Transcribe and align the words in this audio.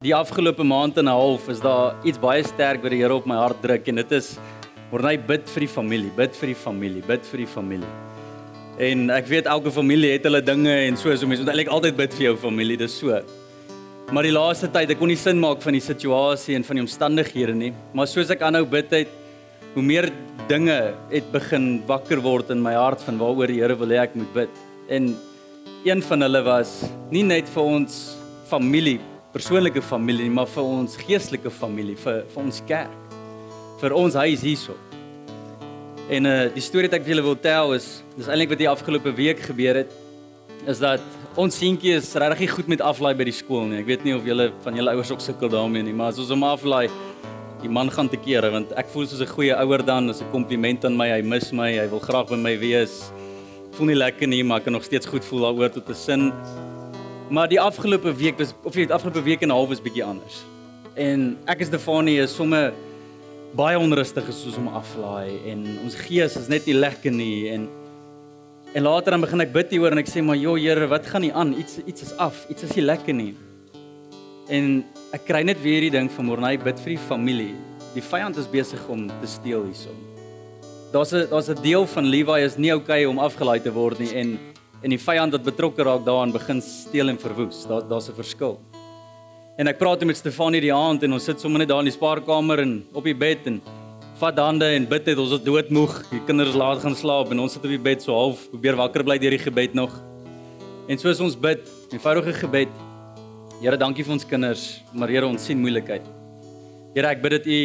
Die 0.00 0.14
afgelope 0.16 0.64
maand 0.64 0.96
en 0.96 1.04
'n 1.04 1.12
half 1.12 1.48
is 1.52 1.58
daar 1.60 1.94
iets 2.08 2.16
baie 2.18 2.42
sterk 2.42 2.80
wat 2.82 2.90
die 2.90 3.02
Here 3.02 3.14
op 3.14 3.26
my 3.26 3.36
hart 3.36 3.60
druk 3.60 3.88
en 3.88 3.96
dit 3.96 4.12
is 4.12 4.38
wanneer 4.90 5.10
hy 5.10 5.16
bid 5.28 5.50
vir 5.52 5.60
die 5.60 5.68
familie, 5.68 6.10
bid 6.16 6.36
vir 6.36 6.46
die 6.46 6.54
familie, 6.54 7.02
bid 7.06 7.26
vir 7.26 7.36
die 7.36 7.46
familie. 7.46 7.90
En 8.78 9.10
ek 9.10 9.26
weet 9.28 9.44
elke 9.44 9.70
familie 9.70 10.12
het 10.12 10.24
hulle 10.24 10.40
dinge 10.40 10.72
en 10.72 10.96
so 10.96 11.14
so 11.14 11.26
mense 11.26 11.44
moet 11.44 11.52
eintlik 11.52 11.68
altyd 11.68 11.96
bid 11.98 12.14
vir 12.14 12.24
jou 12.30 12.36
familie, 12.36 12.78
dis 12.78 12.98
so. 12.98 13.20
Maar 14.10 14.22
die 14.22 14.32
laaste 14.32 14.72
tyd 14.72 14.90
ek 14.90 14.98
kon 14.98 15.08
nie 15.08 15.20
sin 15.20 15.38
maak 15.38 15.60
van 15.60 15.72
die 15.74 15.84
situasie 15.84 16.56
en 16.56 16.64
van 16.64 16.76
die 16.76 16.86
omstandighede 16.86 17.54
nie, 17.54 17.74
maar 17.92 18.06
soos 18.06 18.30
ek 18.30 18.40
aanhou 18.40 18.64
bid 18.64 18.90
het, 18.90 19.08
hoe 19.74 19.82
meer 19.82 20.08
dinge 20.48 20.94
het 21.10 21.30
begin 21.30 21.82
wakker 21.86 22.22
word 22.22 22.48
in 22.50 22.62
my 22.62 22.72
hart 22.72 23.02
van 23.02 23.18
waaroor 23.18 23.48
die 23.48 23.60
Here 23.60 23.76
wil 23.76 23.92
hê 23.92 24.00
ek 24.00 24.16
moet 24.16 24.32
bid. 24.32 24.50
En 24.88 25.14
een 25.84 26.00
van 26.00 26.22
hulle 26.22 26.42
was 26.42 26.88
nie 27.10 27.22
net 27.22 27.44
vir 27.52 27.62
ons 27.62 28.16
familie 28.48 28.98
persoonlike 29.32 29.82
familie 29.82 30.26
nie, 30.26 30.34
maar 30.34 30.48
vir 30.50 30.66
ons 30.66 30.96
geestelike 30.98 31.50
familie, 31.50 31.96
vir 31.96 32.24
vir 32.32 32.42
ons 32.42 32.62
kerk, 32.66 33.16
vir 33.80 33.94
ons 33.96 34.14
huis 34.14 34.42
hierso. 34.42 34.76
En 36.10 36.26
uh 36.26 36.38
die 36.54 36.64
storie 36.64 36.88
wat 36.90 36.98
ek 36.98 37.06
vir 37.06 37.14
julle 37.14 37.26
wil 37.28 37.38
tel 37.38 37.76
is 37.76 38.00
dis 38.16 38.26
eintlik 38.26 38.50
wat 38.50 38.62
die 38.62 38.70
afgelope 38.70 39.12
week 39.14 39.44
gebeur 39.46 39.84
het 39.84 39.92
is 40.68 40.80
dat 40.82 41.04
ons 41.40 41.54
seentjie 41.56 41.94
is 41.96 42.10
regtig 42.18 42.50
goed 42.52 42.68
met 42.68 42.82
aflaai 42.82 43.14
by 43.16 43.24
die 43.28 43.36
skool 43.36 43.68
nie. 43.70 43.78
Ek 43.80 43.86
weet 43.88 44.02
nie 44.04 44.16
of 44.16 44.26
julle 44.26 44.50
van 44.64 44.76
julle 44.76 44.96
ouers 44.96 45.12
ook 45.14 45.22
sukkel 45.24 45.52
daarmee 45.52 45.86
nie, 45.86 45.94
maar 45.96 46.10
as 46.12 46.18
ons 46.20 46.32
hom 46.34 46.42
aflaai, 46.44 46.90
die 47.62 47.70
man 47.70 47.92
gaan 47.92 48.10
te 48.10 48.18
kere 48.20 48.50
want 48.52 48.74
ek 48.80 48.90
voel 48.92 49.06
soos 49.06 49.22
'n 49.22 49.30
goeie 49.30 49.54
ouer 49.54 49.82
dan, 49.86 50.10
as 50.10 50.20
'n 50.20 50.32
kompliment 50.32 50.84
aan 50.84 50.96
my, 50.96 51.08
hy 51.08 51.22
mis 51.22 51.52
my, 51.52 51.70
hy 51.78 51.86
wil 51.86 52.00
graag 52.00 52.28
by 52.28 52.36
my 52.36 52.58
wees. 52.58 53.12
Voel 53.72 53.86
nie 53.86 54.00
lekker 54.02 54.26
nie, 54.26 54.42
maar 54.42 54.58
ek 54.58 54.64
kan 54.64 54.72
nog 54.72 54.84
steeds 54.84 55.06
goed 55.06 55.24
voel 55.24 55.46
daaroor 55.46 55.70
tot 55.70 55.88
'n 55.88 55.94
sin. 55.94 56.32
Maar 57.30 57.48
die 57.48 57.60
afgelope 57.60 58.10
week 58.14 58.38
was 58.38 58.54
of 58.66 58.74
die 58.74 58.88
afgelope 58.92 59.22
week 59.22 59.42
en 59.42 59.48
'n 59.48 59.54
half 59.54 59.70
is 59.70 59.80
bietjie 59.80 60.04
anders. 60.04 60.42
En 60.94 61.38
ek 61.46 61.60
is 61.60 61.66
Stefanie 61.66 62.18
is 62.18 62.34
sommer 62.34 62.72
baie 63.54 63.78
onrustig 63.78 64.24
soos 64.32 64.56
om 64.56 64.68
aflaai 64.68 65.38
en 65.46 65.78
ons 65.84 65.94
gees 65.94 66.36
is 66.36 66.48
net 66.48 66.66
nie 66.66 66.74
lekker 66.74 67.12
nie 67.12 67.48
en 67.50 67.68
en 68.74 68.82
later 68.82 69.10
dan 69.10 69.20
begin 69.20 69.40
ek 69.40 69.52
bid 69.52 69.70
hieroor 69.70 69.92
en 69.92 69.98
ek 69.98 70.08
sê 70.08 70.22
maar 70.22 70.36
joh 70.36 70.58
Here, 70.58 70.86
wat 70.86 71.06
gaan 71.06 71.20
nie 71.20 71.32
aan? 71.32 71.54
Iets 71.58 71.78
iets 71.86 72.02
is 72.02 72.12
af. 72.16 72.46
Iets 72.50 72.62
is 72.62 72.74
nie 72.74 72.84
lekker 72.84 73.14
nie. 73.14 73.34
En 74.48 74.84
ek 75.12 75.24
kry 75.24 75.42
net 75.42 75.62
weer 75.62 75.80
hierdie 75.80 75.98
ding 75.98 76.10
van 76.10 76.26
môre, 76.26 76.58
bid 76.64 76.78
vir 76.80 76.96
die 76.96 76.98
familie. 77.08 77.54
Die 77.94 78.02
vyand 78.02 78.36
is 78.36 78.46
besig 78.46 78.88
om 78.88 79.08
te 79.08 79.26
steel 79.26 79.64
hierson. 79.64 79.94
Daar's 80.92 81.12
'n 81.12 81.28
daar's 81.30 81.48
'n 81.48 81.62
deel 81.62 81.86
van 81.86 82.04
Levi 82.04 82.42
is 82.42 82.56
nie 82.56 82.74
okay 82.74 83.04
om 83.04 83.18
afgelaai 83.18 83.62
te 83.62 83.72
word 83.72 83.98
nie 84.00 84.14
en 84.14 84.49
en 84.80 84.94
die 84.94 85.00
vyand 85.00 85.34
wat 85.36 85.44
betrokke 85.44 85.84
raak 85.84 86.04
daaraan 86.06 86.32
begin 86.32 86.60
steel 86.64 87.12
en 87.12 87.18
verwoes. 87.20 87.66
Daar 87.68 87.86
daar's 87.88 88.08
'n 88.08 88.16
verskil. 88.16 88.58
En 89.58 89.68
ek 89.68 89.78
praat 89.78 90.04
met 90.04 90.16
Stefanie 90.16 90.60
die 90.60 90.72
aand 90.72 91.02
en 91.02 91.12
ons 91.12 91.24
sit 91.24 91.40
sommer 91.40 91.58
net 91.58 91.68
daar 91.68 91.80
in 91.80 91.90
die 91.90 91.98
spaarkamer 91.98 92.60
en 92.60 92.84
op 92.94 93.04
die 93.04 93.14
bed 93.14 93.46
en 93.46 93.60
vat 94.20 94.38
hande 94.38 94.64
en 94.64 94.86
bid 94.88 95.06
het 95.06 95.18
ons 95.18 95.32
is 95.32 95.42
doodmoeg. 95.44 96.10
Die 96.10 96.20
kinders 96.26 96.54
laat 96.54 96.80
gaan 96.80 96.96
slaap 96.96 97.30
en 97.30 97.40
ons 97.40 97.52
sit 97.52 97.64
op 97.64 97.70
die 97.70 97.78
bed 97.78 98.02
so 98.02 98.14
half 98.14 98.48
probeer 98.50 98.76
wakker 98.76 99.04
bly 99.04 99.18
deur 99.18 99.30
die 99.30 99.38
gebed 99.38 99.74
nog. 99.74 99.90
En 100.88 100.98
soos 100.98 101.20
ons 101.20 101.36
bid, 101.36 101.60
eenvoudige 101.92 102.32
gebed. 102.32 102.68
Here, 103.60 103.76
dankie 103.76 104.04
vir 104.04 104.12
ons 104.12 104.24
kinders, 104.24 104.80
maar 104.92 105.08
Here, 105.08 105.26
ons 105.26 105.44
sien 105.44 105.60
moeilikheid. 105.60 106.02
Here, 106.94 107.06
ek 107.06 107.22
bid 107.22 107.32
dat 107.32 107.46
U 107.46 107.60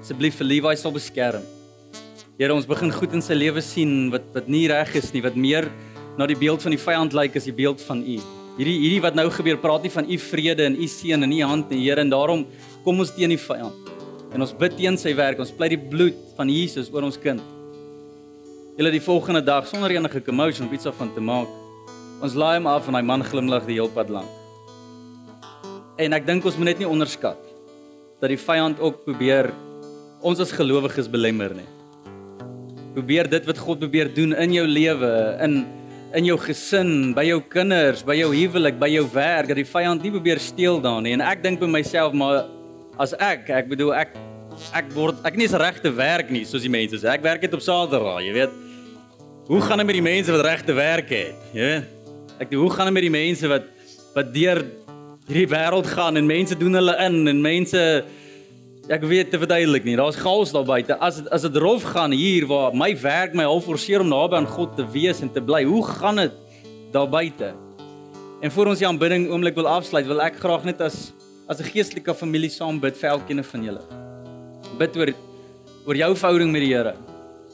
asseblief 0.00 0.38
vir 0.38 0.46
Levi 0.46 0.76
sal 0.76 0.92
beskerm. 0.92 1.42
Here, 2.38 2.54
ons 2.54 2.66
begin 2.66 2.92
goed 2.92 3.12
in 3.12 3.20
sy 3.20 3.34
lewe 3.34 3.60
sien 3.60 4.10
wat 4.10 4.22
wat 4.32 4.48
nie 4.48 4.68
reg 4.70 4.94
is 4.94 5.12
nie, 5.12 5.22
wat 5.22 5.36
meer 5.36 5.68
na 6.20 6.26
die 6.28 6.36
beeld 6.36 6.60
van 6.60 6.74
die 6.74 6.80
vyand 6.80 7.14
lyk 7.16 7.38
as 7.40 7.46
die 7.48 7.56
beeld 7.56 7.80
van 7.86 8.02
U. 8.04 8.16
Hierdie 8.58 8.76
hierdie 8.82 9.00
wat 9.00 9.16
nou 9.16 9.24
gebeur, 9.32 9.56
praat 9.62 9.86
nie 9.86 9.92
van 9.94 10.04
U 10.04 10.18
vrede 10.20 10.66
en 10.68 10.76
U 10.76 10.88
seën 10.92 11.24
in 11.24 11.32
U 11.38 11.40
hand 11.48 11.70
nie, 11.72 11.80
Here, 11.86 12.02
en 12.04 12.12
daarom 12.12 12.42
kom 12.84 13.00
ons 13.00 13.14
teen 13.16 13.32
die 13.32 13.40
vyand. 13.40 13.88
En 14.30 14.44
ons 14.44 14.52
bid 14.60 14.76
teen 14.76 14.98
sy 15.00 15.14
werk. 15.16 15.40
Ons 15.40 15.54
pleit 15.56 15.72
die 15.72 15.80
bloed 15.80 16.18
van 16.36 16.52
Jesus 16.52 16.90
oor 16.92 17.08
ons 17.08 17.16
kind. 17.18 17.40
Julle 18.76 18.92
die 18.92 19.02
volgende 19.02 19.42
dag 19.44 19.66
sonder 19.68 19.90
enige 19.96 20.20
commotion 20.24 20.68
of 20.68 20.76
iets 20.76 20.86
af 20.86 21.00
van 21.00 21.10
te 21.16 21.24
maak. 21.24 21.48
Ons 22.20 22.36
laai 22.36 22.58
hom 22.58 22.68
af 22.70 22.86
en 22.88 23.00
hy 23.00 23.02
man 23.02 23.24
glimlag 23.24 23.64
die 23.66 23.80
hele 23.80 23.90
pad 23.92 24.12
lank. 24.12 24.28
En 26.00 26.14
ek 26.16 26.28
dink 26.28 26.44
ons 26.44 26.60
moet 26.60 26.70
net 26.70 26.84
nie 26.84 26.88
onderskat 26.88 27.40
dat 28.20 28.28
die 28.28 28.38
vyand 28.40 28.80
ook 28.80 29.02
probeer 29.08 29.50
ons 30.20 30.40
as 30.40 30.52
gelowiges 30.52 31.08
belemmer 31.08 31.56
nie. 31.56 31.68
Probeer 32.94 33.28
dit 33.32 33.44
wat 33.48 33.60
God 33.64 33.80
probeer 33.82 34.12
doen 34.12 34.36
in 34.36 34.54
jou 34.60 34.68
lewe, 34.68 35.12
in 35.44 35.62
in 36.16 36.26
jou 36.26 36.36
gesin, 36.42 37.12
by 37.14 37.24
jou 37.28 37.38
kinders, 37.52 38.02
by 38.06 38.16
jou 38.18 38.30
huwelik, 38.34 38.78
by 38.80 38.88
jou 38.90 39.04
werk, 39.14 39.50
dat 39.50 39.60
die 39.60 39.68
vyand 39.68 40.02
nie 40.02 40.12
probeer 40.14 40.40
steel 40.42 40.80
daar 40.82 40.98
nie. 41.04 41.14
En 41.14 41.22
ek 41.24 41.44
dink 41.44 41.60
by 41.62 41.68
myself 41.70 42.16
maar 42.16 42.48
as 43.00 43.14
ek, 43.22 43.48
ek 43.60 43.70
bedoel 43.70 43.94
ek 44.00 44.16
ek 44.76 44.90
word 44.92 45.22
ek 45.24 45.38
nie 45.38 45.46
is 45.48 45.54
regte 45.56 45.88
werk 45.94 46.28
nie 46.34 46.42
soos 46.44 46.64
die 46.66 46.72
mense 46.72 46.98
sê. 47.00 47.14
Ek 47.14 47.24
werk 47.24 47.46
net 47.46 47.54
op 47.56 47.62
Saterdag, 47.64 48.20
jy 48.26 48.34
weet. 48.34 48.58
Hoe 49.50 49.60
gaan 49.64 49.80
dit 49.80 49.88
met 49.88 49.98
die 49.98 50.04
mense 50.04 50.34
wat 50.34 50.44
regte 50.46 50.74
werk 50.76 51.12
het? 51.14 51.46
Jy 51.54 51.68
weet. 51.70 52.16
Ek 52.42 52.52
hoe 52.58 52.70
gaan 52.74 52.90
dit 52.90 52.98
met 52.98 53.06
die 53.06 53.14
mense 53.14 53.50
wat 53.50 53.70
wat 54.10 54.32
deur 54.34 54.64
hierdie 55.30 55.50
wêreld 55.52 55.86
gaan 55.86 56.18
en 56.18 56.26
mense 56.26 56.56
doen 56.58 56.74
hulle 56.74 56.96
in 57.06 57.20
en 57.30 57.42
mense 57.44 57.82
ek 58.90 59.04
weet 59.06 59.30
te 59.30 59.38
verduidelik 59.38 59.84
nie. 59.86 59.94
Daar's 59.98 60.18
chaos 60.18 60.50
daar 60.54 60.66
buite. 60.66 60.96
As 60.98 61.20
as 61.30 61.44
dit 61.46 61.56
rof 61.62 61.84
gaan 61.92 62.14
hier 62.16 62.46
waar 62.50 62.74
my 62.74 62.90
werk 62.98 63.36
my 63.38 63.46
half 63.46 63.68
forceer 63.68 64.02
om 64.02 64.10
naby 64.10 64.40
aan 64.40 64.48
God 64.50 64.74
te 64.76 64.86
wees 64.90 65.22
en 65.22 65.30
te 65.30 65.42
bly. 65.42 65.62
Hoe 65.64 65.84
gaan 65.86 66.16
dit 66.24 66.32
daar 66.92 67.08
buite? 67.08 67.52
En 68.42 68.50
voor 68.50 68.72
ons 68.72 68.80
die 68.80 68.88
aanbidding 68.88 69.28
oomblik 69.30 69.54
wil 69.54 69.68
afsluit, 69.68 70.08
wil 70.08 70.22
ek 70.24 70.40
graag 70.42 70.64
net 70.64 70.80
as 70.80 71.12
as 71.50 71.60
'n 71.60 71.70
geestelike 71.70 72.14
familie 72.14 72.50
saam 72.50 72.80
bid 72.80 72.96
vir 72.96 73.10
elkeen 73.10 73.44
van 73.44 73.64
julle. 73.64 73.82
Bid 74.78 74.96
oor 74.96 75.14
oor 75.86 75.96
jou 75.96 76.14
verhouding 76.16 76.50
met 76.52 76.62
die 76.62 76.74
Here. 76.74 76.94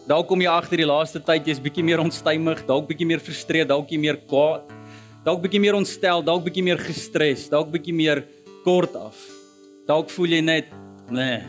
Dalk 0.06 0.28
kom 0.28 0.40
jy 0.40 0.48
agter 0.48 0.76
die 0.76 0.86
laaste 0.86 1.20
tyd 1.20 1.46
jy's 1.46 1.60
bietjie 1.60 1.84
meer 1.84 1.98
onstuimig, 1.98 2.66
dalk 2.66 2.86
bietjie 2.88 3.06
meer 3.06 3.18
frustreerd, 3.18 3.68
dalk 3.68 3.88
bietjie 3.88 3.98
meer 3.98 4.16
kwaad, 4.16 4.62
dalk 5.24 5.42
bietjie 5.42 5.60
meer 5.60 5.74
ontstel, 5.74 6.22
dalk 6.22 6.44
bietjie 6.44 6.62
meer 6.62 6.78
gestres, 6.78 7.48
dalk 7.48 7.70
bietjie 7.72 7.94
meer 7.94 8.24
kort 8.64 8.94
af. 8.94 9.16
Dalk 9.86 10.10
voel 10.10 10.26
jy 10.26 10.40
net 10.40 10.66
Nee. 11.10 11.42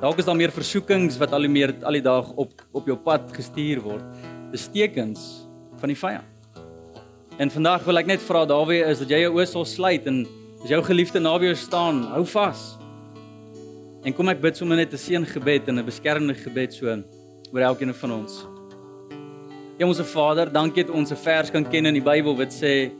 Dalk 0.00 0.18
is 0.20 0.24
daar 0.24 0.36
meer 0.36 0.52
versoekings 0.52 1.18
wat 1.20 1.32
al 1.32 1.44
hoe 1.44 1.52
meer 1.52 1.74
al 1.84 1.98
die 1.98 2.04
dag 2.04 2.30
op 2.36 2.64
op 2.72 2.88
jou 2.88 2.96
pad 2.96 3.28
gestuur 3.32 3.82
word. 3.84 4.04
Dis 4.52 4.68
tekens 4.72 5.48
van 5.80 5.92
die 5.92 5.98
vyand. 5.98 6.32
En 7.36 7.52
vandag 7.52 7.84
wil 7.84 8.00
ek 8.00 8.08
net 8.08 8.22
vra 8.24 8.46
Dawie 8.48 8.80
is 8.88 9.02
dat 9.02 9.12
jy 9.12 9.18
jou 9.26 9.34
oë 9.36 9.44
sal 9.48 9.66
sluit 9.68 10.06
en 10.08 10.22
as 10.64 10.72
jou 10.72 10.80
geliefde 10.86 11.20
naby 11.20 11.50
jou 11.50 11.58
staan, 11.60 12.06
hou 12.14 12.24
vas. 12.32 12.62
En 14.04 14.16
kom 14.16 14.32
ek 14.32 14.40
bid 14.40 14.56
sommer 14.56 14.80
net 14.80 14.92
'n 14.92 14.96
seëngebed 14.96 15.68
en 15.68 15.78
'n 15.78 15.84
beskermende 15.84 16.34
gebed 16.34 16.72
so 16.72 16.86
oor 17.52 17.60
elkeen 17.60 17.92
van 17.92 18.12
ons. 18.12 18.46
Ons 19.80 20.00
Vader, 20.00 20.48
dankie 20.52 20.84
dat 20.84 20.94
ons 20.94 21.12
'n 21.12 21.16
vers 21.16 21.50
kan 21.50 21.64
ken 21.64 21.86
in 21.86 21.94
die 21.94 22.00
Bybel 22.00 22.36
wat 22.36 22.52
sê 22.52 22.90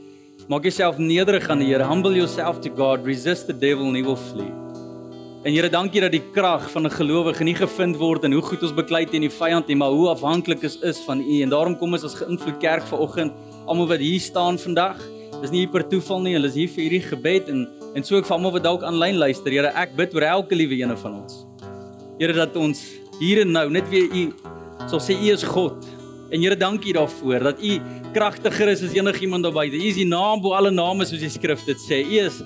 maak 0.49 0.63
jouself 0.63 0.99
nederig 0.99 1.49
aan 1.49 1.59
die 1.59 1.73
Here, 1.73 1.85
humble 1.85 2.15
yourself 2.15 2.61
to 2.61 2.69
God, 2.69 3.07
resist 3.07 3.47
the 3.47 3.55
devil 3.55 3.87
and 3.87 3.97
he 3.97 4.03
will 4.03 4.17
flee. 4.17 4.66
En 5.47 5.55
Here, 5.55 5.69
dankie 5.71 6.01
dat 6.03 6.11
die 6.11 6.25
krag 6.35 6.65
van 6.73 6.87
'n 6.87 6.91
gelowige 6.91 7.45
nie 7.45 7.55
gevind 7.55 7.97
word 7.97 8.25
in 8.25 8.33
hoe 8.33 8.43
goed 8.43 8.63
ons 8.63 8.75
beklei 8.75 9.07
teen 9.07 9.21
die 9.21 9.31
vyand 9.31 9.69
nie, 9.69 9.77
maar 9.77 9.91
hoe 9.91 10.09
afhanklik 10.09 10.63
ons 10.65 10.81
is 10.83 10.99
van 11.07 11.21
U. 11.21 11.43
En 11.43 11.49
daarom 11.49 11.79
kom 11.79 11.93
ons 11.93 12.03
as 12.03 12.15
geïnvloed 12.15 12.59
kerk 12.59 12.83
vanoggend, 12.83 13.33
almal 13.65 13.87
wat 13.87 14.01
hier 14.01 14.21
staan 14.21 14.59
vandag. 14.59 14.99
Dis 15.41 15.51
nie 15.51 15.69
per 15.69 15.87
toeval 15.89 16.21
nie, 16.21 16.33
hulle 16.35 16.49
is 16.49 16.55
hier 16.55 16.69
vir 16.69 16.83
hierdie 16.83 17.01
gebed 17.01 17.49
en 17.49 17.69
en 17.95 18.03
so 18.03 18.17
ook 18.17 18.27
vir 18.27 18.35
almal 18.35 18.53
wat 18.53 18.63
dalk 18.63 18.83
aanlyn 18.83 19.17
luister. 19.17 19.53
Here, 19.53 19.71
ek 19.71 19.95
bid 19.97 20.15
oor 20.15 20.23
elke 20.23 20.55
liewe 20.57 20.83
een 20.83 20.97
van 20.97 21.15
ons. 21.15 21.47
Here 22.19 22.33
dat 22.33 22.57
ons 22.57 22.83
hier 23.21 23.41
en 23.41 23.53
nou 23.53 23.71
net 23.71 23.89
weer 23.89 24.11
U 24.11 24.33
sal 24.89 24.99
sê 24.99 25.15
U 25.15 25.31
is 25.31 25.45
God. 25.45 25.87
En 26.33 26.41
Here, 26.41 26.57
dankie 26.57 26.93
daarvoor 26.93 27.39
dat 27.39 27.63
U 27.63 27.81
kragtiger 28.13 28.69
is 28.69 28.83
as 28.83 28.93
enigiemand 28.93 29.45
daar 29.45 29.53
buite. 29.53 29.77
U 29.77 29.87
is 29.87 29.95
die 29.95 30.11
naam 30.11 30.43
bo 30.43 30.59
alle 30.59 30.73
name 30.73 31.05
soos 31.05 31.21
die 31.21 31.31
skrif 31.31 31.65
dit 31.65 31.79
sê. 31.79 32.03
U 32.03 32.19
is 32.27 32.43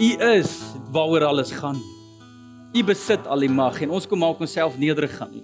U 0.00 0.16
is 0.34 0.58
waaroor 0.90 1.24
alles 1.24 1.52
gaan. 1.52 2.01
U 2.72 2.80
besit 2.88 3.26
al 3.28 3.42
die 3.44 3.50
mag 3.52 3.82
en 3.84 3.90
ons 3.92 4.06
kom 4.08 4.22
maak 4.24 4.38
onsself 4.40 4.78
nederig 4.80 5.12
aan 5.20 5.34
U. 5.36 5.42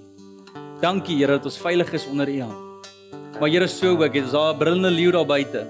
Dankie 0.80 1.19
Here 1.19 1.34
dat 1.36 1.48
ons 1.50 1.58
veilig 1.60 1.90
is 1.98 2.06
onder 2.08 2.30
U 2.32 2.36
hand. 2.40 2.86
Maar 3.36 3.50
Here 3.52 3.69
so 3.69 3.90
ook, 3.92 4.14
is 4.14 4.30
daar 4.32 4.54
'n 4.54 4.58
brullende 4.58 4.90
leeu 4.90 5.10
daar 5.12 5.26
buite 5.26 5.66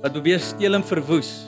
wat 0.00 0.12
probeer 0.12 0.40
steel 0.40 0.74
en 0.74 0.84
verwoes. 0.84 1.44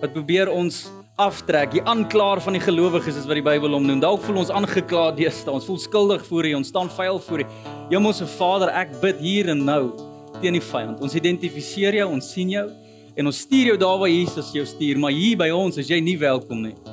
Wat 0.00 0.12
probeer 0.12 0.50
ons 0.50 0.90
aftrek, 1.16 1.70
die 1.70 1.82
aanklaer 1.82 2.40
van 2.40 2.52
die 2.52 2.62
gelowiges 2.62 3.16
is 3.16 3.26
wat 3.26 3.34
die 3.34 3.42
Bybel 3.42 3.70
hom 3.70 3.86
noem. 3.86 4.00
Dalk 4.00 4.22
voel 4.22 4.36
ons 4.36 4.50
aangekla 4.50 5.12
deesdae. 5.14 5.54
Ons 5.54 5.64
voel 5.64 5.78
skuldig 5.78 6.26
voor 6.26 6.44
U. 6.44 6.54
Ons 6.54 6.68
staan 6.68 6.90
vuil 6.90 7.18
voor 7.18 7.40
U. 7.40 7.44
Hemelse 7.90 8.26
Vader, 8.26 8.68
ek 8.68 9.00
bid 9.00 9.18
hier 9.18 9.48
en 9.48 9.64
nou 9.64 9.92
teen 10.40 10.52
die 10.52 10.60
vyand. 10.60 11.00
Ons 11.00 11.14
identifiseer 11.14 11.94
jou, 11.94 12.08
ons 12.10 12.32
sien 12.32 12.50
jou 12.50 12.68
en 13.14 13.26
ons 13.26 13.38
stuur 13.38 13.66
jou 13.66 13.76
daar 13.76 13.98
waar 13.98 14.08
Jesus 14.08 14.52
jou 14.52 14.64
stuur, 14.66 14.98
maar 14.98 15.12
hier 15.12 15.36
by 15.36 15.50
ons 15.50 15.76
is 15.76 15.88
jy 15.88 16.00
nie 16.00 16.18
welkom 16.18 16.62
nie. 16.62 16.91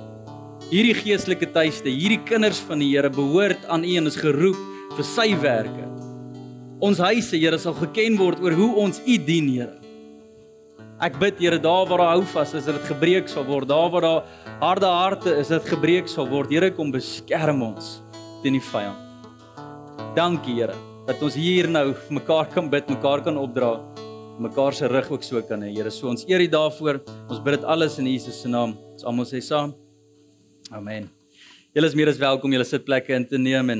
Hierdie 0.69 0.93
geestelike 0.93 1.47
tuiste, 1.49 1.89
hierdie 1.89 2.19
kinders 2.29 2.59
van 2.61 2.77
die 2.77 2.91
Here 2.91 3.09
behoort 3.09 3.63
aan 3.73 3.81
U 3.81 3.93
en 3.97 4.05
is 4.05 4.17
geroep 4.21 4.57
vir 4.93 5.07
sy 5.07 5.31
werke. 5.41 5.87
Ons 6.85 7.01
huise, 7.01 7.39
Here, 7.41 7.57
sal 7.57 7.73
geken 7.79 8.19
word 8.19 8.43
oor 8.45 8.53
hoe 8.53 8.67
ons 8.83 8.99
U 9.01 9.15
dien, 9.17 9.47
Here. 9.49 9.79
Ek 11.01 11.17
bid 11.17 11.41
Here 11.41 11.57
daar 11.57 11.89
waar 11.89 12.03
daar 12.03 12.13
hou 12.19 12.27
vas 12.35 12.53
is, 12.53 12.69
dat 12.69 12.77
dit 12.77 12.85
gebreek 12.91 13.33
sal 13.33 13.47
word. 13.49 13.65
Daar 13.71 13.89
waar 13.89 14.05
daar 14.05 14.29
harde 14.61 14.93
harte 14.93 15.35
is, 15.39 15.49
dat 15.49 15.65
dit 15.65 15.73
gebreek 15.73 16.11
sal 16.11 16.29
word. 16.29 16.53
Here 16.53 16.69
kom 16.69 16.93
beskerm 16.93 17.65
ons 17.71 17.95
teen 18.43 18.59
die 18.59 18.63
vyand. 18.69 19.25
Dankie 20.13 20.59
Here 20.61 20.77
dat 21.09 21.25
ons 21.25 21.33
hier 21.33 21.65
nou 21.65 21.87
vir 21.95 22.19
mekaar 22.21 22.53
kan 22.53 22.69
bid, 22.69 22.93
mekaar 22.93 23.25
kan 23.25 23.41
opdra, 23.41 23.79
mekaar 24.37 24.77
se 24.77 24.85
rug 24.85 25.09
ook 25.17 25.25
so 25.25 25.41
kan 25.41 25.65
hê. 25.65 25.73
Here, 25.73 25.89
so 25.89 26.13
ons 26.13 26.29
eer 26.29 26.45
U 26.45 26.53
daarvoor. 26.61 27.01
Ons 27.25 27.41
bid 27.41 27.57
dit 27.57 27.65
alles 27.65 27.97
in 27.97 28.13
Jesus 28.13 28.43
se 28.45 28.53
naam. 28.53 28.77
Ons 28.93 29.09
almal 29.09 29.25
sê 29.25 29.41
saam. 29.41 29.73
Amen. 30.69 31.07
Julle 31.73 31.87
is 31.89 31.95
meer 31.97 32.11
as 32.11 32.19
welkom 32.21 32.51
julle 32.53 32.65
sitplekke 32.67 33.15
in 33.17 33.23
te 33.25 33.39
neem 33.41 33.71
en 33.73 33.79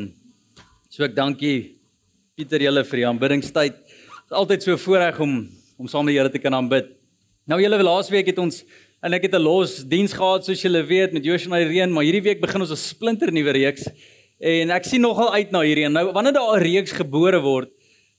so 0.90 1.06
ek 1.06 1.14
dankie 1.14 1.76
Pieter 2.34 2.64
julle 2.66 2.82
vir 2.82 2.98
die 2.98 3.06
aanbiddingstyd. 3.06 3.76
Dit 3.78 4.32
is 4.32 4.38
altyd 4.40 4.66
so 4.66 4.78
voorreg 4.88 5.20
om 5.22 5.36
om 5.78 5.92
saam 5.92 6.08
met 6.08 6.16
die 6.16 6.18
Here 6.18 6.32
te 6.34 6.42
kan 6.42 6.58
aanbid. 6.58 6.90
Nou 7.46 7.60
julle 7.62 7.78
laasweek 7.86 8.32
het 8.32 8.42
ons 8.42 8.64
en 9.06 9.14
ek 9.14 9.28
het 9.28 9.38
'n 9.38 9.44
los 9.44 9.84
diens 9.86 10.18
gehad 10.18 10.50
soos 10.50 10.64
julle 10.66 10.82
weet 10.82 11.14
met 11.14 11.24
Joshua 11.24 11.60
en 11.60 11.70
Irene, 11.70 11.94
maar 11.94 12.04
hierdie 12.10 12.26
week 12.26 12.42
begin 12.42 12.62
ons 12.62 12.72
'n 12.72 12.76
splinter 12.76 13.32
nuwe 13.32 13.54
reeks 13.54 13.86
en 14.42 14.72
ek 14.72 14.86
sien 14.86 15.02
nogal 15.02 15.32
uit 15.34 15.52
na 15.52 15.62
hierdie. 15.62 15.88
Nou 15.90 16.12
wanneer 16.12 16.34
daar 16.34 16.58
'n 16.58 16.64
reeks 16.64 16.92
gebore 16.92 17.40
word, 17.40 17.70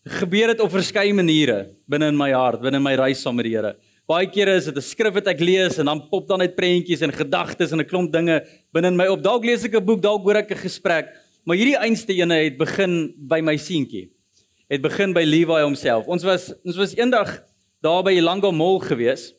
gebeur 0.07 0.47
dit 0.47 0.61
op 0.61 0.71
verskeie 0.71 1.13
maniere 1.13 1.75
binne 1.89 2.07
in 2.07 2.17
my 2.17 2.31
hart, 2.31 2.63
binne 2.63 2.77
in 2.77 2.83
my 2.83 2.95
reis 2.95 3.21
saam 3.21 3.35
met 3.35 3.47
die 3.47 3.57
Here. 3.57 3.75
Baie 4.11 4.27
kere 4.27 4.57
is 4.59 4.67
dit 4.67 4.75
'n 4.75 4.83
skrif 4.83 5.15
wat 5.15 5.29
ek 5.31 5.39
lees 5.39 5.79
en 5.79 5.87
dan 5.87 6.01
pop 6.11 6.27
dan 6.27 6.41
uit 6.41 6.57
prentjies 6.57 7.03
en 7.03 7.13
gedagtes 7.13 7.71
en 7.71 7.79
'n 7.79 7.87
klomp 7.87 8.11
dinge 8.11 8.43
binne 8.73 8.89
in 8.89 8.97
my 8.97 9.07
op. 9.07 9.23
Dalk 9.23 9.45
lees 9.45 9.65
ek 9.65 9.77
'n 9.77 9.85
boek, 9.85 10.03
dalk 10.03 10.25
hoor 10.25 10.37
ek 10.37 10.51
'n 10.51 10.67
gesprek, 10.67 11.15
maar 11.47 11.57
hierdie 11.57 11.79
einste 11.79 12.13
ene 12.13 12.35
het 12.35 12.59
begin 12.59 13.15
by 13.17 13.41
my 13.41 13.57
seentjie. 13.57 14.11
Het 14.69 14.83
begin 14.83 15.13
by 15.13 15.23
Levi 15.23 15.63
homself. 15.63 16.09
Ons 16.09 16.25
was 16.25 16.53
ons 16.65 16.77
was 16.77 16.97
eendag 16.97 17.45
daar 17.81 18.03
by 18.03 18.11
Elango 18.11 18.51
Mall 18.51 18.81
gewees. 18.81 19.33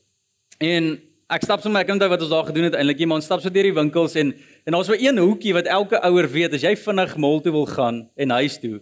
En 0.60 1.02
ek 1.30 1.44
stap 1.44 1.62
sommer 1.62 1.82
ek 1.82 1.90
onthou 1.90 2.10
wat 2.10 2.22
ons 2.22 2.30
daar 2.30 2.46
gedoen 2.46 2.64
het 2.64 2.76
eintlik. 2.76 3.00
Iemand 3.00 3.24
stap 3.24 3.42
so 3.42 3.50
deur 3.50 3.64
die 3.64 3.74
winkels 3.74 4.16
en 4.16 4.34
en 4.66 4.72
daar's 4.72 4.88
so 4.88 4.94
een 4.94 5.18
hoekie 5.18 5.54
wat 5.54 5.66
elke 5.66 6.00
ouer 6.00 6.32
weet 6.32 6.54
as 6.54 6.62
jy 6.62 6.76
vinnig 6.76 7.18
mall 7.18 7.42
toe 7.42 7.52
wil 7.52 7.66
gaan 7.66 8.10
en 8.16 8.30
huis 8.30 8.58
toe, 8.58 8.80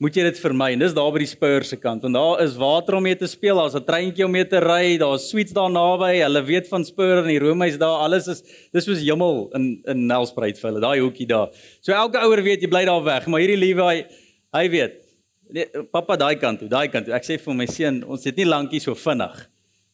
moet 0.00 0.16
jy 0.16 0.24
dit 0.24 0.38
vermy. 0.40 0.70
En 0.74 0.80
dis 0.80 0.94
daar 0.96 1.10
by 1.12 1.20
die 1.22 1.28
Spur 1.28 1.66
se 1.68 1.76
kant. 1.76 2.02
Want 2.06 2.16
daar 2.16 2.42
is 2.44 2.56
water 2.60 2.96
om 2.96 3.04
mee 3.04 3.18
te 3.20 3.28
speel, 3.28 3.60
daar's 3.60 3.76
'n 3.76 3.84
treintjie 3.84 4.24
om 4.24 4.32
mee 4.32 4.46
te 4.46 4.58
ry, 4.58 4.96
daar's 4.98 5.28
sweets 5.28 5.52
daar 5.52 5.70
naby. 5.70 6.22
Hulle 6.24 6.42
weet 6.42 6.68
van 6.68 6.84
Spur 6.84 7.18
en 7.18 7.28
die 7.28 7.38
Romeis 7.38 7.78
daar. 7.78 8.00
Alles 8.06 8.26
is 8.28 8.42
dis 8.72 8.84
soos 8.84 9.02
hemel 9.04 9.50
in 9.54 9.82
in 9.86 10.06
Nelspruit 10.06 10.58
vir 10.58 10.70
hulle. 10.70 10.80
Daai 10.80 11.00
hoekie 11.00 11.26
daar. 11.26 11.48
So 11.80 11.92
elke 11.92 12.18
ouer 12.18 12.42
weet 12.42 12.62
jy 12.62 12.68
bly 12.68 12.84
daar 12.84 13.04
weg, 13.04 13.26
maar 13.26 13.40
hierdie 13.40 13.60
liewe 13.60 13.82
hy 13.82 14.06
hy 14.52 14.68
weet 14.68 15.10
Nee, 15.50 15.66
pappa 15.90 16.16
daai 16.16 16.36
kant 16.38 16.60
toe, 16.62 16.68
daai 16.70 16.88
kant 16.92 17.08
toe. 17.08 17.14
Ek 17.16 17.26
sê 17.26 17.36
vir 17.42 17.56
my 17.58 17.66
seun, 17.66 18.04
ons 18.06 18.24
het 18.24 18.36
nie 18.38 18.46
lankie 18.46 18.80
so 18.82 18.94
vinnig. 18.94 19.48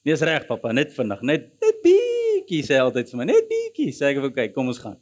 Nee, 0.05 0.12
is 0.12 0.25
reg 0.26 0.44
pappa, 0.49 0.73
net 0.76 0.93
vinnig, 0.93 1.23
net 1.23 1.49
net 1.62 1.81
bietjie 1.85 2.62
sê 2.67 2.81
altyd 2.82 3.09
vir 3.11 3.20
my, 3.23 3.29
net 3.32 3.49
bietjie. 3.49 3.88
Sê 3.97 4.11
ek 4.11 4.20
vir 4.20 4.29
okay, 4.31 4.49
kom 4.55 4.69
ons 4.69 4.82
gaan. 4.82 4.99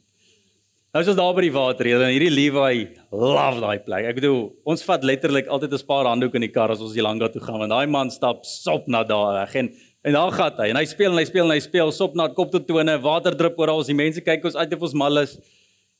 Nou 0.95 1.01
is 1.03 1.09
ons 1.11 1.17
daar 1.19 1.33
by 1.35 1.43
die 1.43 1.51
water 1.51 1.87
hier 1.89 1.99
en 2.05 2.13
hierdie 2.13 2.31
Levi 2.31 2.85
love 3.11 3.59
daai 3.59 3.81
plek. 3.83 4.05
Ek 4.07 4.15
bedoel, 4.15 4.45
ons 4.71 4.83
vat 4.87 5.01
letterlik 5.03 5.49
altyd 5.51 5.73
'n 5.75 5.87
paar 5.89 6.07
handdoek 6.07 6.35
in 6.39 6.45
die 6.47 6.53
kar 6.55 6.71
as 6.71 6.79
ons 6.79 6.93
hier 6.95 7.03
lank 7.03 7.19
daar 7.19 7.33
toe 7.33 7.41
gaan 7.41 7.59
want 7.59 7.69
daai 7.69 7.85
man 7.85 8.09
stap 8.09 8.45
sop 8.45 8.87
na 8.87 9.03
daar 9.03 9.43
weg 9.43 9.55
en 9.55 9.69
en 10.05 10.13
daar 10.13 10.31
gaan 10.31 10.53
hy 10.57 10.69
en 10.69 10.77
hy 10.77 10.85
speel 10.85 11.11
en 11.11 11.17
hy 11.17 11.25
speel 11.25 11.43
en 11.43 11.51
hy 11.51 11.59
speel 11.59 11.91
sop 11.91 12.15
na 12.15 12.29
kop 12.29 12.49
tot 12.49 12.65
tone, 12.65 12.97
water 13.01 13.35
drup 13.35 13.59
oral, 13.59 13.83
die 13.83 13.93
mense 13.93 14.21
kyk 14.21 14.45
ons 14.45 14.55
uit 14.55 14.73
of 14.73 14.81
ons 14.81 14.93
mal 14.93 15.17
is. 15.17 15.37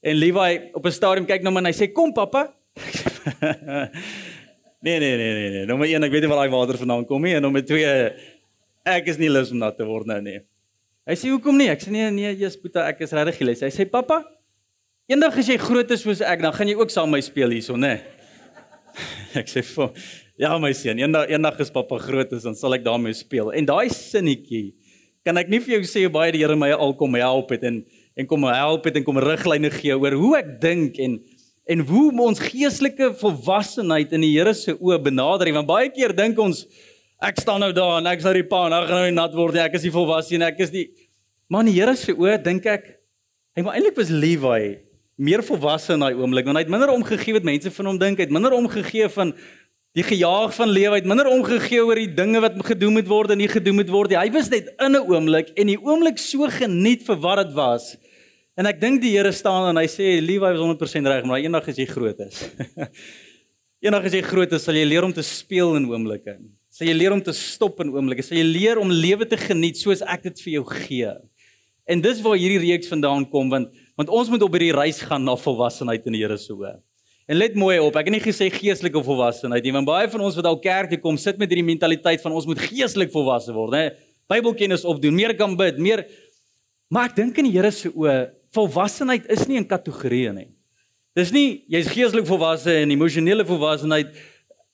En 0.02 0.16
Levi 0.16 0.72
op 0.74 0.86
'n 0.86 0.92
stadium 0.92 1.26
kyk 1.26 1.44
na 1.44 1.50
my 1.50 1.60
en 1.60 1.66
hy 1.66 1.74
sê 1.74 1.94
kom 1.94 2.14
pappa. 2.14 2.54
Nee 4.86 5.00
nee 5.00 5.18
nee 5.18 5.34
nee 5.34 5.50
nee. 5.50 5.66
Nommer 5.66 5.88
1, 5.88 6.04
ek 6.04 6.12
weet 6.12 6.22
nie 6.22 6.30
waar 6.30 6.46
daai 6.46 6.56
water 6.56 6.78
vandaan 6.78 7.06
kom 7.06 7.22
nie 7.22 7.34
en 7.34 7.42
nommer 7.42 7.66
2, 7.66 8.14
ek 8.86 9.08
is 9.08 9.18
nie 9.18 9.30
lus 9.30 9.52
om 9.52 9.58
nat 9.58 9.76
te 9.76 9.84
word 9.84 10.06
nou 10.06 10.22
nie. 10.22 10.40
Hy 11.08 11.16
sê 11.16 11.30
hoekom 11.30 11.58
nie? 11.58 11.70
Ek 11.70 11.82
sê 11.82 11.90
nee 11.90 12.12
nee, 12.12 12.36
Jesus 12.36 12.62
Boeta, 12.62 12.88
ek 12.88 13.02
is 13.02 13.12
regtig 13.12 13.42
lus. 13.42 13.62
Hy 13.62 13.70
sê 13.70 13.90
pappa, 13.90 14.24
eendag 15.12 15.38
as 15.38 15.50
jy 15.50 15.58
groot 15.62 15.92
is 15.94 16.04
soos 16.06 16.22
ek, 16.26 16.42
dan 16.42 16.54
gaan 16.56 16.70
jy 16.72 16.78
ook 16.80 16.94
saam 16.94 17.12
my 17.14 17.22
speel 17.24 17.54
hierso, 17.54 17.78
nê? 17.78 17.98
Ek 19.40 19.50
sê 19.52 19.62
vir 19.66 19.92
ja 20.40 20.56
my 20.60 20.72
seun, 20.76 21.00
eendag 21.00 21.30
eendag 21.32 21.60
as 21.64 21.72
pappa 21.72 22.00
groot 22.02 22.32
is, 22.36 22.44
dan 22.48 22.56
sal 22.60 22.76
ek 22.76 22.84
daarmee 22.84 23.16
speel. 23.16 23.52
En 23.56 23.68
daai 23.68 23.88
sinnetjie 23.92 24.74
kan 25.26 25.40
ek 25.40 25.50
nie 25.52 25.62
vir 25.64 25.78
jou 25.78 25.88
sê 25.90 26.04
hoe 26.06 26.12
baie 26.14 26.34
die 26.36 26.42
Here 26.44 26.58
my 26.60 26.70
al 26.76 26.94
kom 27.00 27.16
help 27.18 27.54
het 27.56 27.64
en 27.68 27.84
en 28.16 28.28
kom 28.30 28.44
help 28.48 28.86
het 28.88 29.00
en 29.00 29.04
kom 29.04 29.20
riglyne 29.20 29.72
gee 29.74 29.96
oor 29.96 30.16
hoe 30.16 30.34
ek 30.40 30.52
dink 30.64 31.00
en 31.04 31.18
en 31.72 31.82
hoe 31.90 32.12
ons 32.22 32.40
geestelike 32.40 33.10
volwassenheid 33.20 34.14
in 34.14 34.24
die 34.24 34.34
Here 34.36 34.54
se 34.54 34.76
oë 34.76 35.00
benader. 35.08 35.50
Want 35.56 35.68
baie 35.72 35.90
keer 35.92 36.14
dink 36.16 36.40
ons 36.40 36.66
ek 37.24 37.40
staan 37.42 37.64
nou 37.64 37.72
daar 37.76 37.98
en 38.02 38.12
ek 38.12 38.22
is 38.22 38.28
nou 38.28 38.36
die 38.38 38.48
pa 38.48 38.66
en 38.68 38.76
ek 38.78 38.90
gaan 38.92 39.04
nou 39.08 39.16
nat 39.18 39.36
word. 39.36 39.60
Ek 39.64 39.80
is 39.80 39.88
die 39.88 39.96
volwasse 39.96 40.36
en 40.38 40.48
ek 40.48 40.62
is 40.68 40.74
die 40.76 40.90
Maar 41.50 41.62
in 41.62 41.70
die 41.70 41.78
Here 41.78 41.94
se 41.98 42.14
oë 42.14 42.40
dink 42.42 42.66
ek 42.70 42.88
hy 43.56 43.64
maar 43.66 43.78
eintlik 43.78 43.98
was 44.00 44.12
Levi 44.12 44.85
meer 45.16 45.44
volwasse 45.44 45.94
in 45.96 46.04
daai 46.04 46.16
oomblik 46.16 46.48
want 46.48 46.60
hy 46.60 46.66
het 46.66 46.72
minder 46.72 46.92
omgegee 46.92 47.36
wat 47.38 47.48
mense 47.48 47.72
van 47.72 47.92
hom 47.92 48.00
dink. 48.00 48.20
Hy 48.20 48.28
het 48.28 48.34
minder 48.36 48.56
omgegee 48.56 49.08
van 49.14 49.34
die 49.96 50.04
gejaag 50.04 50.56
van 50.56 50.72
lewe. 50.76 50.96
Hy 50.98 51.02
het 51.04 51.12
minder 51.12 51.30
omgegee 51.32 51.84
oor 51.84 52.00
die 52.00 52.12
dinge 52.12 52.42
wat 52.44 52.58
gedoen 52.68 52.98
moet 53.00 53.08
word 53.08 53.36
en 53.36 53.40
nie 53.40 53.52
gedoen 53.52 53.80
moet 53.80 53.92
word 53.94 54.12
nie. 54.12 54.20
Hy 54.20 54.32
was 54.36 54.52
net 54.52 54.74
in 54.76 54.96
'n 54.96 55.06
oomblik 55.08 55.54
en 55.56 55.68
die 55.72 55.80
oomblik 55.80 56.20
so 56.20 56.48
geniet 56.52 57.06
vir 57.08 57.16
wat 57.16 57.48
dit 57.48 57.54
was. 57.56 57.96
En 58.56 58.66
ek 58.66 58.80
dink 58.80 59.02
die 59.02 59.12
Here 59.18 59.32
staan 59.32 59.70
en 59.70 59.78
hy 59.78 59.88
sê 59.88 60.22
Levi 60.24 60.40
was 60.40 60.60
100% 60.60 61.08
reg, 61.08 61.26
maar 61.26 61.40
eendag 61.40 61.68
as 61.68 61.76
jy 61.76 61.86
groot 61.86 62.20
is. 62.20 62.44
eendag 63.84 64.06
as 64.06 64.14
jy 64.14 64.22
groot 64.22 64.52
is, 64.52 64.64
sal 64.64 64.76
jy 64.76 64.86
leer 64.86 65.04
om 65.04 65.14
te 65.14 65.24
speel 65.24 65.76
in 65.76 65.90
oomblikke. 65.92 66.38
Sal 66.72 66.88
jy 66.88 66.96
leer 66.96 67.12
om 67.12 67.22
te 67.22 67.34
stop 67.36 67.80
in 67.84 67.92
oomblikke. 67.92 68.24
Sal 68.24 68.38
jy 68.38 68.48
leer 68.48 68.80
om 68.80 68.92
lewe 68.92 69.28
te 69.28 69.38
geniet 69.38 69.78
soos 69.78 70.02
ek 70.02 70.24
dit 70.24 70.40
vir 70.46 70.54
jou 70.54 70.64
gee. 70.72 71.12
En 71.86 72.02
dis 72.02 72.22
waar 72.24 72.40
hierdie 72.40 72.64
reeks 72.64 72.88
vandaan 72.92 73.28
kom 73.30 73.52
want 73.52 73.72
want 73.96 74.10
ons 74.10 74.30
moet 74.30 74.44
op 74.44 74.52
hierdie 74.52 74.76
reis 74.76 75.02
gaan 75.02 75.24
na 75.24 75.36
volwassenheid 75.36 76.06
in 76.06 76.14
die 76.18 76.22
Here 76.22 76.38
se 76.38 76.54
oë. 76.54 76.76
En 77.28 77.38
let 77.38 77.56
mooi 77.56 77.80
op, 77.80 77.96
ek 77.96 78.06
het 78.06 78.14
nie 78.14 78.22
gesê 78.22 78.52
geestelike 78.54 79.02
volwassenheid 79.04 79.64
nie, 79.64 79.74
want 79.74 79.88
baie 79.88 80.10
van 80.10 80.22
ons 80.22 80.36
wat 80.36 80.46
al 80.46 80.60
kerk 80.60 80.92
toe 80.92 81.00
kom, 81.02 81.18
sit 81.18 81.40
met 81.42 81.50
hierdie 81.50 81.66
mentaliteit 81.66 82.22
van 82.22 82.36
ons 82.38 82.46
moet 82.46 82.60
geestelik 82.60 83.12
volwasse 83.12 83.54
word, 83.56 83.74
hè. 83.74 83.90
Bybelkennis 84.30 84.86
opdoen, 84.86 85.16
meer 85.16 85.36
kan 85.38 85.56
bid, 85.58 85.78
meer 85.82 86.06
Maar 86.94 87.10
ek 87.10 87.18
dink 87.18 87.40
in 87.42 87.48
die 87.50 87.56
Here 87.56 87.72
se 87.74 87.90
oë 87.90 88.30
volwassenheid 88.56 89.26
is 89.34 89.48
nie 89.50 89.58
'n 89.60 89.68
kategorie 89.68 90.32
nie. 90.32 90.50
Dis 91.16 91.32
nie 91.32 91.66
jy's 91.68 91.88
geestelik 91.88 92.28
volwasse 92.28 92.70
en 92.70 92.92
emosionele 92.92 93.46
volwassenheid. 93.46 94.14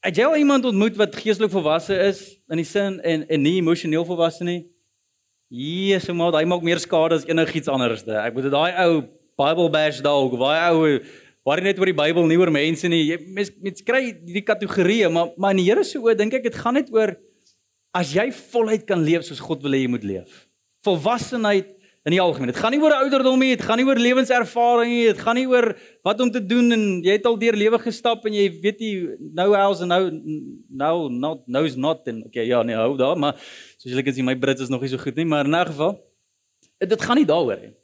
Het 0.04 0.18
jy 0.18 0.24
al 0.24 0.38
iemand 0.38 0.66
ontmoet 0.66 0.98
wat 0.98 1.16
geestelik 1.16 1.52
volwasse 1.52 1.96
is 1.96 2.38
in 2.50 2.58
die 2.58 2.66
sin 2.66 3.00
en 3.02 3.26
en 3.30 3.42
nie 3.42 3.62
emosioneel 3.62 4.06
volwasse 4.06 4.44
nie? 4.44 4.66
Jesus, 5.52 6.16
maar 6.16 6.38
hy 6.40 6.46
maak 6.48 6.64
meer 6.64 6.80
skade 6.80 7.18
as 7.20 7.26
enigiets 7.28 7.68
anderste. 7.72 8.14
Ek 8.16 8.38
bedoel 8.38 8.54
daai 8.54 8.72
ou 8.86 9.02
Bible 9.42 9.68
bash 9.74 10.00
dog, 10.06 10.38
daai 10.40 10.72
ou 10.72 10.86
waar 11.48 11.62
net 11.66 11.80
oor 11.82 11.90
die 11.90 11.98
Bybel 11.98 12.30
nie 12.30 12.38
oor 12.40 12.52
mense 12.54 12.88
nie. 12.92 13.02
Jy 13.10 13.18
mens 13.36 13.52
mens 13.60 13.84
kry 13.84 14.06
hierdie 14.08 14.46
kategorieë, 14.48 15.10
maar 15.12 15.34
maar 15.36 15.56
in 15.56 15.60
die 15.64 15.68
Here 15.68 15.84
se 15.84 16.00
oë 16.00 16.16
dink 16.20 16.38
ek 16.40 16.48
dit 16.48 16.56
gaan 16.56 16.80
net 16.80 16.92
oor 16.96 17.18
as 17.98 18.14
jy 18.16 18.30
voluit 18.54 18.86
kan 18.88 19.04
leef 19.04 19.28
soos 19.28 19.44
God 19.44 19.66
wil 19.66 19.76
hê 19.76 19.84
jy 19.84 19.92
moet 19.92 20.08
leef. 20.08 20.46
Volwassenheid 20.88 21.74
in 22.04 22.16
die 22.16 22.22
algemeen. 22.22 22.50
Dit 22.50 22.58
gaan 22.58 22.74
nie 22.74 22.82
oor 22.82 22.96
ouderdom 22.96 23.40
nie, 23.40 23.52
dit 23.54 23.66
gaan 23.66 23.78
nie 23.78 23.86
oor 23.86 24.00
lewenservaring 24.02 24.90
nie, 24.90 25.04
dit 25.12 25.20
gaan 25.22 25.38
nie 25.38 25.48
oor 25.50 25.68
wat 26.08 26.22
om 26.24 26.32
te 26.34 26.42
doen 26.42 26.74
en 26.74 26.86
jy 27.06 27.18
het 27.20 27.28
al 27.30 27.38
deur 27.42 27.58
lewe 27.60 27.80
gestap 27.84 28.26
en 28.26 28.34
jy 28.34 28.48
weet 28.64 28.82
jy 28.82 28.94
nou 29.38 29.52
house 29.54 29.86
en 29.86 29.94
nou 29.94 30.02
nou 30.82 30.96
not 31.14 31.44
knows 31.46 31.78
not 31.78 32.08
en 32.10 32.24
okay 32.26 32.48
ja 32.50 32.64
nee 32.66 32.80
hou 32.80 32.96
daar, 32.98 33.20
maar 33.22 33.38
soos 33.78 33.92
julle 33.92 34.06
kan 34.08 34.18
sien 34.18 34.26
my 34.26 34.36
Brits 34.36 34.66
is 34.66 34.74
nog 34.74 34.82
nie 34.82 34.90
so 34.90 35.02
goed 35.02 35.20
nie, 35.20 35.28
maar 35.30 35.46
in 35.46 35.54
'n 35.56 35.70
geval 35.74 36.00
dit 36.80 37.02
gaan 37.02 37.18
nie 37.18 37.30
daaroor 37.30 37.62
nie. 37.62 37.76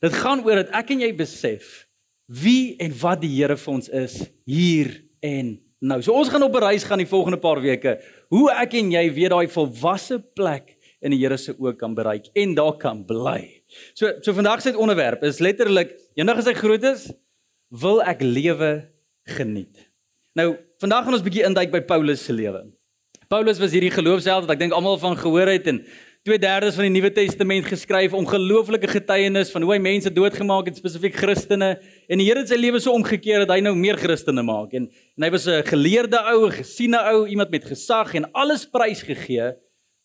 Dit 0.00 0.14
gaan 0.14 0.44
oor 0.46 0.62
dat 0.62 0.70
ek 0.72 0.90
en 0.94 1.00
jy 1.00 1.12
besef 1.16 1.88
wie 2.28 2.76
en 2.80 2.92
wat 3.00 3.20
die 3.20 3.32
Here 3.32 3.56
vir 3.56 3.72
ons 3.74 3.88
is 3.88 4.30
hier 4.46 4.92
en 5.20 5.58
nou. 5.80 6.00
So 6.02 6.12
ons 6.12 6.28
gaan 6.28 6.42
op 6.42 6.54
'n 6.54 6.64
reis 6.64 6.84
gaan 6.84 6.98
die 6.98 7.06
volgende 7.06 7.38
paar 7.38 7.60
weke. 7.60 8.00
Hoe 8.28 8.50
ek 8.50 8.74
en 8.74 8.90
jy 8.92 9.12
weet 9.12 9.30
daai 9.30 9.48
volwasse 9.48 10.18
plek 10.34 10.76
in 11.00 11.10
die 11.10 11.18
Here 11.18 11.36
se 11.36 11.52
oë 11.52 11.76
kan 11.76 11.94
bereik 11.94 12.28
en 12.34 12.54
daar 12.54 12.76
kan 12.76 13.04
bly. 13.04 13.57
So 13.94 14.12
so 14.20 14.32
vandag 14.32 14.62
se 14.62 14.76
onderwerp 14.76 15.22
is 15.22 15.38
letterlik 15.44 15.94
eendag 16.14 16.40
as 16.40 16.48
ek 16.50 16.60
groot 16.62 16.84
is, 16.88 17.08
wil 17.68 18.02
ek 18.02 18.22
lewe 18.24 18.88
geniet. 19.28 19.88
Nou, 20.38 20.56
vandag 20.80 21.04
gaan 21.04 21.16
ons 21.18 21.24
bietjie 21.24 21.44
induik 21.44 21.72
by 21.72 21.82
Paulus 21.84 22.24
se 22.24 22.32
lewe. 22.32 22.64
Paulus 23.28 23.58
was 23.60 23.74
hierdie 23.76 23.92
geloofsheld 23.92 24.46
wat 24.46 24.54
ek 24.54 24.62
dink 24.62 24.72
almal 24.72 24.96
van 25.00 25.16
gehoor 25.18 25.50
het 25.52 25.66
en 25.68 25.82
2/3 26.28 26.74
van 26.76 26.84
die 26.84 26.92
Nuwe 26.92 27.10
Testament 27.12 27.66
geskryf, 27.68 28.12
ongelooflike 28.12 28.88
getuienis 28.88 29.50
van 29.50 29.62
hoe 29.62 29.72
hy 29.72 29.78
mense 29.78 30.10
doodgemaak 30.12 30.66
het, 30.66 30.76
spesifiek 30.76 31.14
Christene. 31.16 31.78
En 32.08 32.18
die 32.18 32.26
Here 32.26 32.40
het 32.40 32.48
sy 32.48 32.56
lewe 32.56 32.80
so 32.80 32.92
omgekeer 32.92 33.46
dat 33.46 33.54
hy 33.54 33.60
nou 33.60 33.74
meer 33.76 33.96
Christene 33.96 34.42
maak. 34.42 34.72
En, 34.72 34.88
en 35.16 35.24
hy 35.24 35.30
was 35.30 35.46
'n 35.46 35.62
geleerde 35.64 36.18
ou, 36.32 36.46
'n 36.46 36.52
gesiene 36.52 37.00
ou, 37.12 37.26
iemand 37.26 37.50
met 37.50 37.64
gesag 37.64 38.14
en 38.14 38.30
alles 38.32 38.66
prys 38.66 39.02
gegee 39.02 39.54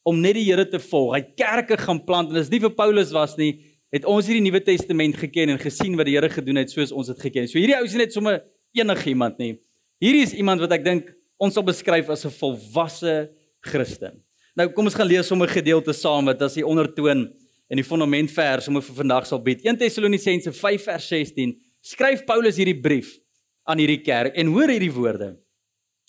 om 0.03 0.19
net 0.19 0.35
die 0.35 0.45
Here 0.45 0.65
te 0.67 0.79
volg. 0.83 1.15
Hy 1.15 1.21
kerke 1.39 1.77
gaan 1.79 2.01
plant 2.05 2.31
en 2.33 2.41
as 2.41 2.51
nie 2.51 2.61
vir 2.63 2.73
Paulus 2.75 3.13
was 3.15 3.37
nie, 3.39 3.53
het 3.93 4.07
ons 4.09 4.27
hierdie 4.27 4.43
Nuwe 4.43 4.61
Testament 4.65 5.15
geken 5.19 5.53
en 5.53 5.61
gesien 5.61 5.95
wat 5.99 6.09
die 6.09 6.17
Here 6.17 6.29
gedoen 6.31 6.59
het 6.61 6.73
soos 6.73 6.91
ons 6.91 7.11
dit 7.11 7.19
geken 7.27 7.45
het. 7.45 7.53
So 7.53 7.61
hierdie 7.61 7.77
ou 7.77 7.85
is 7.87 7.95
net 7.99 8.15
sommer 8.15 8.41
enigiemand 8.75 9.39
nie. 9.41 9.55
Hierdie 10.03 10.25
is 10.25 10.35
iemand 10.35 10.63
wat 10.63 10.73
ek 10.75 10.85
dink 10.85 11.13
ons 11.41 11.55
sal 11.55 11.65
beskryf 11.65 12.09
as 12.09 12.25
'n 12.25 12.33
volwasse 12.39 13.29
Christen. 13.61 14.21
Nou 14.55 14.67
kom 14.69 14.85
ons 14.85 14.95
gaan 14.95 15.07
lees 15.07 15.27
sommer 15.27 15.47
gedeelte 15.47 15.93
saam 15.93 16.25
wat 16.25 16.41
as 16.41 16.53
die 16.53 16.65
ondertoon 16.65 17.31
en 17.69 17.77
die 17.77 17.85
fundamentvers 17.85 18.67
om 18.67 18.81
vir 18.81 18.95
vandag 18.95 19.25
sal 19.25 19.39
bied. 19.39 19.63
1 19.65 19.77
Tessalonisense 19.77 20.51
5 20.51 20.83
vers 20.83 21.07
16 21.07 21.55
skryf 21.81 22.25
Paulus 22.25 22.57
hierdie 22.57 22.81
brief 22.81 23.19
aan 23.63 23.79
hierdie 23.79 24.03
kerk 24.03 24.35
en 24.35 24.51
hoor 24.53 24.69
hierdie 24.69 24.93
woorde. 24.93 25.37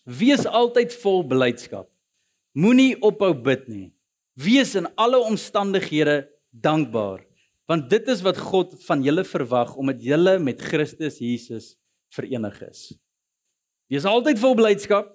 Wees 0.05 0.45
altyd 0.47 0.93
vol 1.01 1.25
blydskap. 1.25 1.89
Moenie 2.55 2.95
ophou 3.03 3.33
bid 3.35 3.67
nie. 3.71 3.89
Wees 4.39 4.75
in 4.79 4.87
alle 4.99 5.21
omstandighede 5.23 6.25
dankbaar, 6.51 7.23
want 7.71 7.89
dit 7.91 8.09
is 8.11 8.23
wat 8.23 8.39
God 8.39 8.75
van 8.87 9.03
julle 9.03 9.25
verwag 9.27 9.75
omdat 9.79 10.03
julle 10.03 10.37
met 10.43 10.63
Christus 10.63 11.21
Jesus 11.23 11.75
verenig 12.15 12.57
is. 12.67 12.93
Wees 13.91 14.07
altyd 14.07 14.39
vol 14.43 14.57
blydskap. 14.59 15.11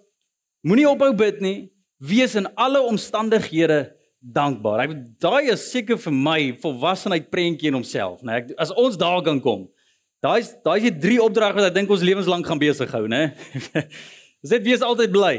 Moenie 0.68 0.88
ophou 0.90 1.14
bid 1.16 1.40
nie 1.44 1.70
wees 2.00 2.36
in 2.40 2.48
alle 2.56 2.82
omstandighede 2.88 3.90
dankbaar. 4.20 4.86
Ek 4.88 4.96
daai 5.22 5.52
is 5.54 5.66
seker 5.72 6.00
vir 6.00 6.16
my 6.16 6.40
volwassenheid 6.64 7.28
prentjie 7.32 7.70
in 7.72 7.78
homself, 7.78 8.24
né? 8.24 8.40
Nee, 8.40 8.56
as 8.60 8.72
ons 8.72 8.98
daar 9.00 9.22
kan 9.26 9.40
kom. 9.44 9.68
Daai 10.24 10.40
is 10.44 10.54
daai 10.64 10.80
is 10.80 10.90
die 10.90 11.00
drie 11.08 11.20
opdragte 11.24 11.60
wat 11.60 11.70
ek 11.70 11.78
dink 11.78 11.92
ons 11.92 12.04
lewenslank 12.04 12.48
gaan 12.48 12.60
besig 12.60 12.92
hou, 12.96 13.06
né? 13.12 13.30
Dis 14.44 14.56
net 14.56 14.66
wees 14.68 14.84
altyd 14.84 15.12
bly. 15.16 15.36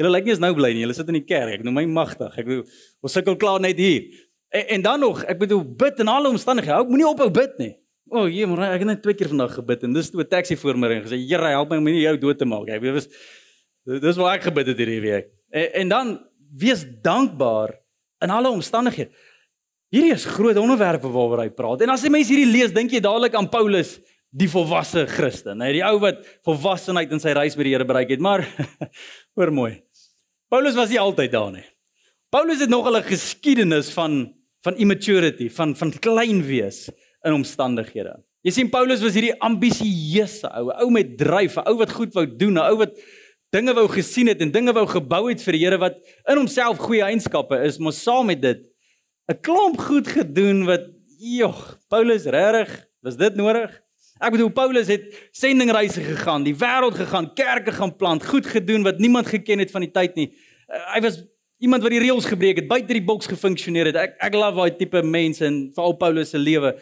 Julle 0.00 0.10
lyk 0.10 0.26
nie 0.26 0.34
eens 0.34 0.42
nou 0.42 0.52
bly 0.56 0.72
nie. 0.74 0.82
Julle 0.82 0.96
sit 0.96 1.10
in 1.12 1.20
die 1.20 1.26
kerk. 1.26 1.60
Ek 1.60 1.64
noem 1.66 1.78
my 1.78 1.84
magtig. 1.86 2.34
Ek 2.40 2.48
bedoel, 2.48 2.64
ons 3.04 3.14
sukkel 3.14 3.36
klaar 3.40 3.62
net 3.62 3.78
hier. 3.78 4.08
En, 4.54 4.66
en 4.76 4.84
dan 4.88 5.02
nog, 5.04 5.22
ek 5.30 5.38
bedoel 5.38 5.62
bid 5.78 6.02
in 6.02 6.10
alle 6.10 6.32
omstandighede. 6.34 6.80
Hou 6.80 6.88
moenie 6.90 7.06
ophou 7.08 7.30
bid 7.34 7.54
nie. 7.62 7.72
O, 8.10 8.24
oh, 8.24 8.26
hier, 8.30 8.50
maar 8.50 8.66
ek 8.68 8.82
het 8.84 8.90
net 8.90 9.02
twee 9.02 9.16
keer 9.16 9.30
vandag 9.32 9.54
gebid 9.56 9.86
en 9.86 9.94
dis 9.96 10.10
toe 10.12 10.20
'n 10.22 10.28
taxi 10.28 10.56
voor 10.60 10.76
my 10.76 10.88
ring 10.88 11.02
gesê, 11.02 11.16
"Here, 11.16 11.48
help 11.48 11.70
my 11.70 11.78
om 11.78 11.84
nie 11.84 12.02
jou 12.02 12.16
dood 12.18 12.38
te 12.38 12.44
maak." 12.44 12.68
Ek 12.68 12.80
weet 12.80 12.94
dis 12.94 13.08
dis 14.00 14.16
waar 14.16 14.36
ek 14.36 14.42
gebid 14.42 14.66
het 14.66 14.78
hierdie 14.78 15.00
week. 15.00 15.26
En, 15.50 15.72
en 15.72 15.88
dan 15.88 16.26
wees 16.58 16.84
dankbaar 17.02 17.74
in 18.20 18.30
alle 18.30 18.50
omstandighede. 18.50 19.10
Hierdie 19.90 20.12
is 20.12 20.24
groot 20.24 20.56
onderwerpe 20.56 21.08
waaroor 21.08 21.44
hy 21.44 21.50
praat. 21.50 21.82
En 21.82 21.90
as 21.90 22.02
jy 22.02 22.10
mense 22.10 22.32
hierdie 22.32 22.50
lees, 22.50 22.72
dink 22.72 22.90
jy 22.90 23.00
dadelik 23.00 23.34
aan 23.34 23.48
Paulus, 23.48 24.00
die 24.34 24.48
volwasse 24.50 25.04
Christen, 25.06 25.60
nee, 25.62 25.76
die 25.76 25.84
ou 25.86 25.98
wat 26.02 26.24
volwassenheid 26.46 27.12
in 27.14 27.22
sy 27.22 27.34
reis 27.36 27.54
met 27.54 27.68
die 27.68 27.74
Here 27.76 27.86
bereik 27.86 28.10
het. 28.10 28.22
Maar 28.22 28.42
hoor 29.38 29.52
mooi. 29.54 29.72
Paulus 30.50 30.76
was 30.78 30.90
nie 30.90 31.00
altyd 31.00 31.32
daar 31.32 31.52
nie. 31.54 31.64
Paulus 32.34 32.60
het 32.60 32.70
nog 32.70 32.88
'n 32.90 33.02
geskiedenis 33.02 33.92
van 33.94 34.34
van 34.64 34.76
immaturity, 34.76 35.50
van 35.50 35.76
van 35.76 35.92
klein 35.92 36.42
wees 36.42 36.88
in 37.22 37.32
omstandighede. 37.32 38.16
Jy 38.42 38.50
sien 38.50 38.70
Paulus 38.70 39.00
was 39.00 39.14
hierdie 39.14 39.36
ambisieuse 39.40 40.48
ou, 40.48 40.70
ou 40.72 40.90
met 40.90 41.16
dryf, 41.18 41.56
'n 41.56 41.68
ou 41.68 41.76
wat 41.76 41.92
goed 41.92 42.14
wou 42.14 42.26
doen, 42.26 42.58
'n 42.58 42.70
ou 42.72 42.76
wat 42.76 42.96
dinge 43.52 43.74
wou 43.74 43.86
gesien 43.88 44.26
het 44.26 44.40
en 44.40 44.50
dinge 44.50 44.72
wou 44.72 44.86
gebou 44.86 45.28
het 45.28 45.42
vir 45.42 45.52
die 45.52 45.64
Here 45.64 45.78
wat 45.78 45.96
in 46.28 46.36
homself 46.36 46.78
goeie 46.78 47.04
eienskappe 47.04 47.62
is, 47.62 47.78
maar 47.78 47.92
saam 47.92 48.26
met 48.26 48.42
dit 48.42 48.66
'n 49.30 49.40
klomp 49.40 49.78
goed 49.78 50.08
gedoen 50.08 50.64
wat 50.64 50.90
jog, 51.18 51.78
Paulus 51.88 52.24
regtig, 52.24 52.88
was 53.00 53.16
dit 53.16 53.34
nodig? 53.36 53.83
Ek 54.22 54.30
bedoel 54.30 54.52
Paulus 54.54 54.90
het 54.92 55.08
sendingreise 55.34 56.02
gegaan, 56.04 56.44
die 56.46 56.54
wêreld 56.54 56.94
gegaan, 57.00 57.32
kerke 57.34 57.72
gaan 57.74 57.96
plant, 57.98 58.26
goed 58.26 58.46
gedoen 58.46 58.84
wat 58.86 59.00
niemand 59.02 59.26
geken 59.26 59.58
het 59.58 59.72
van 59.74 59.82
die 59.82 59.90
tyd 59.90 60.14
nie. 60.14 60.28
Uh, 60.70 60.78
hy 60.94 61.00
was 61.02 61.18
iemand 61.64 61.82
wat 61.82 61.94
die 61.96 62.02
reëls 62.04 62.28
gebreek 62.30 62.60
het, 62.62 62.68
buite 62.70 62.94
die 62.94 63.02
boks 63.04 63.26
gefunksioneer 63.30 63.90
het. 63.90 63.98
Ek 63.98 64.16
ek 64.28 64.38
love 64.38 64.60
daai 64.60 64.78
tipe 64.78 65.02
mense 65.02 65.42
en 65.46 65.58
veral 65.74 65.96
Paulus 65.98 66.30
se 66.30 66.38
lewe. 66.38 66.76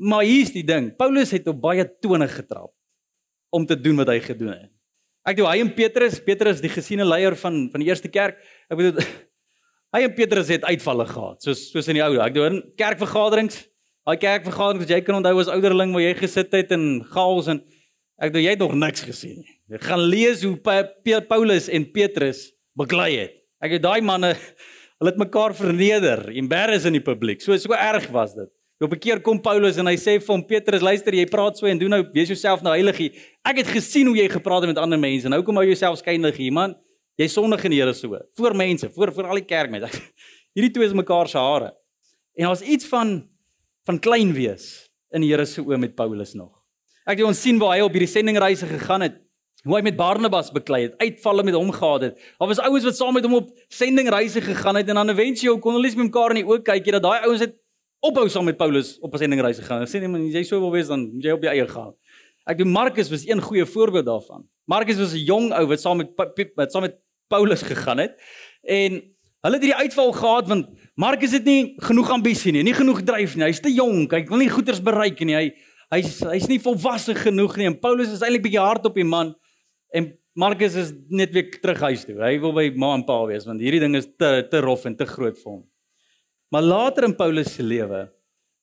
Maar 0.00 0.24
hier's 0.24 0.54
die 0.54 0.64
ding, 0.64 0.88
Paulus 0.96 1.34
het 1.36 1.48
op 1.52 1.60
baie 1.60 1.84
tone 2.00 2.28
getrap 2.32 2.72
om 3.52 3.66
te 3.68 3.76
doen 3.76 4.00
wat 4.00 4.08
hy 4.14 4.20
gedoen 4.24 4.54
het. 4.54 4.70
Ek 5.28 5.36
dink 5.36 5.50
hy 5.50 5.60
en 5.60 5.72
Petrus, 5.76 6.16
Petrus 6.24 6.62
die 6.64 6.72
gesiene 6.72 7.04
leier 7.04 7.36
van 7.36 7.66
van 7.68 7.84
die 7.84 7.90
eerste 7.90 8.08
kerk. 8.08 8.40
Ek 8.72 8.80
bedoel 8.80 9.04
hy 9.94 10.06
en 10.06 10.14
Petrus 10.16 10.48
het 10.48 10.64
uitvalle 10.64 11.04
gehad, 11.10 11.44
soos 11.44 11.68
soos 11.74 11.92
in 11.92 12.00
die 12.00 12.06
ou. 12.06 12.16
Ek 12.24 12.36
doen 12.38 12.62
kerkvergaderings. 12.80 13.66
Daai 14.08 14.16
kerkvergaderings 14.16 14.86
wat 14.86 14.92
jy 14.94 15.00
kan 15.04 15.18
onthou 15.18 15.36
as 15.42 15.50
ouderling 15.52 15.92
waar 15.92 16.06
jy 16.06 16.14
gesit 16.22 16.54
het 16.56 16.72
in 16.72 17.02
chaos 17.12 17.50
en 17.52 17.60
ek 18.20 18.32
dink 18.32 18.46
jy 18.46 18.54
het 18.54 18.62
nog 18.62 18.76
niks 18.78 19.04
gesien 19.04 19.42
nie. 19.42 19.56
Jy 19.70 19.80
gaan 19.84 20.04
lees 20.12 20.44
hoe 20.46 20.56
pa, 20.56 20.82
pa, 21.04 21.20
Paulus 21.28 21.68
en 21.68 21.84
Petrus 21.92 22.48
beklei 22.78 23.10
het. 23.18 23.36
Ek 23.60 23.76
het 23.76 23.84
daai 23.84 24.00
manne 24.00 24.32
hulle 25.00 25.12
het 25.12 25.20
mekaar 25.20 25.54
verneder, 25.56 26.26
embarrass 26.36 26.88
in 26.88 26.96
die 26.96 27.04
publiek. 27.04 27.40
So 27.44 27.56
so 27.60 27.76
erg 27.76 28.08
was 28.12 28.34
dit. 28.36 28.50
Op 28.80 28.92
'n 28.92 28.98
keer 28.98 29.20
kom 29.20 29.40
Paulus 29.40 29.76
en 29.76 29.86
hy 29.86 29.96
sê 29.96 30.16
vir 30.16 30.32
hom 30.32 30.42
Petrus, 30.44 30.80
luister, 30.80 31.12
jy 31.12 31.26
praat 31.28 31.58
so 31.58 31.66
en 31.66 31.78
doen 31.78 31.90
nou, 31.90 32.02
wees 32.12 32.28
jouself 32.28 32.62
nou 32.62 32.72
heilig. 32.72 33.12
Ek 33.44 33.58
het 33.58 33.66
gesien 33.66 34.06
hoe 34.06 34.16
jy 34.16 34.28
gepraat 34.28 34.64
het 34.64 34.72
met 34.72 34.78
ander 34.78 34.98
mense. 34.98 35.28
Nou 35.28 35.42
kom 35.42 35.56
jy 35.56 35.66
jouself 35.66 35.98
skyndig 35.98 36.36
hier, 36.36 36.52
man. 36.52 36.74
Jy 37.16 37.28
sondig 37.28 37.64
in 37.64 37.70
die 37.70 37.80
Here 37.80 37.92
so. 37.92 38.16
Voor 38.34 38.56
mense, 38.56 38.88
voor 38.88 39.12
voor 39.12 39.26
al 39.26 39.34
die 39.34 39.44
kerkmense. 39.44 39.88
Hierdie 40.54 40.72
twee 40.72 40.86
is 40.86 40.92
mekaar 40.96 41.28
se 41.28 41.38
hare. 41.38 41.74
En 42.34 42.44
daar's 42.44 42.62
iets 42.62 42.86
van 42.86 43.28
van 43.88 43.98
klein 43.98 44.32
wees 44.36 44.90
in 45.14 45.24
die 45.24 45.30
Here 45.32 45.46
se 45.46 45.62
oë 45.62 45.78
met 45.80 45.96
Paulus 45.98 46.34
nog. 46.34 46.52
Ek 47.06 47.18
het 47.18 47.26
ons 47.26 47.40
sien 47.40 47.58
waar 47.58 47.76
hy 47.76 47.84
op 47.84 47.94
hierdie 47.96 48.10
sendingreise 48.10 48.68
gegaan 48.70 49.06
het. 49.06 49.18
Hoe 49.64 49.76
hy 49.76 49.82
met 49.84 49.96
Barnabas 49.96 50.48
beklei 50.54 50.86
het, 50.86 50.94
uitvalle 51.02 51.42
met 51.44 51.56
hom 51.56 51.68
gehad 51.74 52.06
het. 52.06 52.20
Daar 52.40 52.48
was 52.48 52.60
ouens 52.64 52.86
wat 52.86 52.96
saam 52.96 53.12
met 53.12 53.26
hom 53.26 53.34
op 53.42 53.50
sendingreise 53.68 54.40
gegaan 54.40 54.78
het 54.80 54.88
en 54.88 54.96
dan 54.96 55.12
eventueel 55.12 55.58
kon 55.60 55.76
hulle 55.76 55.90
net 55.90 55.98
mekaar 56.00 56.32
in 56.32 56.40
die 56.40 56.46
oë 56.48 56.62
kyk, 56.64 56.86
jy 56.86 56.94
dat 56.96 57.04
daai 57.04 57.26
ouens 57.26 57.44
het 57.44 57.58
ophou 58.00 58.24
saam 58.32 58.48
met 58.48 58.56
Paulus 58.56 58.94
op 59.04 59.12
'n 59.14 59.18
sendingreis 59.18 59.58
gegaan. 59.60 59.84
Sê 59.84 60.00
net 60.00 60.32
jy 60.32 60.42
sou 60.44 60.60
wil 60.60 60.72
wees 60.72 60.88
dan 60.88 61.10
jy 61.20 61.32
op 61.32 61.42
jou 61.42 61.52
eie 61.52 61.68
gaan. 61.68 61.92
Ek 62.46 62.58
doen 62.58 62.72
Markus 62.72 63.10
was 63.10 63.26
een 63.26 63.40
goeie 63.40 63.66
voorbeeld 63.66 64.06
daarvan. 64.06 64.48
Markus 64.64 64.96
was 64.96 65.12
'n 65.12 65.24
jong 65.24 65.52
ou 65.52 65.66
wat 65.66 65.80
saam 65.80 65.96
met 65.96 66.10
met 66.56 66.72
saam 66.72 66.82
met 66.82 66.96
Paulus 67.28 67.62
gegaan 67.62 67.98
het 67.98 68.16
en 68.62 68.92
hulle 69.40 69.54
het 69.54 69.62
hierdie 69.62 69.82
uitval 69.82 70.12
gehad 70.12 70.48
want 70.48 70.66
Markus 71.00 71.32
het 71.32 71.46
nie 71.48 71.76
genoeg 71.80 72.10
ambisie 72.12 72.52
nie, 72.52 72.64
nie 72.66 72.76
genoeg 72.76 73.00
dryf 73.06 73.36
nie. 73.36 73.46
Hy's 73.46 73.62
te 73.62 73.72
jonk, 73.72 74.12
hy 74.12 74.24
wil 74.28 74.42
nie 74.42 74.50
goeders 74.52 74.82
bereik 74.84 75.20
nie. 75.24 75.36
Hy 75.38 75.46
hy's 75.94 76.18
hy's 76.28 76.48
nie 76.50 76.60
volwasse 76.62 77.14
genoeg 77.18 77.56
nie 77.58 77.68
en 77.70 77.76
Paulus 77.80 78.12
is 78.12 78.20
eintlik 78.22 78.44
bietjie 78.44 78.60
hard 78.62 78.84
op 78.86 78.98
die 78.98 79.06
man 79.06 79.32
en 79.96 80.12
Markus 80.38 80.76
is 80.78 80.92
net 81.10 81.32
weer 81.34 81.48
terug 81.56 81.80
huis 81.88 82.04
toe. 82.06 82.14
Hy 82.20 82.36
wil 82.42 82.52
by 82.54 82.66
ma 82.78 82.92
en 82.98 83.04
pa 83.08 83.16
wees 83.30 83.46
want 83.48 83.62
hierdie 83.64 83.80
ding 83.82 83.96
is 83.98 84.06
te 84.20 84.30
te 84.50 84.60
rof 84.62 84.84
en 84.86 84.96
te 84.98 85.08
groot 85.08 85.38
vir 85.40 85.50
hom. 85.50 85.64
Maar 86.54 86.66
later 86.66 87.08
in 87.08 87.16
Paulus 87.16 87.54
se 87.54 87.64
lewe, 87.64 88.04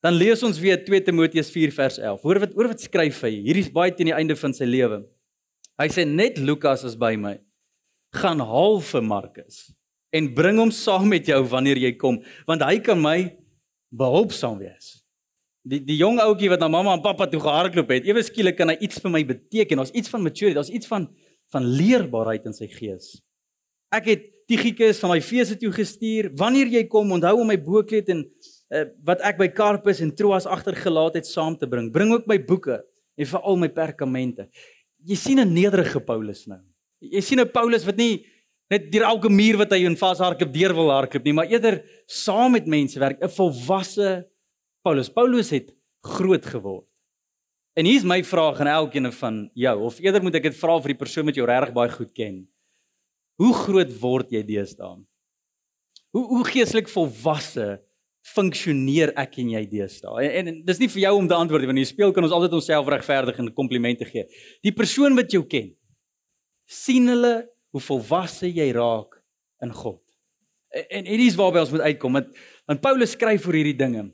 dan 0.04 0.16
lees 0.16 0.44
ons 0.44 0.60
weer 0.62 0.80
2 0.86 1.08
Timoteus 1.08 1.50
4 1.52 1.74
vers 1.74 1.98
11. 2.00 2.22
Hoor 2.24 2.42
wat 2.44 2.56
oor 2.60 2.70
wat 2.72 2.84
skryf 2.84 3.24
hy? 3.26 3.34
Hierdie's 3.48 3.72
baie 3.74 3.96
teen 3.96 4.12
die 4.12 4.16
einde 4.16 4.38
van 4.40 4.54
sy 4.56 4.68
lewe. 4.68 5.02
Hy 5.80 5.90
sê 5.94 6.06
net 6.08 6.38
Lukas 6.40 6.86
is 6.88 6.96
by 7.00 7.16
my. 7.20 7.38
Gaan 8.16 8.44
haal 8.46 8.80
vir 8.84 9.04
Markus 9.04 9.66
en 10.16 10.30
bring 10.34 10.60
hom 10.62 10.72
saam 10.72 11.10
met 11.12 11.28
jou 11.28 11.42
wanneer 11.52 11.78
jy 11.78 11.94
kom, 12.00 12.22
want 12.48 12.64
hy 12.64 12.80
kan 12.84 13.00
my 13.02 13.18
behulpsaam 13.92 14.60
wees. 14.62 15.04
Die 15.68 15.82
die 15.84 15.98
jong 16.00 16.22
ouetjie 16.24 16.50
wat 16.54 16.64
na 16.64 16.70
mamma 16.72 16.94
en 16.96 17.04
pappa 17.04 17.28
toe 17.28 17.42
gehardloop 17.44 17.90
het, 17.92 18.08
ewe 18.08 18.24
skielik 18.24 18.58
kan 18.60 18.72
hy 18.72 18.78
iets 18.88 19.02
vir 19.04 19.12
my 19.12 19.24
beteken. 19.28 19.82
Daar's 19.82 19.92
iets 19.92 20.12
van 20.12 20.24
maturity, 20.24 20.56
daar's 20.56 20.72
iets 20.72 20.88
van 20.88 21.10
van 21.52 21.64
leerbaarheid 21.64 22.48
in 22.50 22.56
sy 22.56 22.68
gees. 22.68 23.14
Ek 23.96 24.10
het 24.12 24.26
Tychicus 24.48 25.00
van 25.04 25.12
my 25.12 25.20
feeste 25.24 25.58
toe 25.60 25.74
gestuur. 25.76 26.30
Wanneer 26.40 26.70
jy 26.72 26.86
kom, 26.88 27.10
onthou 27.12 27.34
om 27.42 27.50
my 27.52 27.58
boeklet 27.60 28.08
en 28.14 28.24
uh, 28.24 28.86
wat 29.08 29.24
ek 29.28 29.40
by 29.42 29.48
Carpus 29.52 30.00
en 30.04 30.14
Troas 30.16 30.48
agtergelaat 30.48 31.20
het 31.20 31.28
saam 31.28 31.58
te 31.60 31.68
bring. 31.68 31.90
Bring 31.92 32.14
ook 32.16 32.30
my 32.32 32.38
boeke 32.40 32.80
en 33.18 33.28
veral 33.28 33.60
my 33.60 33.70
perkamente. 33.76 34.48
Jy 35.08 35.18
sien 35.20 35.40
'n 35.40 35.54
nederige 35.54 36.00
Paulus 36.00 36.48
nou. 36.48 36.60
Jy 37.00 37.22
sien 37.22 37.40
'n 37.40 37.52
Paulus 37.52 37.84
wat 37.86 37.98
nie 37.98 38.26
net 38.72 38.90
deur 38.92 39.08
elke 39.08 39.30
muur 39.32 39.60
wat 39.62 39.72
hy 39.76 39.84
in 39.88 39.98
vashardloop 40.00 40.52
deur 40.54 40.74
wil 40.76 40.92
hardloop 40.92 41.24
nie, 41.28 41.36
maar 41.36 41.52
eerder 41.52 41.82
saam 42.06 42.56
met 42.58 42.68
mense 42.68 43.00
werk, 43.00 43.22
'n 43.24 43.30
volwasse 43.30 44.28
Paulus. 44.84 45.10
Paulus 45.10 45.50
het 45.52 45.74
groot 46.04 46.46
geword. 46.46 46.88
En 47.78 47.86
hier's 47.86 48.06
my 48.08 48.24
vraag 48.24 48.60
aan 48.60 48.68
elkeen 48.72 49.12
van 49.14 49.50
jou, 49.54 49.76
of 49.86 50.00
eerder 50.00 50.24
moet 50.24 50.36
ek 50.40 50.48
dit 50.50 50.56
vra 50.58 50.80
vir 50.82 50.96
die 50.96 51.02
persoon 51.04 51.28
wat 51.30 51.36
jou 51.36 51.46
regtig 51.46 51.74
baie 51.76 51.92
goed 51.94 52.14
ken. 52.14 52.48
Hoe 53.38 53.54
groot 53.54 53.92
word 54.02 54.32
jy 54.34 54.42
deesdae? 54.44 54.96
Hoe 56.16 56.24
hoe 56.32 56.46
geestelik 56.48 56.90
volwasse 56.90 57.84
funksioneer 58.34 59.14
ek 59.16 59.38
en 59.44 59.52
jy 59.54 59.66
deesdae? 59.70 60.26
En, 60.26 60.48
en 60.48 60.64
dis 60.66 60.80
nie 60.80 60.90
vir 60.90 61.04
jou 61.04 61.14
om 61.20 61.28
te 61.30 61.38
antwoord 61.38 61.62
nie, 61.62 61.70
want 61.70 61.78
in 61.78 61.86
die 61.86 61.92
speel 61.92 62.16
kan 62.16 62.26
ons 62.26 62.34
altyd 62.34 62.58
onsself 62.58 62.90
regverdig 62.90 63.38
en 63.44 63.54
komplimente 63.54 64.08
gee. 64.10 64.26
Die 64.66 64.74
persoon 64.74 65.14
wat 65.20 65.36
jou 65.36 65.44
ken, 65.46 65.70
sien 66.66 67.06
hulle 67.14 67.36
hoe 67.72 67.82
volwasse 67.82 68.50
jy 68.50 68.72
raak 68.76 69.20
in 69.64 69.74
God. 69.74 70.02
En 70.72 71.06
en 71.06 71.20
hier's 71.20 71.38
waarby 71.40 71.64
ons 71.64 71.74
moet 71.74 71.86
uitkom. 71.90 72.20
Want 72.20 72.42
want 72.68 72.82
Paulus 72.82 73.16
skryf 73.16 73.46
vir 73.48 73.62
hierdie 73.62 73.78
dinge. 73.78 74.08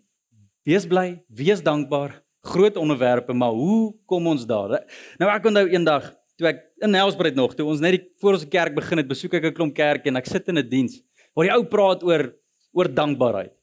Wees 0.64 0.86
bly, 0.88 1.24
wees 1.28 1.62
dankbaar, 1.64 2.22
groot 2.54 2.78
onderwerpe, 2.80 3.34
maar 3.34 3.52
hoe 3.52 3.94
kom 4.08 4.28
ons 4.32 4.46
daar? 4.48 4.80
Nou 5.20 5.32
ek 5.32 5.50
onthou 5.50 5.66
eendag 5.68 6.14
toe 6.40 6.48
ek 6.50 6.62
in 6.84 6.96
Helsbred 6.98 7.36
nog, 7.38 7.54
toe 7.56 7.66
ons 7.68 7.82
net 7.84 7.98
die 7.98 8.06
voor 8.22 8.38
ons 8.40 8.46
kerk 8.50 8.76
begin 8.76 9.02
het, 9.02 9.10
besoek 9.10 9.36
ek 9.38 9.52
'n 9.52 9.54
klomp 9.54 9.76
kerke 9.76 10.10
en 10.10 10.18
ek 10.18 10.26
sit 10.26 10.48
in 10.48 10.58
'n 10.58 10.70
diens 10.70 11.02
waar 11.36 11.48
die 11.48 11.54
ou 11.54 11.64
praat 11.66 12.04
oor 12.04 12.34
oor 12.74 12.90
dankbaarheid. 12.90 13.54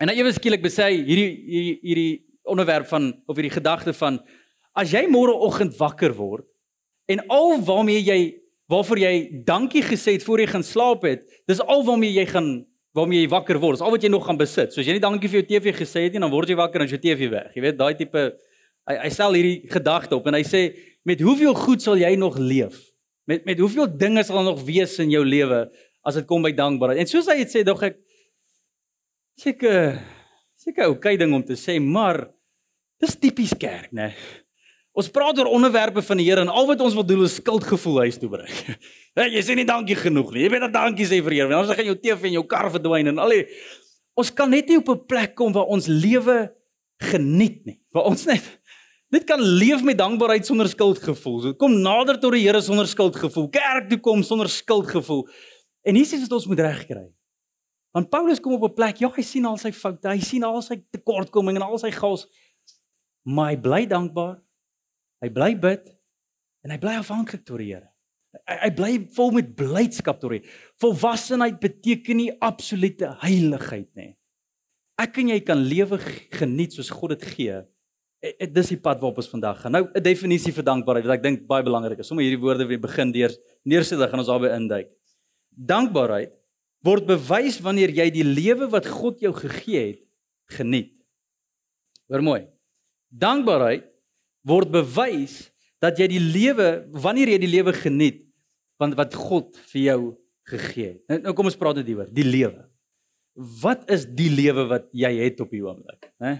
En 0.00 0.08
dan 0.08 0.16
ewe 0.16 0.32
skielik 0.32 0.62
besê 0.62 0.90
hy 0.90 0.96
hierdie 1.04 1.30
hierdie 1.46 1.78
hierdie 1.82 2.26
onderwerp 2.44 2.86
van 2.86 3.12
of 3.26 3.36
hierdie 3.36 3.58
gedagte 3.58 3.92
van 3.92 4.18
as 4.74 4.90
jy 4.90 5.06
môreoggend 5.06 5.76
wakker 5.78 6.14
word 6.16 6.46
en 7.10 7.20
al 7.28 7.60
waarmee 7.60 8.00
jy 8.00 8.20
waarvoor 8.70 9.00
jy 9.02 9.14
dankie 9.46 9.82
gesê 9.82 10.16
het 10.16 10.24
voor 10.26 10.42
jy 10.42 10.50
gaan 10.52 10.66
slaap 10.66 11.06
het, 11.08 11.24
dis 11.50 11.62
al 11.62 11.82
waarmee 11.86 12.12
jy 12.14 12.26
gaan 12.30 12.50
waarmee 12.96 13.22
jy 13.22 13.30
wakker 13.30 13.60
word. 13.62 13.78
Dis 13.78 13.84
al 13.86 13.92
wat 13.94 14.02
jy 14.02 14.10
nog 14.10 14.24
gaan 14.26 14.38
besit. 14.38 14.72
So 14.74 14.82
as 14.82 14.88
jy 14.88 14.96
nie 14.96 15.02
dankie 15.02 15.30
vir 15.30 15.40
jou 15.40 15.46
TV 15.52 15.74
gesê 15.76 16.08
het 16.08 16.16
nie, 16.16 16.22
dan 16.22 16.32
word 16.32 16.50
jy 16.50 16.56
wakker 16.58 16.82
en 16.82 16.88
as 16.88 16.94
jou 16.94 16.98
TV 17.02 17.28
weg. 17.30 17.52
Jy 17.54 17.62
weet 17.62 17.78
daai 17.78 17.94
tipe 17.98 18.24
hy 18.90 18.96
hy 19.04 19.10
stel 19.14 19.36
hierdie 19.36 19.70
gedagte 19.70 20.16
op 20.16 20.26
en 20.26 20.38
hy 20.38 20.42
sê 20.46 20.62
met 21.06 21.20
hoeveel 21.22 21.54
goed 21.54 21.84
sal 21.84 22.00
jy 22.00 22.10
nog 22.18 22.38
leef? 22.40 22.78
Met 23.30 23.46
met 23.46 23.62
hoeveel 23.62 23.86
dinge 23.94 24.24
sal 24.26 24.42
nog 24.46 24.62
wees 24.66 24.96
in 25.02 25.12
jou 25.14 25.22
lewe 25.26 25.66
as 26.06 26.18
dit 26.18 26.26
kom 26.26 26.42
by 26.42 26.52
dankbaarheid? 26.56 27.04
En 27.04 27.10
soos 27.10 27.28
hy 27.30 27.38
het 27.42 27.52
sê, 27.52 27.62
dog 27.66 27.84
ek 27.86 28.00
seker 29.38 30.00
seker 30.60 30.90
okay 30.92 31.16
ding 31.20 31.32
om 31.36 31.44
te 31.46 31.56
sê, 31.56 31.78
maar 31.80 32.26
dis 33.00 33.16
tipies 33.16 33.54
kerk, 33.56 33.92
né? 33.96 34.10
Ons 35.00 35.08
praat 35.08 35.38
oor 35.40 35.48
onderwerpe 35.48 36.02
van 36.04 36.20
die 36.20 36.26
Here 36.28 36.44
en 36.44 36.52
al 36.52 36.66
wat 36.68 36.80
ons 36.84 36.96
wil 36.98 37.06
doen 37.06 37.24
is 37.24 37.38
skuldgevoel 37.40 38.02
huis 38.04 38.18
toe 38.20 38.28
bring. 38.32 38.50
Jy 39.34 39.42
sê 39.46 39.56
nie 39.56 39.68
dankie 39.68 39.96
genoeg 39.96 40.34
nie. 40.34 40.44
Jy 40.44 40.50
weet 40.52 40.66
dat 40.66 40.74
dankie 40.76 41.06
sê 41.08 41.22
vir 41.24 41.38
Here. 41.38 41.54
Anders 41.56 41.78
gaan 41.78 41.88
jou 41.88 41.96
TV 41.96 42.28
en 42.28 42.40
jou 42.40 42.46
kar 42.50 42.68
verdwyn 42.74 43.14
en 43.14 43.22
al 43.22 43.38
die 43.38 43.44
Ons 44.18 44.32
kan 44.36 44.50
net 44.52 44.68
nie 44.68 44.76
op 44.76 44.90
'n 44.90 45.06
plek 45.08 45.36
kom 45.38 45.54
waar 45.54 45.70
ons 45.70 45.86
lewe 45.86 46.50
geniet 47.00 47.64
nie. 47.64 47.78
Waar 47.94 48.10
ons 48.10 48.26
net 48.28 48.44
net 49.10 49.24
kan 49.26 49.40
leef 49.40 49.82
met 49.82 49.98
dankbaarheid 49.98 50.46
sonder 50.46 50.68
skuldgevoel. 50.68 51.40
So 51.42 51.54
kom 51.54 51.80
nader 51.80 52.18
tot 52.20 52.32
die 52.36 52.44
Here 52.44 52.60
sonder 52.60 52.86
skuldgevoel. 52.86 53.48
Kerk 53.50 53.88
toe 53.88 53.98
kom 53.98 54.22
sonder 54.22 54.48
skuldgevoel. 54.48 55.24
En 55.82 55.94
hier 55.94 56.04
is 56.04 56.20
wat 56.26 56.36
ons 56.36 56.46
moet 56.46 56.60
regkry. 56.60 57.08
Want 57.96 58.10
Paulus 58.10 58.40
kom 58.40 58.52
op 58.52 58.68
'n 58.68 58.74
plek, 58.74 58.98
ja, 58.98 59.08
hy 59.08 59.22
sien 59.22 59.44
al 59.44 59.56
sy 59.56 59.72
foute, 59.72 60.06
hy 60.08 60.20
sien 60.20 60.44
al 60.44 60.62
sy 60.62 60.76
tekortkominge 60.90 61.58
en 61.58 61.66
al 61.66 61.78
sy 61.78 61.90
gaals. 61.90 62.26
Maar 63.24 63.50
hy 63.50 63.56
bly 63.56 63.86
dankbaar 63.86 64.38
Hy 65.20 65.30
bly 65.32 65.54
bid 65.60 65.90
en 66.64 66.72
hy 66.74 66.78
bly 66.80 66.96
afhanklik 67.00 67.44
tot 67.44 67.60
die 67.60 67.72
Here. 67.72 67.88
Hy, 68.46 68.56
hy 68.64 68.70
bly 68.76 68.92
vol 69.16 69.34
met 69.34 69.50
blydskap 69.58 70.20
tot 70.22 70.36
die 70.36 70.44
volwassenheid 70.82 71.58
beteken 71.62 72.20
nie 72.20 72.30
absolute 72.44 73.10
heiligheid 73.24 73.90
nie. 73.98 74.14
Ek 75.00 75.16
en 75.22 75.32
jy 75.32 75.40
kan 75.44 75.60
lewe 75.64 75.98
geniet 76.36 76.76
soos 76.76 76.92
God 76.92 77.16
dit 77.16 77.26
gee. 77.32 77.60
E, 78.20 78.34
e, 78.36 78.48
dis 78.52 78.74
die 78.74 78.80
pad 78.80 79.00
waarop 79.00 79.22
ons 79.22 79.30
vandag 79.32 79.62
gaan. 79.62 79.72
Nou 79.72 79.84
'n 79.88 80.02
definisie 80.04 80.52
vir 80.52 80.64
dankbaarheid 80.64 81.06
wat 81.08 81.16
ek 81.18 81.22
dink 81.24 81.46
baie 81.48 81.64
belangrik 81.64 81.98
is. 81.98 82.06
Sommige 82.06 82.28
hierdie 82.28 82.44
woorde 82.44 82.68
weer 82.68 82.80
begin 82.80 83.12
deur 83.12 83.32
neersit, 83.64 83.98
dan 83.98 84.08
gaan 84.08 84.20
ons 84.20 84.28
daarby 84.28 84.52
induik. 84.52 84.88
Dankbaarheid 85.56 86.32
word 86.84 87.06
bewys 87.06 87.60
wanneer 87.60 87.90
jy 87.90 88.10
die 88.10 88.24
lewe 88.24 88.68
wat 88.68 88.86
God 88.86 89.20
jou 89.20 89.32
gegee 89.32 89.86
het 89.86 90.02
geniet. 90.56 90.92
Hoor 92.08 92.22
mooi. 92.22 92.46
Dankbaarheid 93.08 93.89
word 94.50 94.72
bewys 94.74 95.46
dat 95.80 95.98
jy 96.00 96.10
die 96.12 96.22
lewe 96.22 96.70
wanneer 96.92 97.34
jy 97.34 97.40
die 97.44 97.54
lewe 97.54 97.74
geniet 97.76 98.26
want 98.80 98.96
wat 98.96 99.14
God 99.16 99.56
vir 99.72 99.80
jou 99.82 100.00
gegee 100.50 100.94
het. 100.94 101.00
Nou, 101.10 101.18
nou 101.28 101.34
kom 101.36 101.50
ons 101.50 101.58
praat 101.60 101.80
net 101.80 101.88
hieroor, 101.90 102.08
die 102.16 102.26
lewe. 102.26 102.64
Wat 103.60 103.84
is 103.92 104.06
die 104.08 104.30
lewe 104.32 104.66
wat 104.70 104.88
jy 104.96 105.10
het 105.20 105.40
op 105.44 105.52
hierdie 105.52 105.68
oomblik, 105.68 106.08
hè? 106.22 106.38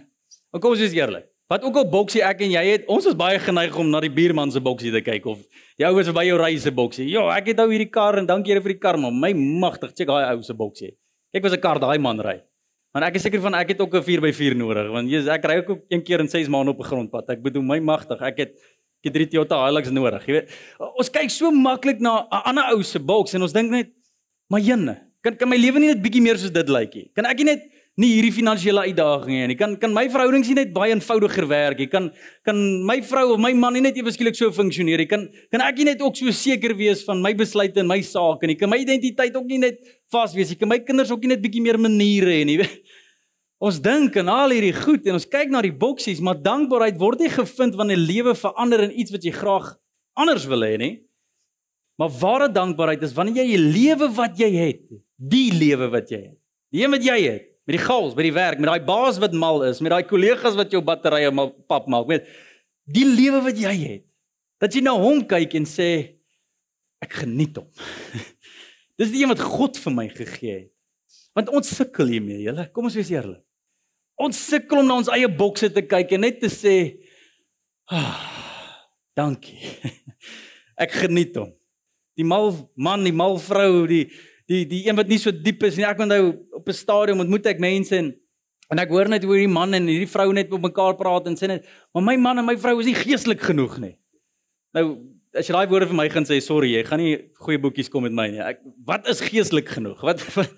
Nou 0.50 0.62
kom 0.62 0.74
ons 0.74 0.82
wees 0.82 0.96
eerlik. 0.96 1.28
Wat 1.50 1.64
ook 1.66 1.80
al 1.80 1.86
boksie 1.90 2.22
ek 2.22 2.44
en 2.46 2.52
jy 2.52 2.62
het, 2.68 2.84
ons 2.90 3.06
is 3.10 3.16
baie 3.18 3.38
geneig 3.42 3.74
om 3.78 3.88
na 3.90 3.98
die 4.04 4.12
buurman 4.14 4.52
se 4.54 4.62
boksie 4.62 4.92
te 4.94 5.02
kyk 5.02 5.24
of 5.32 5.40
die 5.78 5.86
ouens 5.88 6.10
by 6.14 6.22
jou 6.28 6.36
ry 6.38 6.52
se 6.62 6.70
boksie. 6.74 7.08
Ja, 7.10 7.24
ek 7.34 7.50
het 7.52 7.58
nou 7.58 7.66
hierdie 7.72 7.90
kar 7.90 8.20
en 8.20 8.28
dankie 8.28 8.54
Here 8.54 8.62
vir 8.62 8.76
die 8.76 8.82
kar, 8.82 8.98
maar 9.02 9.14
my 9.14 9.32
magtig, 9.34 9.96
check 9.98 10.10
daai 10.10 10.30
ou 10.30 10.44
se 10.46 10.54
boksie. 10.54 10.92
Kyk 11.34 11.46
wat 11.46 11.56
'n 11.58 11.62
kar 11.62 11.78
daai 11.82 11.98
man 11.98 12.22
ry. 12.22 12.38
Want 12.90 13.06
ek 13.06 13.20
is 13.20 13.22
seker 13.22 13.42
van 13.42 13.54
ek 13.54 13.68
het 13.74 13.80
ook 13.80 13.94
'n 13.94 14.02
4x4 14.02 14.56
nodig 14.58 14.90
want 14.90 15.10
Jesus 15.10 15.30
ek 15.30 15.44
ry 15.44 15.56
ook 15.62 15.84
een 15.88 16.02
keer 16.02 16.20
in 16.20 16.28
6 16.28 16.48
maande 16.48 16.70
op 16.70 16.80
'n 16.80 16.90
grondpad. 16.90 17.30
Ek 17.30 17.42
bedoel 17.42 17.62
my 17.62 17.78
magtig. 17.78 18.20
Ek 18.20 18.38
het 18.38 18.50
ek 19.00 19.04
het 19.04 19.14
drie 19.14 19.26
Toyota 19.26 19.56
Hilux 19.66 19.90
nodig, 19.90 20.26
jy 20.26 20.32
weet. 20.32 20.50
Ons 20.98 21.08
kyk 21.10 21.30
so 21.30 21.50
maklik 21.50 22.00
na 22.00 22.26
'n 22.30 22.42
ander 22.44 22.64
ou 22.74 22.82
se 22.82 22.98
boks 22.98 23.34
en 23.34 23.42
ons 23.42 23.52
dink 23.52 23.70
net 23.70 23.90
maar 24.50 24.60
jene, 24.60 24.98
kan 25.22 25.36
kan 25.36 25.48
my 25.48 25.56
lewe 25.56 25.78
nie 25.78 25.94
net 25.94 26.02
bietjie 26.02 26.20
meer 26.20 26.36
soos 26.36 26.50
dit 26.50 26.68
lyk 26.68 26.94
nie. 26.94 27.10
Kan 27.14 27.24
ek 27.24 27.38
nie 27.38 27.44
net 27.44 27.62
nie 28.00 28.10
hierdie 28.14 28.32
finansiële 28.32 28.86
uitdagings 28.88 29.50
nie. 29.50 29.56
Kan 29.58 29.74
kan 29.80 29.92
my 29.94 30.06
verhoudings 30.12 30.48
nie 30.48 30.56
net 30.60 30.72
baie 30.74 30.92
eenvoudiger 30.94 31.46
werk 31.50 31.82
nie. 31.82 31.88
Kan 31.92 32.08
kan 32.46 32.56
my 32.88 33.00
vrou 33.04 33.34
of 33.34 33.42
my 33.42 33.52
man 33.56 33.76
nie 33.76 33.82
net 33.84 33.98
ewe 34.00 34.12
skielik 34.14 34.38
so 34.38 34.48
funksioneer 34.54 35.02
nie. 35.02 35.08
Kan 35.10 35.26
kan 35.52 35.64
ek 35.66 35.80
nie 35.80 35.90
net 35.90 36.04
ook 36.04 36.16
so 36.16 36.32
seker 36.34 36.74
wees 36.78 37.04
van 37.06 37.20
my 37.24 37.34
besluite 37.36 37.82
en 37.82 37.90
my 37.90 38.00
sake 38.06 38.48
nie. 38.48 38.56
Kan 38.60 38.72
my 38.72 38.80
identiteit 38.80 39.36
ook 39.36 39.50
nie 39.50 39.60
net 39.66 39.82
vas 40.12 40.34
wees. 40.36 40.54
Ek 40.54 40.62
kan 40.62 40.70
my 40.70 40.80
kinders 40.84 41.12
ook 41.12 41.28
net 41.28 41.42
bietjie 41.44 41.62
meer 41.64 41.80
maniere 41.80 42.38
hê, 42.38 42.46
nie. 42.48 42.58
Ons 43.66 43.82
dink 43.84 44.16
aan 44.16 44.30
al 44.32 44.54
hierdie 44.56 44.72
goed 44.72 45.04
en 45.04 45.18
ons 45.18 45.28
kyk 45.28 45.50
na 45.52 45.60
die 45.60 45.74
boksies, 45.76 46.22
maar 46.24 46.38
dankbaarheid 46.40 46.96
word 46.96 47.20
nie 47.20 47.28
gevind 47.28 47.74
wanneer 47.76 48.00
lewe 48.00 48.32
verander 48.32 48.86
in 48.86 48.94
iets 49.02 49.12
wat 49.12 49.26
jy 49.26 49.34
graag 49.36 49.74
anders 50.16 50.46
wil 50.48 50.64
hê 50.64 50.78
nie. 50.80 50.94
Maar 52.00 52.14
ware 52.22 52.48
dankbaarheid 52.48 53.04
is 53.04 53.12
wanneer 53.12 53.42
jy 53.42 53.58
die 53.58 53.72
lewe 53.74 54.08
wat 54.16 54.40
jy 54.40 54.48
het, 54.54 54.86
die 55.20 55.50
lewe 55.52 55.90
wat 55.92 56.08
jy 56.08 56.22
het. 56.30 56.38
Die 56.72 56.86
een 56.86 56.94
wat 56.94 57.04
jy 57.04 57.18
het, 57.26 57.49
met 57.70 57.78
die 57.78 57.86
gaals 57.86 58.16
by 58.18 58.24
die 58.26 58.34
werk, 58.34 58.58
met 58.58 58.66
daai 58.66 58.82
baas 58.82 59.20
wat 59.22 59.34
mal 59.36 59.62
is, 59.62 59.78
met 59.78 59.92
daai 59.94 60.02
kollegas 60.08 60.56
wat 60.58 60.72
jou 60.74 60.80
batterye 60.82 61.30
mal 61.30 61.52
pap 61.70 61.86
maak, 61.86 62.08
weet 62.08 62.26
die 62.90 63.04
lewe 63.06 63.44
wat 63.44 63.60
jy 63.62 63.74
het. 63.78 64.06
Dat 64.58 64.74
jy 64.74 64.82
na 64.82 64.96
hom 64.98 65.20
kyk 65.30 65.54
en 65.60 65.68
sê 65.70 65.86
ek 67.00 67.20
geniet 67.22 67.60
hom. 67.60 67.68
Dis 68.98 69.12
die 69.14 69.22
een 69.22 69.30
wat 69.30 69.44
God 69.44 69.78
vir 69.78 69.94
my 69.94 70.08
gegee 70.10 70.56
het. 70.56 70.72
Want 71.38 71.52
ons 71.54 71.70
sukkel 71.70 72.10
hiermee, 72.10 72.40
julle. 72.42 72.66
Kom 72.74 72.90
ons 72.90 72.96
wees 72.98 73.12
eerlik. 73.14 73.44
Ons 74.20 74.42
sukkel 74.50 74.82
om 74.82 74.90
na 74.90 74.98
ons 75.00 75.12
eie 75.14 75.30
bokse 75.30 75.70
te 75.70 75.86
kyk 75.86 76.16
en 76.16 76.26
net 76.26 76.42
te 76.42 76.50
sê, 76.52 76.74
ah, 77.86 78.26
"Dankie." 79.16 79.62
Ek 80.82 80.98
geniet 81.06 81.38
hom. 81.38 81.54
Die 82.18 82.26
mal 82.26 82.50
man, 82.74 83.06
die 83.06 83.14
mal 83.14 83.38
vrou, 83.38 83.86
die 83.86 84.08
die 84.50 84.64
die 84.66 84.82
een 84.88 84.98
wat 84.98 85.06
nie 85.06 85.20
so 85.22 85.30
diep 85.30 85.62
is 85.68 85.78
nie. 85.78 85.86
Ek 85.86 86.02
onthou 86.02 86.34
op 86.60 86.68
'n 86.68 86.76
stadium 86.76 87.22
ontmoet 87.24 87.46
ek 87.46 87.62
mense 87.62 87.96
en 87.96 88.14
en 88.70 88.78
ek 88.78 88.92
hoor 88.94 89.08
net 89.10 89.24
hoe 89.26 89.34
hierdie 89.34 89.50
man 89.50 89.74
en 89.74 89.88
hierdie 89.90 90.06
vrou 90.06 90.28
net 90.32 90.52
op 90.54 90.62
mekaar 90.62 90.94
praat 90.94 91.26
en 91.26 91.34
sê 91.34 91.48
net, 91.48 91.66
"Maar 91.92 92.02
my 92.02 92.16
man 92.16 92.38
en 92.38 92.46
my 92.46 92.56
vrou 92.56 92.78
is 92.78 92.86
nie 92.86 92.94
geestelik 92.94 93.40
genoeg 93.40 93.78
nie." 93.80 93.96
Nou 94.74 94.84
as 95.34 95.46
jy 95.46 95.54
daai 95.54 95.70
woorde 95.70 95.86
vir 95.86 95.96
my 95.96 96.08
gaan 96.08 96.26
sê, 96.26 96.40
sorry, 96.42 96.72
jy 96.74 96.84
gaan 96.86 96.98
nie 96.98 97.16
goeie 97.38 97.58
boekies 97.58 97.88
kom 97.88 98.02
met 98.02 98.12
my 98.12 98.28
nie. 98.30 98.40
Ek 98.40 98.60
wat 98.86 99.06
is 99.08 99.20
geestelik 99.20 99.68
genoeg? 99.68 100.00
Wat 100.02 100.20
wat, 100.38 100.50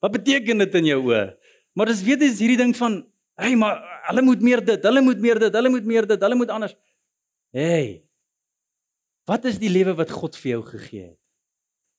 wat 0.00 0.12
beteken 0.12 0.58
dit 0.58 0.74
in 0.74 0.84
jou 0.84 1.00
oë? 1.10 1.36
Maar 1.74 1.86
dis 1.86 2.02
weet 2.06 2.20
jy 2.20 2.30
is 2.30 2.40
hierdie 2.40 2.60
ding 2.60 2.74
van, 2.76 3.02
hey, 3.36 3.54
maar 3.56 3.82
hulle 4.08 4.22
moet 4.22 4.40
meer 4.40 4.64
dit, 4.64 4.82
hulle 4.82 5.02
moet 5.02 5.20
meer 5.20 5.38
dit, 5.38 5.52
hulle 5.52 5.68
moet 5.70 5.84
meer 5.84 6.06
dit, 6.06 6.20
hulle 6.20 6.38
moet 6.38 6.50
anders. 6.54 6.76
Hey. 7.52 8.04
Wat 9.26 9.44
is 9.48 9.58
die 9.58 9.72
lewe 9.72 9.94
wat 9.96 10.12
God 10.12 10.36
vir 10.36 10.50
jou 10.56 10.62
gegee 10.68 11.04
het? 11.10 11.20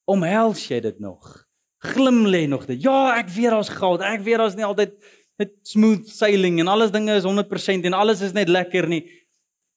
Omhels 0.06 0.68
jy 0.70 0.80
dit 0.86 1.00
nog? 1.02 1.45
Glimlê 1.94 2.46
nog 2.48 2.66
dit? 2.70 2.82
Ja, 2.84 3.16
ek 3.20 3.30
weet 3.36 3.54
daar's 3.54 3.70
goud. 3.70 4.04
Ek 4.06 4.24
weet 4.26 4.42
daar's 4.42 4.58
nie 4.58 4.66
altyd 4.66 4.96
net 5.42 5.52
smooth 5.68 6.08
sailing 6.10 6.60
en 6.64 6.72
alles 6.72 6.94
dinge 6.96 7.16
is 7.16 7.28
100% 7.28 7.88
en 7.90 7.96
alles 7.98 8.22
is 8.26 8.36
net 8.36 8.50
lekker 8.52 8.88
nie. 8.88 9.04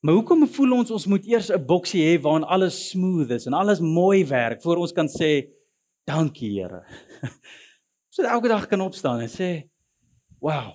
Maar 0.01 0.14
hoekom 0.21 0.47
voel 0.55 0.77
ons 0.77 0.92
ons 0.94 1.07
moet 1.11 1.25
eers 1.27 1.51
'n 1.51 1.64
boksie 1.66 2.05
hê 2.07 2.21
waarin 2.23 2.47
alles 2.47 2.90
smooth 2.90 3.31
is 3.31 3.47
en 3.47 3.53
alles 3.53 3.81
mooi 3.81 4.25
werk 4.27 4.62
voor 4.62 4.77
ons 4.77 4.92
kan 4.92 5.09
sê 5.09 5.51
dankie 6.07 6.61
Here. 6.61 6.85
so 8.14 8.23
elke 8.23 8.49
dag 8.49 8.66
kan 8.68 8.81
opstaan 8.81 9.21
en 9.21 9.29
sê 9.29 9.68
wow, 10.40 10.71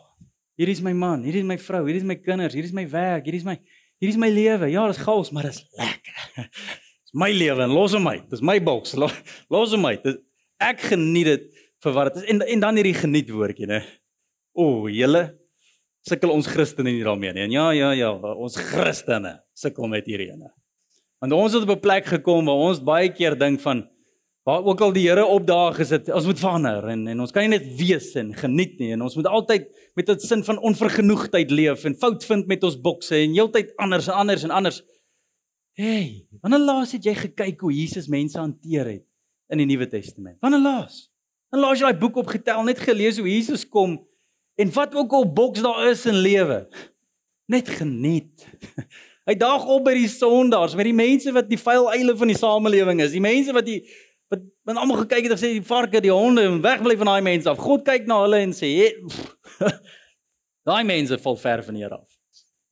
hier 0.56 0.68
is 0.68 0.82
my 0.82 0.92
man, 0.92 1.24
hier 1.24 1.36
is 1.36 1.44
my 1.44 1.58
vrou, 1.58 1.88
hier 1.88 1.96
is 1.96 2.04
my 2.04 2.16
kinders, 2.16 2.54
hier 2.54 2.64
is 2.64 2.74
my 2.74 2.86
werk, 2.90 3.26
hier 3.26 3.36
is 3.36 3.44
my 3.44 3.58
hier 4.00 4.10
is 4.10 4.18
my 4.18 4.30
lewe. 4.30 4.68
Ja, 4.68 4.86
dit 4.88 4.98
is 4.98 5.02
gaals, 5.02 5.32
maar 5.32 5.44
dit 5.48 5.56
is 5.56 5.66
lekker. 5.80 6.50
Dis 7.04 7.14
my 7.16 7.32
lewe 7.32 7.64
en 7.64 7.72
los 7.72 7.94
hom 7.96 8.08
uit. 8.08 8.30
Dis 8.30 8.42
my 8.42 8.58
boks. 8.64 8.98
Los 9.48 9.72
hom 9.72 9.86
uit. 9.86 10.04
Ek 10.62 10.82
geniet 10.92 11.26
dit 11.26 11.48
vir 11.84 11.96
wat 11.96 12.14
dit 12.14 12.24
is. 12.24 12.30
En 12.30 12.42
en 12.42 12.60
dan 12.60 12.76
hierdie 12.80 12.98
geniet 12.98 13.32
woordjie, 13.34 13.70
né? 13.70 13.82
O, 14.54 14.90
julle 14.92 15.32
sukkel 16.04 16.34
ons 16.34 16.50
Christene 16.52 16.92
nie 16.92 17.06
daarmee 17.06 17.34
nie. 17.36 17.46
En 17.48 17.56
ja, 17.56 17.70
ja, 17.72 17.94
ja, 17.96 18.12
ons 18.36 18.58
Christene 18.60 19.38
sukkel 19.56 19.88
met 19.92 20.08
hierdie 20.10 20.34
ene. 20.34 20.52
Want 21.24 21.36
ons 21.38 21.56
het 21.56 21.64
op 21.64 21.78
'n 21.78 21.80
plek 21.80 22.06
gekom 22.06 22.46
waar 22.46 22.68
ons 22.70 22.84
baie 22.84 23.10
keer 23.10 23.38
dink 23.40 23.62
van 23.62 23.88
waar 24.44 24.64
ook 24.64 24.82
al 24.82 24.92
die 24.92 25.08
Here 25.08 25.26
opdaag 25.26 25.80
is 25.80 25.90
dit 25.90 26.10
ons 26.12 26.26
moet 26.26 26.40
verander 26.40 26.84
en 26.92 27.08
en 27.08 27.20
ons 27.20 27.32
kan 27.32 27.48
nie 27.48 27.58
net 27.58 27.68
wees 27.80 28.14
en 28.20 28.34
geniet 28.36 28.80
nie 28.80 28.92
en 28.92 29.02
ons 29.02 29.16
moet 29.16 29.28
altyd 29.28 29.70
met 29.96 30.10
'n 30.10 30.20
sin 30.20 30.44
van 30.44 30.60
onvergenoegdheid 30.60 31.52
leef 31.52 31.86
en 31.86 31.96
fout 31.96 32.26
vind 32.26 32.48
met 32.48 32.64
ons 32.64 32.82
bokse 32.82 33.16
en 33.16 33.34
heeltyd 33.34 33.72
anders 33.78 34.08
en 34.08 34.14
anders 34.14 34.44
en 34.44 34.52
anders. 34.52 34.84
Hey, 35.72 36.28
wanneer 36.42 36.60
laas 36.60 36.92
het 36.92 37.06
jy 37.06 37.16
gekyk 37.16 37.62
hoe 37.62 37.72
Jesus 37.72 38.08
mense 38.08 38.38
hanteer 38.38 38.86
het 38.86 39.13
in 39.52 39.62
die 39.62 39.68
Nuwe 39.70 39.88
Testament? 39.88 40.38
Wanneer 40.44 40.64
laas? 40.64 41.08
En 41.54 41.62
laas 41.62 41.80
jy 41.80 41.90
daai 41.90 42.00
boek 42.02 42.18
opgetel, 42.24 42.64
net 42.66 42.82
gelees 42.82 43.20
hoe 43.22 43.30
Jesus 43.30 43.66
kom 43.70 44.00
en 44.56 44.72
wat 44.74 44.96
ook 44.96 45.14
al 45.18 45.26
boks 45.34 45.64
daar 45.66 45.90
is 45.90 46.06
in 46.10 46.20
lewe. 46.22 46.64
Net 47.50 47.70
geniet. 47.70 48.46
Hy 49.28 49.36
daag 49.40 49.66
op 49.72 49.86
by 49.86 49.94
die 49.96 50.10
sondaars, 50.12 50.76
by 50.76 50.84
die 50.84 50.96
mense 50.96 51.32
wat 51.36 51.48
die 51.48 51.60
vuil 51.60 51.88
eile 51.94 52.16
van 52.20 52.32
die 52.32 52.38
samelewing 52.38 53.00
is, 53.06 53.14
die 53.16 53.24
mense 53.24 53.56
wat 53.56 53.68
die 53.68 53.80
wat 54.34 54.42
men 54.66 54.80
almal 54.82 55.04
gekyk 55.04 55.28
het 55.28 55.36
en 55.36 55.38
gesê 55.38 55.52
die 55.54 55.66
varke, 55.68 56.02
die 56.02 56.12
honde, 56.12 56.48
wegbly 56.64 56.96
van 56.98 57.12
daai 57.12 57.26
mense 57.26 57.50
af. 57.52 57.62
God 57.62 57.84
kyk 57.86 58.08
na 58.10 58.18
hulle 58.24 58.40
en 58.48 58.56
sê, 58.58 58.72
daai 60.70 60.82
mense 60.90 61.20
val 61.22 61.38
ver 61.40 61.62
van 61.68 61.78
hier 61.78 61.94
af. 61.94 62.08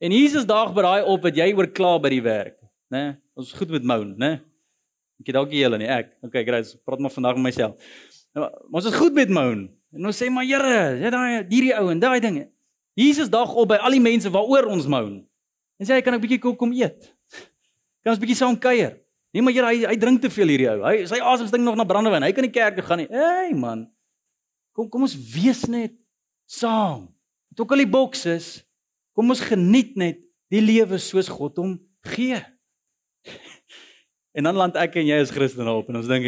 En 0.02 0.16
Jesus 0.16 0.48
daag 0.50 0.74
by 0.74 0.86
daai 0.88 1.10
op 1.14 1.28
wat 1.28 1.38
jy 1.38 1.52
oor 1.54 1.70
kla 1.70 1.98
by 2.02 2.12
die 2.16 2.24
werk, 2.26 2.58
né? 2.90 3.04
Nee, 3.04 3.12
ons 3.38 3.54
goed 3.56 3.70
met 3.72 3.86
moun, 3.88 4.16
né? 4.20 4.40
Ek 5.22 5.30
het 5.30 5.38
dalk 5.38 5.54
julle 5.54 5.78
nie 5.78 5.90
ek. 5.92 6.16
Okay, 6.26 6.42
great. 6.48 6.72
Praat 6.86 7.02
maar 7.04 7.14
vandag 7.14 7.38
met 7.38 7.52
myself. 7.52 7.78
Nou, 8.34 8.48
ons 8.74 8.88
is 8.90 8.98
goed 8.98 9.14
met 9.14 9.30
moun. 9.30 9.68
En 9.94 10.08
ons 10.10 10.18
sê 10.18 10.32
maar 10.34 10.48
Here, 10.48 10.98
jy 10.98 11.12
daai 11.14 11.46
hierdie 11.52 11.76
ou 11.78 11.92
en 11.94 12.02
daai 12.02 12.20
dinge. 12.24 12.48
Jesus 12.98 13.30
daag 13.32 13.52
op 13.54 13.70
by 13.72 13.78
al 13.84 13.94
die 13.96 14.04
mense 14.04 14.32
waaroor 14.32 14.72
ons 14.74 14.88
moun. 14.90 15.22
En 15.80 15.88
sê 15.88 15.98
hy 15.98 16.04
kan 16.06 16.18
ek 16.18 16.24
bietjie 16.24 16.42
kom 16.42 16.56
kom 16.58 16.74
eet. 16.76 17.12
Kan 18.02 18.16
ons 18.16 18.22
bietjie 18.22 18.40
saam 18.40 18.58
kuier? 18.58 18.98
Nee 19.32 19.46
maar 19.46 19.54
Here, 19.56 19.70
hy 19.70 19.92
hy 19.92 19.98
drink 20.00 20.24
te 20.24 20.32
veel 20.34 20.56
hierdie 20.56 20.70
ou. 20.74 20.82
Hy 20.88 21.06
sy 21.12 21.22
asem 21.22 21.52
stink 21.52 21.68
nog 21.68 21.78
na 21.80 21.86
brandewyn. 21.88 22.26
Hy 22.26 22.34
kan 22.36 22.48
nie 22.48 22.56
kerk 22.56 22.80
toe 22.80 22.88
gaan 22.88 23.04
nie. 23.04 23.10
Hey 23.12 23.54
man. 23.56 23.86
Kom 24.76 24.90
kom 24.92 25.06
ons 25.06 25.16
wees 25.36 25.68
net 25.70 25.94
saam. 26.50 27.10
Dit 27.52 27.62
ook 27.62 27.76
al 27.76 27.84
die 27.86 27.94
bokses. 27.94 28.62
Kom 29.16 29.30
ons 29.32 29.44
geniet 29.44 29.94
net 30.00 30.24
die 30.52 30.64
lewe 30.64 31.00
soos 31.00 31.30
God 31.32 31.60
hom 31.62 31.78
gee. 32.16 32.40
En 34.32 34.48
dan 34.48 34.56
land 34.56 34.78
ek 34.80 34.96
en 35.02 35.08
jy 35.10 35.18
as 35.20 35.34
Christene 35.36 35.72
op 35.76 35.90
en 35.92 36.00
ons 36.00 36.08
dink, 36.08 36.28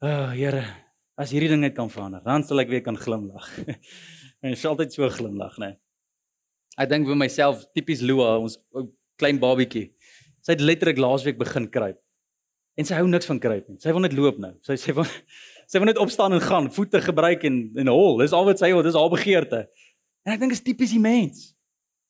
"Ag 0.00 0.08
oh, 0.08 0.30
Here, 0.32 0.64
as 1.20 1.30
hierdie 1.30 1.50
ding 1.52 1.60
net 1.60 1.74
kan 1.76 1.90
verander, 1.90 2.22
dan 2.24 2.44
sal 2.44 2.60
ek 2.60 2.68
weer 2.72 2.82
kan 2.82 2.96
glimlag." 2.96 3.48
en 4.42 4.56
sy 4.56 4.68
altyd 4.68 4.92
so 4.92 5.08
glimlag, 5.08 5.58
né? 5.58 5.76
Ek 6.80 6.88
dink 6.88 7.06
vir 7.06 7.18
myself, 7.20 7.66
tipies 7.76 8.00
Lua, 8.00 8.38
ons 8.40 8.56
klein 9.20 9.38
babietjie. 9.38 9.92
Sy 10.40 10.56
het 10.56 10.64
letterlik 10.64 10.98
laasweek 10.98 11.38
begin 11.38 11.68
kruip. 11.70 12.00
En 12.80 12.88
sy 12.88 12.96
hou 12.96 13.06
niks 13.06 13.28
van 13.28 13.38
kruip 13.38 13.68
nie. 13.68 13.76
Sy 13.78 13.92
wil 13.92 14.06
net 14.06 14.16
loop 14.16 14.38
nou. 14.40 14.54
Sy 14.64 14.78
sê 14.80 14.94
van 14.96 15.06
sy 15.70 15.78
wil 15.78 15.90
net 15.90 16.00
opstaan 16.00 16.32
en 16.32 16.40
gaan, 16.40 16.70
voete 16.72 17.02
gebruik 17.04 17.44
en 17.44 17.66
en 17.76 17.92
hol. 17.92 18.22
Dis 18.24 18.32
al 18.32 18.48
wat 18.48 18.62
sy 18.62 18.72
wil, 18.72 18.82
dis 18.86 18.96
haar 18.96 19.12
begeerte. 19.12 19.66
En 20.24 20.32
ek 20.32 20.40
dink 20.40 20.56
is 20.56 20.64
tipies 20.64 20.96
die 20.96 21.02
mens. 21.02 21.50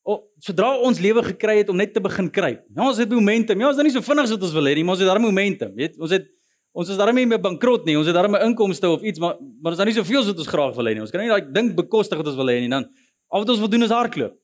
O, 0.03 0.17
sodra 0.43 0.73
ons 0.83 0.99
lewe 0.99 1.21
gekry 1.23 1.61
het 1.61 1.69
om 1.71 1.77
net 1.79 1.93
te 1.95 2.01
begin 2.03 2.27
kruip. 2.31 2.63
Ja, 2.75 2.83
ons 2.83 2.99
het 2.99 3.11
momentum. 3.13 3.61
Ja, 3.63 3.69
ons 3.69 3.77
is 3.79 3.87
nie 3.87 3.93
so 3.95 4.03
vinnig 4.03 4.27
as 4.27 4.33
wat 4.35 4.41
ons 4.43 4.55
wil 4.55 4.67
hê 4.67 4.73
nie, 4.75 4.83
maar 4.83 4.97
ons 4.97 5.03
het 5.03 5.07
darem 5.07 5.23
momentum. 5.23 5.71
Weet, 5.77 5.95
ons 5.99 6.11
het 6.11 6.27
ons 6.73 6.89
is 6.89 6.97
darem 6.97 7.15
nie 7.15 7.27
meer 7.29 7.39
bankrot 7.39 7.85
nie. 7.85 7.95
Ons 7.95 8.09
het 8.09 8.17
darem 8.17 8.35
'n 8.35 8.49
inkomste 8.49 8.89
of 8.89 9.03
iets, 9.03 9.19
maar 9.19 9.37
maar 9.61 9.71
ons 9.71 9.79
het 9.79 9.87
nie 9.87 9.95
soveel 9.95 10.19
as 10.19 10.27
wat 10.27 10.39
ons 10.43 10.47
graag 10.47 10.75
wil 10.75 10.85
hê 10.85 10.93
nie. 10.93 11.01
Ons 11.01 11.11
kan 11.11 11.21
nie 11.21 11.29
daai 11.29 11.53
ding 11.53 11.75
bekostig 11.75 12.17
wat 12.17 12.27
ons 12.27 12.35
wil 12.35 12.49
hê 12.49 12.59
nie. 12.59 12.69
Dan 12.69 12.89
al 13.29 13.39
wat 13.39 13.49
ons 13.49 13.59
wil 13.59 13.69
doen 13.69 13.83
is 13.83 13.91
hardloop. 13.91 14.35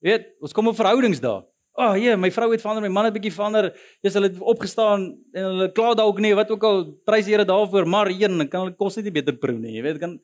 Weet, 0.00 0.36
ons 0.40 0.52
kom 0.52 0.68
op 0.68 0.76
verhoudings 0.76 1.20
daar. 1.20 1.42
Ag, 1.74 1.96
oh, 1.96 1.98
ja, 1.98 2.14
my 2.16 2.30
vrou 2.30 2.52
het 2.52 2.60
verander, 2.62 2.84
my 2.86 2.92
man 2.92 3.08
het 3.08 3.14
bietjie 3.16 3.32
verander. 3.34 3.72
Jy's 4.04 4.14
hulle 4.14 4.28
het 4.28 4.38
opgestaan 4.38 5.08
en 5.34 5.46
hulle 5.48 5.72
kla 5.74 5.94
dalk 5.98 6.20
nie 6.22 6.34
wat 6.38 6.52
ook 6.54 6.62
al 6.62 6.84
prys 7.04 7.26
Here 7.26 7.44
daarvoor, 7.44 7.88
maar 7.90 8.12
een 8.12 8.48
kan 8.48 8.60
hulle 8.60 8.76
kos 8.76 8.96
net 8.96 9.08
nie 9.08 9.16
beter 9.16 9.34
proe 9.34 9.58
nie. 9.58 9.72
Jy 9.74 9.82
weet, 9.82 9.98
kan 9.98 10.20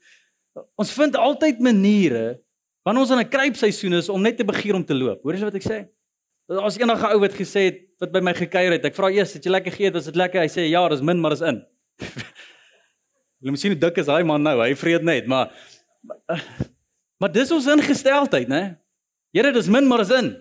ons 0.79 0.93
vind 0.93 1.17
altyd 1.17 1.59
maniere 1.59 2.39
Wanneer 2.87 3.03
ons 3.05 3.12
in 3.12 3.21
'n 3.21 3.29
kruipseisoen 3.29 3.95
is 3.99 4.09
om 4.09 4.23
net 4.23 4.37
te 4.37 4.45
begeer 4.45 4.75
om 4.75 4.85
te 4.85 4.95
loop. 4.95 5.23
Hoor 5.23 5.35
jy 5.35 5.45
wat 5.45 5.55
ek 5.55 5.66
sê? 5.66 5.88
As 6.49 6.79
enige 6.79 7.07
ou 7.12 7.21
wat 7.21 7.33
gesê 7.33 7.61
het 7.69 7.79
wat 8.01 8.12
by 8.12 8.21
my 8.21 8.33
gekuier 8.35 8.73
het, 8.73 8.85
ek 8.85 8.95
vra 8.95 9.11
eers, 9.11 9.35
het 9.35 9.45
jy 9.45 9.51
lekker 9.51 9.73
geëet? 9.73 9.95
Was 9.95 10.05
dit 10.07 10.16
lekker? 10.16 10.40
Hy 10.40 10.49
sê 10.49 10.69
ja, 10.71 10.88
dis 10.88 11.03
min, 11.03 11.21
maar 11.21 11.31
dis 11.31 11.43
in. 11.43 11.62
Jy 13.40 13.51
moet 13.51 13.61
sien 13.61 13.73
hoe 13.73 13.81
dik 13.81 13.99
is 14.03 14.07
hy 14.07 14.23
man 14.23 14.43
nou. 14.43 14.59
Hy 14.61 14.75
vreet 14.77 15.03
net, 15.03 15.27
maar 15.27 15.53
maar, 16.03 16.45
maar 17.21 17.33
dis 17.33 17.51
ons 17.53 17.66
ingesteldheid, 17.66 18.49
né? 18.49 18.79
Here, 19.33 19.53
dis 19.53 19.69
min, 19.69 19.87
maar 19.87 20.01
is 20.01 20.11
in. 20.11 20.33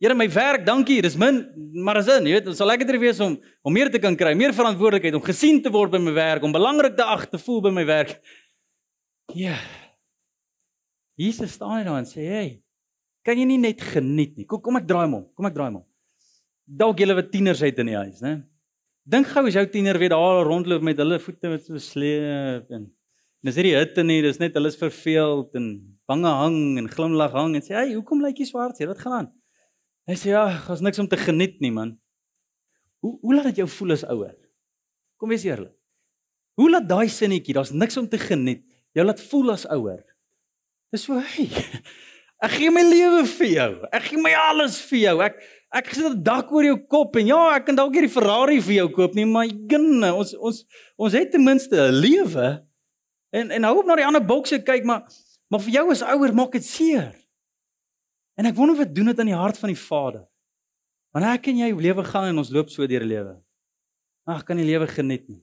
Here, 0.00 0.14
my 0.14 0.28
werk, 0.32 0.64
dankie, 0.66 1.00
dis 1.04 1.16
min, 1.16 1.44
maar 1.84 2.00
is 2.00 2.08
in. 2.08 2.26
Jy 2.26 2.32
weet, 2.38 2.48
dit 2.50 2.56
sal 2.56 2.66
lekker 2.66 2.98
wees 2.98 3.20
om 3.20 3.36
om 3.62 3.72
meer 3.72 3.90
te 3.92 4.00
kan 4.02 4.16
kry, 4.16 4.34
meer 4.34 4.52
verantwoordelikheid, 4.56 5.14
om 5.14 5.24
gesien 5.24 5.62
te 5.62 5.70
word 5.70 5.92
by 5.92 6.00
my 6.02 6.12
werk, 6.16 6.42
om 6.42 6.52
belangrik 6.52 6.96
te 6.96 7.04
ag 7.04 7.28
te 7.30 7.38
voel 7.38 7.60
by 7.68 7.70
my 7.70 7.86
werk. 7.86 8.18
Ja. 9.32 9.52
Yeah. 9.52 9.81
Jesus 11.20 11.52
staan 11.52 11.76
net 11.76 11.86
daar 11.86 11.98
en 11.98 12.08
sê, 12.08 12.26
"Hey, 12.26 12.62
kan 13.24 13.38
jy 13.38 13.44
nie 13.46 13.58
net 13.58 13.80
geniet 13.80 14.36
nie? 14.36 14.46
Kom 14.48 14.60
kom 14.60 14.76
ek 14.76 14.86
draai 14.86 15.04
hom 15.06 15.14
om. 15.14 15.26
Kom 15.36 15.46
ek 15.46 15.54
draai 15.54 15.68
hom 15.70 15.76
om. 15.82 15.86
Dalk 16.66 16.98
julle 16.98 17.14
wat 17.14 17.30
tieners 17.32 17.60
het 17.60 17.78
in 17.78 17.86
die 17.86 17.98
huis, 17.98 18.20
né? 18.22 18.42
Dink 19.04 19.26
gou 19.26 19.46
as 19.46 19.54
jou 19.54 19.64
tiener 19.66 19.98
weer 19.98 20.12
daar 20.14 20.44
rondloop 20.46 20.82
met 20.82 20.98
hulle 21.02 21.18
voete 21.18 21.50
wat 21.50 21.64
so 21.66 21.78
sleep 21.78 22.70
en 22.70 22.90
en 23.42 23.48
dis 23.50 23.56
hierdie 23.58 23.74
hitte 23.74 24.04
nie, 24.06 24.20
dis 24.22 24.38
net 24.38 24.54
hulle 24.54 24.70
is 24.70 24.78
verveeld 24.78 25.56
en 25.58 25.64
bange 26.06 26.30
hang 26.30 26.78
en 26.78 26.86
glimlag 26.86 27.32
hang 27.34 27.56
en 27.56 27.62
sê, 27.62 27.74
"Hey, 27.74 27.94
hoekom 27.94 28.22
lyk 28.22 28.38
jy 28.38 28.46
swart? 28.46 28.78
Wat 28.78 28.98
gaan 28.98 29.12
aan?" 29.12 29.32
Hy 30.06 30.14
sê, 30.14 30.30
"Ja, 30.30 30.46
daar's 30.68 30.80
niks 30.80 30.98
om 30.98 31.08
te 31.08 31.16
geniet 31.16 31.60
nie, 31.60 31.72
man." 31.72 31.98
Hoe 33.00 33.18
hoe 33.20 33.34
laat 33.34 33.44
dit 33.50 33.56
jou 33.56 33.68
voel 33.68 33.92
as 33.92 34.04
ouer? 34.04 34.36
Kom 35.18 35.28
wees 35.28 35.44
eerlik. 35.44 35.74
Hoe 36.54 36.70
laat 36.70 36.88
daai 36.88 37.08
sinnetjie, 37.08 37.54
daar's 37.54 37.72
niks 37.72 37.96
om 37.96 38.08
te 38.08 38.18
geniet, 38.18 38.62
jou 38.94 39.04
laat 39.04 39.20
voel 39.20 39.50
as 39.50 39.66
ouer? 39.66 40.04
Dis 40.92 41.06
so 41.08 41.16
hy. 41.16 41.48
Ek 42.44 42.56
gee 42.58 42.72
my 42.74 42.82
lewe 42.84 43.22
vir 43.38 43.48
jou. 43.48 43.72
Ek 43.94 44.08
gee 44.10 44.20
my 44.20 44.32
alles 44.36 44.80
vir 44.90 44.98
jou. 45.06 45.16
Ek 45.24 45.38
ek 45.72 45.86
gesit 45.88 46.12
'n 46.12 46.24
dak 46.26 46.50
oor 46.52 46.66
jou 46.66 46.76
kop 46.84 47.16
en 47.16 47.26
ja, 47.30 47.40
ek 47.56 47.64
kan 47.64 47.76
dalk 47.78 47.94
hierdie 47.96 48.12
Ferrari 48.12 48.58
vir 48.60 48.74
jou 48.82 48.88
koop 48.92 49.14
nie, 49.16 49.24
maar 49.24 49.48
ginne, 49.48 50.10
ons 50.12 50.34
ons 50.36 50.58
ons 51.00 51.14
het 51.16 51.30
ten 51.32 51.40
minste 51.40 51.72
'n 51.72 51.96
lewe. 51.96 52.48
En 53.32 53.50
en 53.50 53.64
hou 53.64 53.78
op 53.80 53.86
na 53.88 53.96
die 53.96 54.04
ander 54.04 54.20
bokse 54.20 54.58
kyk, 54.60 54.84
maar 54.84 55.08
maar 55.48 55.62
vir 55.64 55.72
jou 55.78 55.86
as 55.90 56.02
ouer 56.02 56.34
maak 56.34 56.52
dit 56.52 56.64
seer. 56.64 57.16
En 58.36 58.46
ek 58.46 58.56
wonder 58.56 58.76
wat 58.76 58.94
doen 58.94 59.06
dit 59.06 59.18
aan 59.18 59.32
die 59.32 59.38
hart 59.44 59.56
van 59.56 59.72
die 59.72 59.80
Vader. 59.88 60.28
Wanneer 61.14 61.38
ek 61.38 61.48
en 61.48 61.58
jy 61.58 61.72
lewe 61.72 62.04
gaan 62.04 62.28
en 62.28 62.38
ons 62.38 62.52
loop 62.52 62.68
so 62.68 62.86
deur 62.86 63.00
die 63.00 63.14
lewe. 63.14 63.40
Ag, 64.28 64.44
kan 64.44 64.56
die 64.56 64.68
lewe 64.68 64.86
geniet 64.86 65.28
nie. 65.28 65.42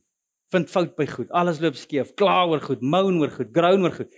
Vind 0.54 0.70
fout 0.70 0.96
by 0.98 1.06
goed. 1.06 1.30
Alles 1.32 1.60
loop 1.62 1.76
skeef. 1.78 2.14
Kla 2.18 2.46
oor 2.50 2.62
goed, 2.62 2.82
moan 2.82 3.20
oor 3.22 3.30
goed, 3.34 3.50
groan 3.54 3.86
oor 3.86 3.94
goed. 3.98 4.14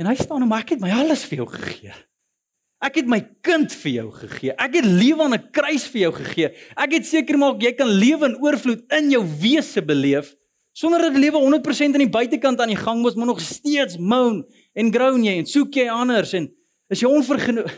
En 0.00 0.08
hy 0.10 0.14
staan 0.18 0.42
en 0.42 0.50
maar 0.50 0.64
ek 0.64 0.74
het 0.74 0.82
my 0.82 0.90
alles 0.90 1.24
vir 1.28 1.44
jou 1.44 1.48
gegee. 1.52 1.94
Ek 2.84 2.98
het 3.00 3.08
my 3.08 3.20
kind 3.46 3.72
vir 3.80 3.92
jou 3.92 4.08
gegee. 4.12 4.54
Ek 4.60 4.74
het 4.76 4.86
lewe 4.86 5.24
aan 5.24 5.34
'n 5.34 5.50
kruis 5.50 5.86
vir 5.88 6.00
jou 6.00 6.12
gegee. 6.12 6.48
Ek 6.76 6.92
het 6.92 7.06
seker 7.06 7.38
maak 7.38 7.62
jy 7.62 7.72
kan 7.72 7.88
lewe 7.88 8.26
in 8.26 8.36
oorvloed 8.42 8.92
in 8.92 9.10
jou 9.10 9.22
wese 9.40 9.82
beleef 9.82 10.34
sonder 10.74 11.00
dat 11.00 11.16
lewe 11.16 11.38
100% 11.38 11.94
aan 11.94 12.02
die 12.02 12.10
buitekant 12.10 12.60
aan 12.60 12.72
die 12.72 12.76
gang 12.76 13.00
moet, 13.00 13.14
maar 13.14 13.26
nog 13.26 13.40
steeds 13.40 13.96
moan 13.96 14.44
en 14.74 14.92
groan 14.92 15.22
jy 15.24 15.38
en 15.38 15.46
soek 15.46 15.74
jy 15.74 15.88
anders 15.88 16.32
en 16.34 16.50
is 16.90 17.00
jy 17.00 17.08
onvergenoeg. 17.08 17.70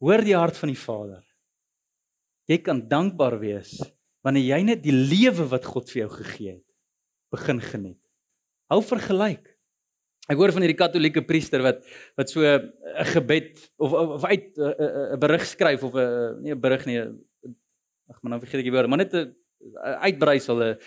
Hoor 0.00 0.24
die 0.24 0.36
hart 0.36 0.56
van 0.56 0.68
die 0.68 0.78
Vader. 0.78 1.24
Jy 2.48 2.58
kan 2.58 2.88
dankbaar 2.88 3.38
wees 3.40 3.80
wanneer 4.24 4.44
jy 4.56 4.60
net 4.62 4.82
die 4.84 4.92
lewe 4.92 5.48
wat 5.48 5.64
God 5.64 5.90
vir 5.90 6.02
jou 6.02 6.10
gegee 6.18 6.52
het 6.58 6.66
begin 7.32 7.60
geniet. 7.62 8.00
Hou 8.68 8.82
vergelyk. 8.84 9.49
Ek 10.30 10.38
hoor 10.38 10.52
van 10.54 10.62
hierdie 10.62 10.78
katolieke 10.78 11.22
priester 11.26 11.62
wat 11.64 11.82
wat 12.18 12.30
so 12.30 12.40
'n 12.46 12.70
gebed 13.14 13.58
of 13.78 13.92
of 13.92 14.24
uit 14.24 14.58
'n 14.58 15.18
berig 15.18 15.44
skryf 15.46 15.82
of 15.82 15.94
'n 15.94 16.42
nie 16.42 16.54
'n 16.54 16.60
berig 16.60 16.86
nie. 16.86 16.98
Ag 18.10 18.18
man, 18.22 18.30
nou 18.30 18.40
vergeet 18.40 18.60
ek 18.60 18.68
die 18.70 18.74
woord, 18.74 18.88
maar 18.88 19.02
net 19.02 19.14
'n 19.14 19.34
uitbreisel 20.06 20.62
'n 20.62 20.78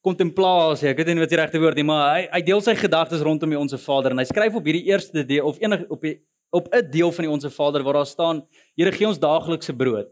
kontemplasie. 0.00 0.88
Ek 0.88 0.96
weet 0.96 1.06
nie 1.06 1.20
wat 1.20 1.28
die 1.28 1.36
regte 1.36 1.60
woord 1.60 1.76
nie, 1.76 1.84
maar 1.84 2.16
hy 2.16 2.28
hy 2.32 2.42
deel 2.42 2.60
sy 2.60 2.74
gedagtes 2.74 3.20
rondom 3.20 3.50
die 3.50 3.58
Onse 3.58 3.78
Vader 3.78 4.12
en 4.12 4.18
hy 4.18 4.24
skryf 4.24 4.54
op 4.54 4.64
hierdie 4.64 4.88
eerste 4.88 5.24
deel 5.24 5.44
of 5.44 5.60
enig 5.60 5.84
op 5.88 6.00
die 6.02 6.20
op 6.50 6.68
'n 6.72 6.90
deel 6.90 7.12
van 7.12 7.24
die 7.24 7.32
Onse 7.32 7.50
Vader 7.50 7.82
waar 7.82 8.00
daar 8.00 8.06
staan: 8.06 8.46
Here 8.74 8.92
gee 8.92 9.06
ons 9.06 9.18
daaglikse 9.18 9.74
brood. 9.74 10.08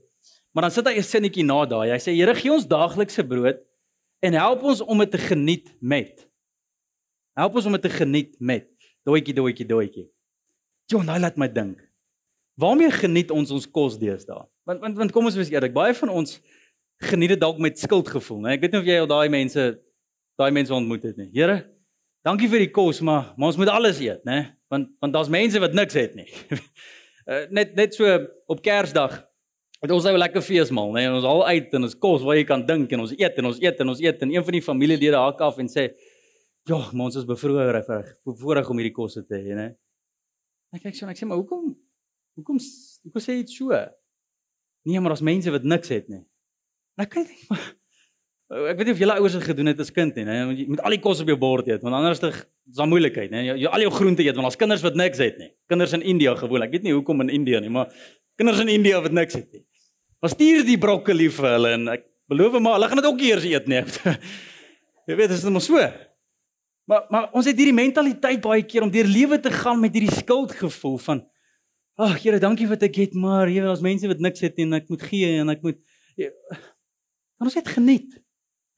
Maar 0.52 0.62
dan 0.62 0.70
sit 0.70 0.86
hy 0.86 0.96
'n 0.96 1.02
sinnetjie 1.02 1.44
na 1.44 1.64
daai. 1.64 1.90
Hy 1.90 1.98
sê: 1.98 2.12
Here 2.12 2.34
gee 2.34 2.52
ons 2.52 2.66
daaglikse 2.66 3.24
brood 3.24 3.56
en 4.20 4.32
help 4.32 4.62
ons 4.62 4.80
om 4.80 4.98
dit 4.98 5.10
te 5.10 5.18
geniet 5.18 5.72
met 5.80 6.25
Help 7.36 7.58
ons 7.60 7.68
om 7.68 7.74
dit 7.76 7.84
te 7.84 7.92
geniet 7.92 8.36
met 8.40 8.64
doetjie 9.04 9.34
doetjie 9.36 9.66
doetjie. 9.68 10.06
Jon, 10.90 11.08
hy 11.10 11.18
laat 11.20 11.36
my 11.36 11.48
dink. 11.52 11.82
Waarmee 12.56 12.90
geniet 12.94 13.32
ons 13.34 13.50
ons 13.52 13.66
kos 13.68 13.98
deesdae? 14.00 14.46
Want 14.66 14.80
want 14.80 14.96
want 15.02 15.12
kom 15.12 15.28
ons 15.28 15.36
wees 15.36 15.52
eerlik, 15.52 15.74
baie 15.76 15.94
van 15.98 16.12
ons 16.22 16.38
geniet 17.04 17.34
dit 17.34 17.42
dalk 17.42 17.60
met 17.60 17.76
skuldgevoel, 17.78 18.40
né? 18.46 18.54
Ek 18.56 18.64
weet 18.64 18.72
nie 18.72 18.80
of 18.80 18.88
jy 18.88 18.96
al 19.02 19.10
daai 19.10 19.28
mense 19.32 19.66
daai 20.40 20.50
mense 20.56 20.72
ontmoet 20.72 21.04
het 21.04 21.20
nie. 21.20 21.28
Here, 21.34 21.58
dankie 22.24 22.48
vir 22.48 22.64
die 22.64 22.72
kos, 22.72 23.02
maar 23.04 23.34
maar 23.36 23.52
ons 23.52 23.60
moet 23.60 23.72
alles 23.72 24.00
eet, 24.00 24.24
né? 24.28 24.40
Want 24.72 24.88
want 25.04 25.16
daar's 25.16 25.32
mense 25.32 25.60
wat 25.60 25.76
niks 25.76 25.98
het 25.98 26.16
nie. 26.16 26.28
uh, 26.48 27.44
net 27.58 27.76
net 27.76 27.98
so 27.98 28.16
op 28.48 28.64
Kersdag 28.64 29.20
het 29.82 29.92
ons 29.92 30.08
nou 30.08 30.16
'n 30.16 30.24
lekker 30.24 30.42
feesmaal, 30.42 30.94
né? 30.96 31.04
Ons 31.12 31.28
al 31.28 31.44
uit 31.52 31.74
en 31.76 31.84
ons 31.84 31.98
kos 32.00 32.24
wat 32.24 32.40
jy 32.40 32.48
kan 32.48 32.64
dink 32.64 32.92
en 32.96 33.04
ons 33.04 33.12
eet 33.12 33.36
en 33.36 33.52
ons 33.52 33.60
eet 33.60 33.80
en 33.84 33.92
ons 33.92 34.00
eet 34.00 34.22
en 34.22 34.32
een 34.32 34.44
van 34.44 34.56
die 34.56 34.64
familielede 34.64 35.20
haak 35.20 35.40
af 35.44 35.60
en 35.60 35.68
sê 35.68 35.92
Ja, 36.66 36.78
maar 36.92 37.08
ons 37.08 37.16
is 37.20 37.26
bevoorreg 37.26 37.86
bevoorreg 38.26 38.70
om 38.70 38.80
hierdie 38.80 38.94
kosse 38.94 39.22
te 39.26 39.38
hê, 39.38 39.54
né? 39.54 39.68
Ek 40.74 40.82
kyk 40.82 40.96
so 40.98 41.06
en 41.06 41.12
ek 41.12 41.20
sê 41.20 41.28
maar 41.28 41.38
hoekom 41.38 41.70
hoekom 42.36 42.58
hoekom 42.58 43.22
sê 43.22 43.36
jy 43.36 43.44
dit 43.44 43.54
so? 43.54 43.76
Nee, 44.86 45.00
maar 45.02 45.14
as 45.14 45.22
mense 45.24 45.50
wat 45.54 45.66
niks 45.66 45.92
het 45.94 46.10
nie. 46.10 46.24
Ek 46.98 47.12
kyk 47.14 47.30
maar 47.50 47.62
Ek 48.46 48.78
weet 48.78 48.86
nie 48.86 48.94
of 48.94 49.00
julle 49.02 49.14
ouers 49.18 49.34
dit 49.34 49.42
gedoen 49.42 49.66
het 49.72 49.80
as 49.82 49.88
kind 49.90 50.14
nie, 50.14 50.22
hè. 50.22 50.34
Jy 50.54 50.64
moet 50.70 50.80
al 50.86 50.94
die 50.94 51.00
kos 51.02 51.18
op 51.24 51.30
jou 51.32 51.34
bord 51.42 51.66
eet, 51.66 51.82
want 51.82 51.96
anders 51.98 52.20
is 52.22 52.76
daar 52.78 52.86
moeilikheid, 52.86 53.32
hè. 53.34 53.40
Jy, 53.42 53.56
jy 53.64 53.72
al 53.74 53.82
jou 53.82 53.90
groente 53.96 54.22
eet 54.22 54.36
want 54.38 54.46
daar's 54.46 54.58
kinders 54.60 54.84
wat 54.86 54.98
niks 54.98 55.18
het 55.18 55.40
nie. 55.40 55.48
Kinders 55.66 55.96
in 55.98 56.04
India 56.06 56.34
gewoon. 56.38 56.62
Ek 56.62 56.76
weet 56.76 56.86
nie 56.86 56.94
hoekom 56.94 57.24
in 57.24 57.32
India 57.40 57.58
nie, 57.62 57.72
maar 57.74 57.90
kinders 58.38 58.62
in 58.62 58.70
India 58.70 59.00
wat 59.02 59.16
niks 59.18 59.34
het 59.34 59.50
nie. 59.50 59.64
Maar 60.22 60.30
stuur 60.30 60.62
die 60.68 60.78
broccoli 60.78 61.26
vir 61.34 61.48
hulle 61.56 61.72
en 61.74 61.90
ek 61.96 62.06
beloof 62.30 62.60
maar 62.62 62.78
hulle 62.78 62.90
gaan 62.92 63.02
dit 63.02 63.10
ook 63.10 63.24
eers 63.26 63.48
eet 63.50 63.66
nie. 63.72 63.82
jy 65.10 65.18
weet, 65.18 65.26
dit 65.26 65.36
is 65.40 65.46
net 65.48 65.56
maar 65.58 65.66
so. 65.66 65.82
Maar 66.86 67.06
maar 67.10 67.30
ons 67.34 67.46
het 67.46 67.58
hierdie 67.58 67.74
mentaliteit 67.74 68.40
baie 68.44 68.62
keer 68.62 68.86
om 68.86 68.92
deur 68.94 69.08
lewe 69.10 69.40
te 69.42 69.50
gaan 69.50 69.80
met 69.82 69.94
hierdie 69.94 70.14
skuldgevoel 70.14 70.98
van 71.08 71.24
ag 71.96 72.18
Here, 72.20 72.38
dankie 72.38 72.68
wat 72.68 72.82
ek 72.84 72.98
het, 73.00 73.14
maar 73.16 73.48
jy 73.48 73.62
weet 73.62 73.72
ons 73.72 73.84
mense 73.84 74.08
wat 74.10 74.20
niks 74.20 74.44
het 74.44 74.58
nie 74.58 74.66
en 74.68 74.76
ek 74.78 74.90
moet 74.92 75.02
gee 75.08 75.30
en 75.40 75.50
ek 75.52 75.62
moet 75.64 75.78
jy, 76.20 76.28
ons 77.42 77.56
het 77.56 77.68
geniet. 77.72 78.18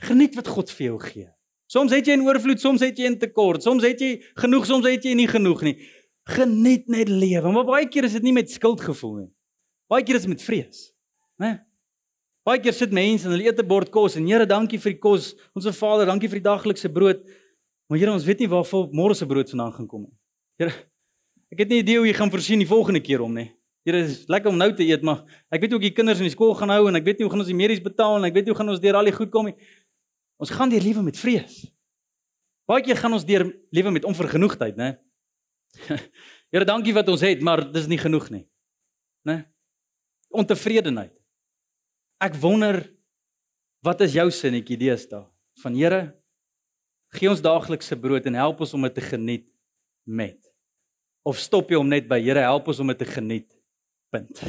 Geniet 0.07 0.37
wat 0.39 0.51
God 0.55 0.71
vir 0.71 0.85
jou 0.87 0.99
gee. 1.03 1.27
Soms 1.69 1.93
het 1.93 2.07
jy 2.07 2.15
in 2.17 2.23
oorvloed, 2.25 2.63
soms 2.63 2.85
het 2.87 2.99
jy 2.99 3.11
in 3.11 3.19
tekort, 3.21 3.65
soms 3.67 3.85
het 3.85 4.01
jy 4.01 4.13
genoeg, 4.39 4.69
soms 4.71 4.87
het 4.89 5.05
jy 5.05 5.17
nie 5.19 5.27
genoeg 5.29 5.65
nie. 5.67 5.75
Geniet 6.31 6.87
net 6.93 7.11
lewe. 7.11 7.51
Maar 7.53 7.67
baie 7.69 7.89
keer 7.91 8.07
is 8.09 8.15
dit 8.17 8.25
nie 8.25 8.37
met 8.37 8.53
skuldgevoel 8.53 9.17
nie. 9.19 9.31
Baie 9.91 10.07
keer 10.07 10.21
is 10.21 10.25
dit 10.25 10.33
met 10.33 10.45
vrees, 10.45 10.87
né? 11.43 11.59
Baie 12.47 12.63
keer 12.65 12.77
sit 12.77 12.95
mense 12.95 13.27
en 13.27 13.35
hulle 13.35 13.51
eet 13.51 13.59
'n 13.61 13.69
bord 13.69 13.91
kos 13.91 14.17
en 14.17 14.27
Here, 14.27 14.47
dankie 14.47 14.79
vir 14.79 14.93
die 14.93 15.01
kos. 15.01 15.35
Onse 15.55 15.73
Vader, 15.73 16.07
dankie 16.07 16.29
vir 16.29 16.41
die 16.41 16.49
daglikse 16.49 16.89
brood. 16.89 17.27
Maar 17.89 17.99
Here, 17.99 18.13
ons 18.13 18.25
weet 18.29 18.45
nie 18.45 18.51
waarvoor 18.53 18.91
môre 18.93 19.17
se 19.17 19.27
brood 19.27 19.49
vandaan 19.49 19.73
gaan 19.73 19.89
kom 19.89 20.05
nie. 20.05 20.15
Here, 20.61 20.75
ek 21.55 21.63
het 21.65 21.71
nie 21.73 21.81
idee 21.81 21.97
hoe 21.97 22.09
jy 22.09 22.17
gaan 22.19 22.33
voorsien 22.33 22.61
die 22.61 22.69
volgende 22.69 23.01
keer 23.01 23.25
om 23.25 23.33
nie. 23.33 23.49
Here, 23.89 24.03
is 24.05 24.27
lekker 24.29 24.53
om 24.53 24.59
nou 24.61 24.69
te 24.77 24.85
eet, 24.85 25.05
maar 25.07 25.23
ek 25.55 25.65
weet 25.65 25.77
ook 25.79 25.87
die 25.87 25.95
kinders 25.97 26.21
in 26.21 26.29
die 26.29 26.35
skool 26.35 26.53
gaan 26.59 26.73
hou 26.75 26.83
en 26.91 27.01
ek 27.01 27.07
weet 27.07 27.21
nie 27.21 27.25
hoe 27.25 27.33
gaan 27.33 27.41
ons 27.41 27.49
die 27.49 27.57
medies 27.57 27.81
betaal 27.81 28.19
en 28.19 28.29
ek 28.29 28.37
weet 28.37 28.49
nie 28.49 28.53
hoe 28.53 28.59
gaan 28.61 28.75
ons 28.75 28.83
deur 28.83 28.99
al 29.01 29.09
die 29.09 29.17
goed 29.17 29.33
kom 29.33 29.49
nie. 29.49 29.57
Ons 30.39 30.53
gaan 30.53 30.69
deur 30.69 30.85
lewe 30.85 31.07
met 31.07 31.17
vrees. 31.17 31.63
Baie 32.69 32.85
keer 32.85 33.01
gaan 33.01 33.17
ons 33.17 33.25
deur 33.25 33.47
lewe 33.73 33.95
met 33.97 34.05
onvergenoegdheid, 34.05 34.77
né? 34.77 34.91
Here, 36.53 36.69
dankie 36.69 36.93
wat 36.97 37.09
ons 37.09 37.25
het, 37.25 37.41
maar 37.45 37.65
dis 37.73 37.89
nie 37.89 38.01
genoeg 38.01 38.29
nie. 38.35 38.45
Né? 39.29 39.41
Ontevredenheid. 40.37 41.15
Ek 42.21 42.37
wonder 42.43 42.83
wat 43.85 44.05
is 44.05 44.17
jou 44.17 44.29
sinnetjie 44.35 44.77
deesdae? 44.81 45.25
Van 45.63 45.77
Here, 45.77 46.03
Gee 47.17 47.31
ons 47.31 47.41
daaglikse 47.41 47.97
brood 47.97 48.27
en 48.29 48.37
help 48.37 48.61
ons 48.65 48.75
om 48.77 48.85
dit 48.85 48.95
te 48.95 49.05
geniet 49.05 49.47
met. 50.05 50.37
Of 51.25 51.41
stop 51.41 51.71
jy 51.73 51.79
om 51.81 51.89
net 51.89 52.09
by 52.09 52.19
Here 52.21 52.43
help 52.45 52.69
ons 52.69 52.81
om 52.83 52.93
dit 52.93 53.01
te 53.01 53.09
geniet. 53.09 53.49
Punt. 54.13 54.43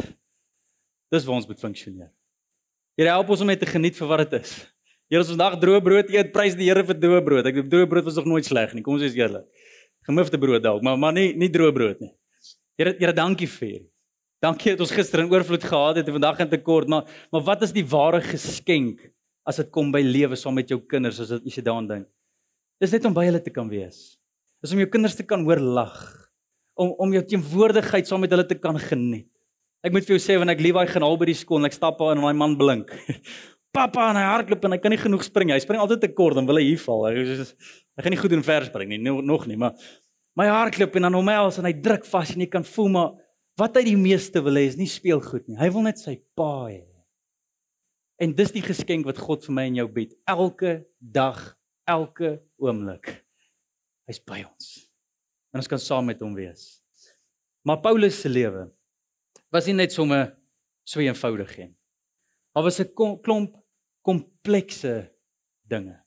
Dis 1.11 1.25
waar 1.27 1.39
ons 1.39 1.47
moet 1.47 1.59
funksioneer. 1.59 2.11
Here 2.99 3.15
help 3.15 3.31
ons 3.31 3.43
om 3.43 3.51
dit 3.51 3.59
te 3.59 3.69
geniet 3.69 3.97
vir 3.97 4.11
wat 4.11 4.25
dit 4.25 4.41
is. 4.41 4.57
Here 5.09 5.23
as 5.23 5.31
ons 5.31 5.37
vandag 5.37 5.57
droë 5.61 5.81
brood 5.83 6.11
eet, 6.13 6.33
prys 6.35 6.57
die 6.59 6.67
Here 6.69 6.83
vir 6.85 6.99
droë 6.99 7.21
brood. 7.25 7.47
Ek 7.47 7.61
dink 7.61 7.71
droë 7.71 7.89
brood 7.91 8.07
was 8.07 8.19
nog 8.19 8.27
nooit 8.29 8.47
sleg 8.47 8.75
nie. 8.75 8.83
Kom 8.85 8.97
ons 8.97 9.05
wees 9.07 9.17
eerlik. 9.17 9.47
Gemifte 10.07 10.39
brood 10.41 10.63
dalk, 10.63 10.83
maar 10.85 10.99
maar 10.99 11.15
nie 11.15 11.31
nie 11.39 11.49
droë 11.51 11.75
brood 11.75 12.03
nie. 12.03 12.11
Here 12.79 12.95
Here 12.99 13.15
dankie 13.15 13.47
vir 13.47 13.67
hierdie. 13.67 13.89
Dankie 14.43 14.71
dat 14.71 14.83
ons 14.85 14.93
gister 14.95 15.23
in 15.23 15.31
oorvloed 15.31 15.65
gehad 15.67 15.97
het 15.99 16.07
en 16.07 16.15
vandag 16.15 16.39
in 16.45 16.51
tekort, 16.51 16.87
maar 16.87 17.07
maar 17.31 17.43
wat 17.47 17.65
is 17.67 17.75
die 17.75 17.83
ware 17.83 18.21
geskenk 18.23 19.01
as 19.47 19.59
dit 19.59 19.71
kom 19.71 19.91
by 19.91 19.99
lewe 20.05 20.37
saam 20.39 20.55
met 20.55 20.69
jou 20.69 20.79
kinders 20.79 21.19
as 21.19 21.33
jy 21.43 21.63
daaraan 21.63 21.89
dink? 21.89 22.07
Dis 22.79 22.93
net 22.95 23.05
om 23.09 23.15
by 23.15 23.25
hulle 23.27 23.41
te 23.43 23.51
kan 23.51 23.67
wees. 23.67 24.15
Dis 24.63 24.71
om 24.75 24.79
jou 24.79 24.87
kinders 24.91 25.17
te 25.17 25.25
kan 25.27 25.43
hoor 25.47 25.59
lag. 25.59 25.97
Om 26.79 26.93
om 27.03 27.13
jou 27.15 27.23
teenwoordigheid 27.33 28.07
saam 28.07 28.23
met 28.23 28.31
hulle 28.31 28.47
te 28.47 28.55
kan 28.55 28.79
geniet. 28.79 29.27
Ek 29.83 29.93
moet 29.95 30.03
vir 30.07 30.17
jou 30.17 30.23
sê 30.23 30.35
wanneer 30.39 30.57
ek 30.57 30.63
Levi 30.63 30.85
gaan 30.89 31.05
haal 31.05 31.17
by 31.19 31.29
die 31.29 31.37
skool 31.39 31.61
en 31.61 31.69
ek 31.69 31.75
stap 31.75 32.01
aan 32.03 32.19
en 32.19 32.25
daai 32.25 32.39
man 32.39 32.57
blink. 32.59 32.91
Papa 33.75 34.09
en 34.09 34.17
hy 34.19 34.25
hardloop 34.25 34.65
en 34.65 34.75
hy 34.75 34.79
kan 34.81 34.91
nie 34.91 34.99
genoeg 34.99 35.23
spring. 35.27 35.53
Hy 35.53 35.59
spring 35.63 35.79
altyd 35.83 36.03
te 36.03 36.11
kort 36.15 36.39
en 36.39 36.47
wil 36.49 36.59
hy 36.59 36.65
hier 36.71 36.81
val. 36.83 37.05
Hy 37.07 37.25
sê 37.27 37.47
hy 37.47 38.05
gaan 38.05 38.15
nie 38.15 38.21
goed 38.21 38.33
doen 38.33 38.45
vers 38.47 38.71
spring 38.71 38.91
nie, 38.95 38.99
nog 39.03 39.45
nie, 39.47 39.59
maar 39.59 39.75
my 40.39 40.47
hardloop 40.47 40.95
en 40.95 41.07
dan 41.07 41.17
hom 41.19 41.31
els 41.35 41.59
en 41.59 41.67
hy 41.67 41.75
druk 41.83 42.07
vas 42.07 42.31
en 42.31 42.45
jy 42.45 42.49
kan 42.51 42.63
voel 42.63 42.91
maar 42.95 43.15
wat 43.59 43.75
hy 43.75 43.83
die 43.89 43.99
meeste 43.99 44.39
wil 44.43 44.55
hê 44.55 44.69
is 44.69 44.79
nie 44.79 44.87
speelgoed 44.87 45.49
nie. 45.49 45.59
Hy 45.59 45.67
wil 45.75 45.83
net 45.83 45.99
sy 45.99 46.15
pa 46.39 46.69
hê. 46.71 46.85
En 48.23 48.31
dis 48.35 48.51
die 48.55 48.63
geskenk 48.63 49.07
wat 49.07 49.19
God 49.19 49.43
vir 49.47 49.55
my 49.55 49.67
en 49.67 49.79
jou 49.81 49.87
bied 49.99 50.15
elke 50.31 50.79
dag 50.99 51.39
elke 51.89 52.37
oomblik. 52.61 53.11
Hy's 54.09 54.21
by 54.25 54.43
ons. 54.45 54.69
En 55.53 55.61
ons 55.61 55.69
kan 55.69 55.81
saam 55.81 56.09
met 56.09 56.21
hom 56.21 56.35
wees. 56.37 56.79
Maar 57.65 57.81
Paulus 57.83 58.21
se 58.21 58.29
lewe 58.29 58.67
was 59.53 59.67
nie 59.67 59.77
net 59.79 59.93
sommer 59.93 60.35
so 60.87 61.01
eenvoudig 61.01 61.55
nie. 61.57 61.71
Daar 62.53 62.65
was 62.65 62.79
'n 62.79 62.93
klomp 63.23 63.55
komplekse 64.01 65.11
dinge. 65.67 65.97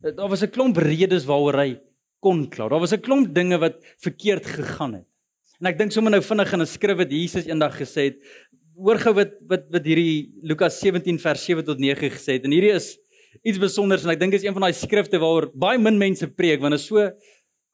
Daar 0.00 0.28
was 0.28 0.42
'n 0.42 0.50
klomp 0.50 0.76
redes 0.76 1.24
waaroor 1.24 1.58
hy 1.58 1.80
kon 2.20 2.48
kla. 2.48 2.68
Daar 2.68 2.80
was 2.80 2.92
'n 2.92 3.00
klomp 3.00 3.34
dinge 3.34 3.58
wat 3.58 3.76
verkeerd 3.98 4.46
gegaan 4.46 4.94
het. 4.94 5.06
En 5.60 5.66
ek 5.66 5.78
dink 5.78 5.92
sommer 5.92 6.10
nou 6.10 6.22
vinnig 6.22 6.52
in 6.52 6.60
'n 6.60 6.66
skrif 6.66 6.96
wat 6.96 7.10
Jesus 7.10 7.46
eendag 7.46 7.74
gesê 7.74 8.02
het, 8.10 8.18
hoor 8.76 8.98
gou 8.98 9.14
wat 9.14 9.32
wat 9.48 9.64
wat 9.70 9.84
hierdie 9.84 10.30
Lukas 10.42 10.78
17 10.80 11.18
vers 11.18 11.44
7 11.44 11.64
tot 11.64 11.78
9 11.78 12.10
gesê 12.10 12.38
het. 12.38 12.44
En 12.44 12.50
hierdie 12.50 12.74
is 12.74 12.98
iets 13.42 13.58
besonders 13.58 14.04
en 14.04 14.12
ek 14.14 14.20
dink 14.20 14.34
dit 14.34 14.42
is 14.42 14.46
een 14.46 14.56
van 14.56 14.66
daai 14.66 14.76
skrifte 14.76 15.20
waaroor 15.20 15.50
baie 15.54 15.78
min 15.78 15.98
mense 15.98 16.26
preek 16.26 16.60
want 16.62 16.76
dit 16.76 16.80
is 16.80 16.86
so 16.86 16.98
'n 16.98 17.12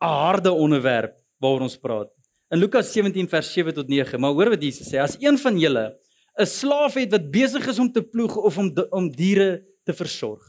harde 0.00 0.52
onderwerp 0.52 1.16
waaroor 1.40 1.66
ons 1.68 1.76
praat. 1.76 2.10
In 2.50 2.58
Lukas 2.58 2.92
17 2.92 3.28
vers 3.28 3.52
7 3.52 3.74
tot 3.74 3.88
9, 3.88 4.20
maar 4.20 4.32
hoor 4.32 4.50
wat 4.50 4.62
Jesus 4.62 4.88
sê, 4.88 5.00
as 5.00 5.16
een 5.20 5.38
van 5.38 5.58
julle 5.58 5.96
'n 6.38 6.46
slaaf 6.46 6.94
het 6.94 7.10
wat 7.10 7.30
besig 7.30 7.66
is 7.66 7.78
om 7.78 7.92
te 7.92 8.02
ploeg 8.02 8.36
of 8.36 8.58
om 8.58 8.72
om 8.90 9.10
diere 9.10 9.62
te 9.84 9.92
versorg, 9.92 10.42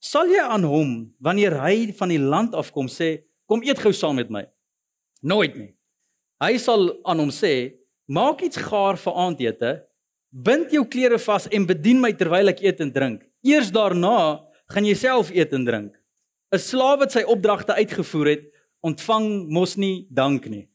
sal 0.00 0.28
jy 0.28 0.40
aan 0.40 0.64
hom 0.64 1.14
wanneer 1.18 1.60
hy 1.60 1.92
van 1.92 2.08
die 2.08 2.18
land 2.18 2.54
afkom 2.54 2.88
sê, 2.88 3.24
kom 3.46 3.62
eet 3.62 3.78
gou 3.78 3.92
saam 3.92 4.16
met 4.16 4.30
my? 4.30 4.44
Nooit 5.22 5.56
nie. 5.56 5.74
Hy 6.40 6.58
sal 6.58 6.92
aan 7.04 7.18
hom 7.18 7.30
sê, 7.30 7.72
maak 8.06 8.42
iets 8.42 8.56
gaar 8.56 8.96
vir 8.96 9.14
aandete, 9.14 9.70
bind 10.30 10.72
jou 10.74 10.84
klere 10.84 11.18
vas 11.18 11.46
en 11.48 11.66
bedien 11.66 12.00
my 12.00 12.12
terwyl 12.12 12.48
ek 12.48 12.60
eet 12.60 12.80
en 12.80 12.92
drink. 12.92 13.22
Eers 13.44 13.70
daarna 13.72 14.40
gaan 14.72 14.86
jy 14.88 14.94
self 14.96 15.30
eet 15.34 15.52
en 15.52 15.64
drink. 15.68 15.92
'n 16.54 16.58
Slaaf 16.58 16.98
wat 17.02 17.12
sy 17.12 17.22
opdragte 17.28 17.74
uitgevoer 17.74 18.28
het, 18.30 18.44
ontvang 18.80 19.48
mos 19.52 19.76
nie 19.76 20.06
dank 20.10 20.46
nie. 20.48 20.68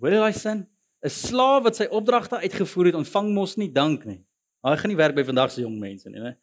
Hoor 0.00 0.10
jy 0.10 0.20
daai 0.22 0.32
sin? 0.34 0.66
'n 1.04 1.10
Slaaf 1.10 1.62
wat 1.62 1.76
sy 1.76 1.86
opdragte 1.90 2.40
uitgevoer 2.42 2.90
het, 2.90 2.94
ontvang 3.02 3.32
mos 3.34 3.56
nie 3.56 3.70
dank 3.72 4.04
nie. 4.04 4.24
Hy 4.64 4.76
gaan 4.80 4.88
nie 4.90 4.96
werk 4.96 5.14
by 5.14 5.24
vandag 5.24 5.52
se 5.52 5.60
jong 5.60 5.76
mense 5.78 6.08
nie, 6.08 6.20
né? 6.20 6.36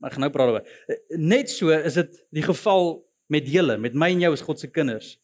Maar 0.00 0.10
ek 0.10 0.16
gaan 0.16 0.24
nou 0.26 0.32
praat 0.34 0.50
oor. 0.50 0.64
Net 1.16 1.50
so 1.50 1.70
is 1.70 1.94
dit 1.94 2.16
die 2.34 2.42
geval 2.42 2.98
met 3.30 3.46
julle, 3.46 3.76
met 3.78 3.94
my 3.94 4.10
en 4.10 4.24
jou 4.24 4.32
as 4.32 4.42
God 4.42 4.58
se 4.58 4.66
kinders. 4.66 5.18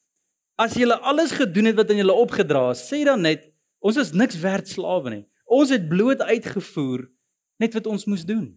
As 0.56 0.76
julle 0.78 0.94
alles 1.02 1.32
gedoen 1.32 1.72
het 1.72 1.76
wat 1.76 1.90
aan 1.90 2.00
julle 2.00 2.14
opgedra 2.14 2.70
is, 2.70 2.84
sê 2.86 3.02
dan 3.04 3.20
net 3.20 3.50
ons 3.80 3.98
is 4.00 4.12
niks 4.12 4.38
werd 4.40 4.68
slawe 4.68 5.10
nie. 5.10 5.24
Ons 5.44 5.72
het 5.74 5.88
bloot 5.88 6.22
uitgevoer 6.22 7.08
net 7.58 7.74
wat 7.74 7.86
ons 7.90 8.06
moes 8.06 8.24
doen. 8.24 8.54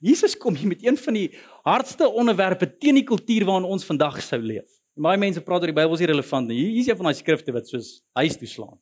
Jesus 0.00 0.36
kom 0.36 0.56
hier 0.56 0.70
met 0.70 0.84
een 0.84 0.96
van 0.96 1.16
die 1.18 1.28
hardste 1.66 2.08
onderwerpe 2.08 2.68
teen 2.80 2.96
die 3.00 3.06
kultuur 3.06 3.44
waarin 3.48 3.68
ons 3.68 3.84
vandag 3.84 4.20
sou 4.24 4.40
leef. 4.40 4.68
Baie 4.98 5.20
mense 5.20 5.42
praat 5.44 5.62
oor 5.62 5.70
die 5.70 5.76
Bybel 5.76 5.94
is 5.94 6.02
nie 6.02 6.10
relevant 6.10 6.48
nie. 6.50 6.58
Hier 6.58 6.80
is 6.82 6.88
een 6.88 6.98
van 6.98 7.10
daai 7.10 7.18
skrifte 7.18 7.54
wat 7.54 7.68
soos 7.70 7.98
huis 8.18 8.38
toe 8.38 8.48
slaan. 8.50 8.78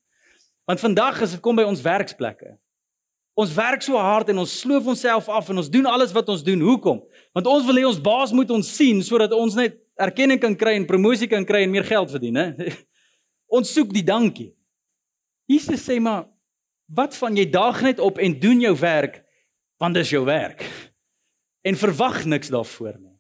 Want 0.66 0.81
vandag 0.81 1.21
as 1.23 1.35
dit 1.37 1.42
kom 1.45 1.59
by 1.59 1.66
ons 1.69 1.83
werksplekke. 1.85 2.55
Ons 3.37 3.53
werk 3.53 3.85
so 3.85 4.01
hard 4.01 4.31
en 4.33 4.40
ons 4.40 4.55
sloof 4.62 4.87
onsself 4.95 5.29
af 5.29 5.51
en 5.53 5.61
ons 5.61 5.69
doen 5.71 5.87
alles 5.90 6.14
wat 6.16 6.31
ons 6.33 6.45
doen. 6.45 6.62
Hoekom? 6.64 7.03
Want 7.37 7.51
ons 7.53 7.66
wil 7.69 7.83
hê 7.83 7.85
ons 7.85 8.01
baas 8.01 8.33
moet 8.33 8.51
ons 8.55 8.71
sien 8.79 9.03
sodat 9.05 9.35
ons 9.37 9.59
net 9.59 9.77
erkenning 10.01 10.40
kan 10.40 10.57
kry 10.57 10.73
en 10.79 10.88
promosie 10.88 11.29
kan 11.29 11.45
kry 11.45 11.66
en 11.66 11.75
meer 11.75 11.85
geld 11.85 12.11
verdien, 12.12 12.37
hè? 12.40 12.71
Ons 13.57 13.71
soek 13.77 13.92
die 13.95 14.05
dankie. 14.05 14.51
Jesus 15.47 15.85
sê 15.87 16.01
maar 16.03 16.25
wat 16.87 17.14
van 17.19 17.37
jy 17.38 17.45
daag 17.51 17.83
net 17.85 18.01
op 18.03 18.19
en 18.23 18.35
doen 18.40 18.64
jou 18.64 18.73
werk 18.81 19.21
want 19.83 19.95
dis 19.95 20.11
jou 20.11 20.25
werk. 20.25 20.65
En 21.67 21.77
verwag 21.77 22.25
niks 22.25 22.53
daarvoor 22.53 22.97
nie. 22.99 23.17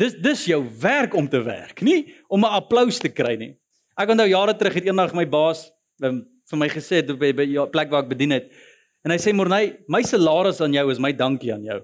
Dis 0.00 0.14
dis 0.22 0.44
jou 0.52 0.60
werk 0.80 1.14
om 1.14 1.28
te 1.28 1.42
werk, 1.42 1.82
nie 1.82 2.14
om 2.28 2.44
'n 2.44 2.56
applous 2.60 2.98
te 2.98 3.08
kry 3.08 3.36
nie. 3.36 3.58
Ek 3.98 4.08
onthou 4.08 4.28
jare 4.28 4.56
terug 4.56 4.74
het 4.74 4.84
eendag 4.84 5.12
my 5.14 5.26
baas 5.26 5.70
um, 6.02 6.24
vir 6.50 6.58
my 6.58 6.68
gesê 6.68 7.02
by 7.04 7.32
by 7.32 7.46
die 7.46 7.66
plek 7.72 7.90
waar 7.90 8.04
ek 8.04 8.08
bedien 8.08 8.30
het. 8.30 8.50
En 9.04 9.10
hy 9.10 9.18
sê 9.18 9.34
Morney, 9.34 9.78
my 9.88 10.02
salaris 10.02 10.60
aan 10.60 10.72
jou 10.72 10.90
is 10.90 10.98
my 10.98 11.12
dankie 11.12 11.52
aan 11.52 11.64
jou. 11.64 11.80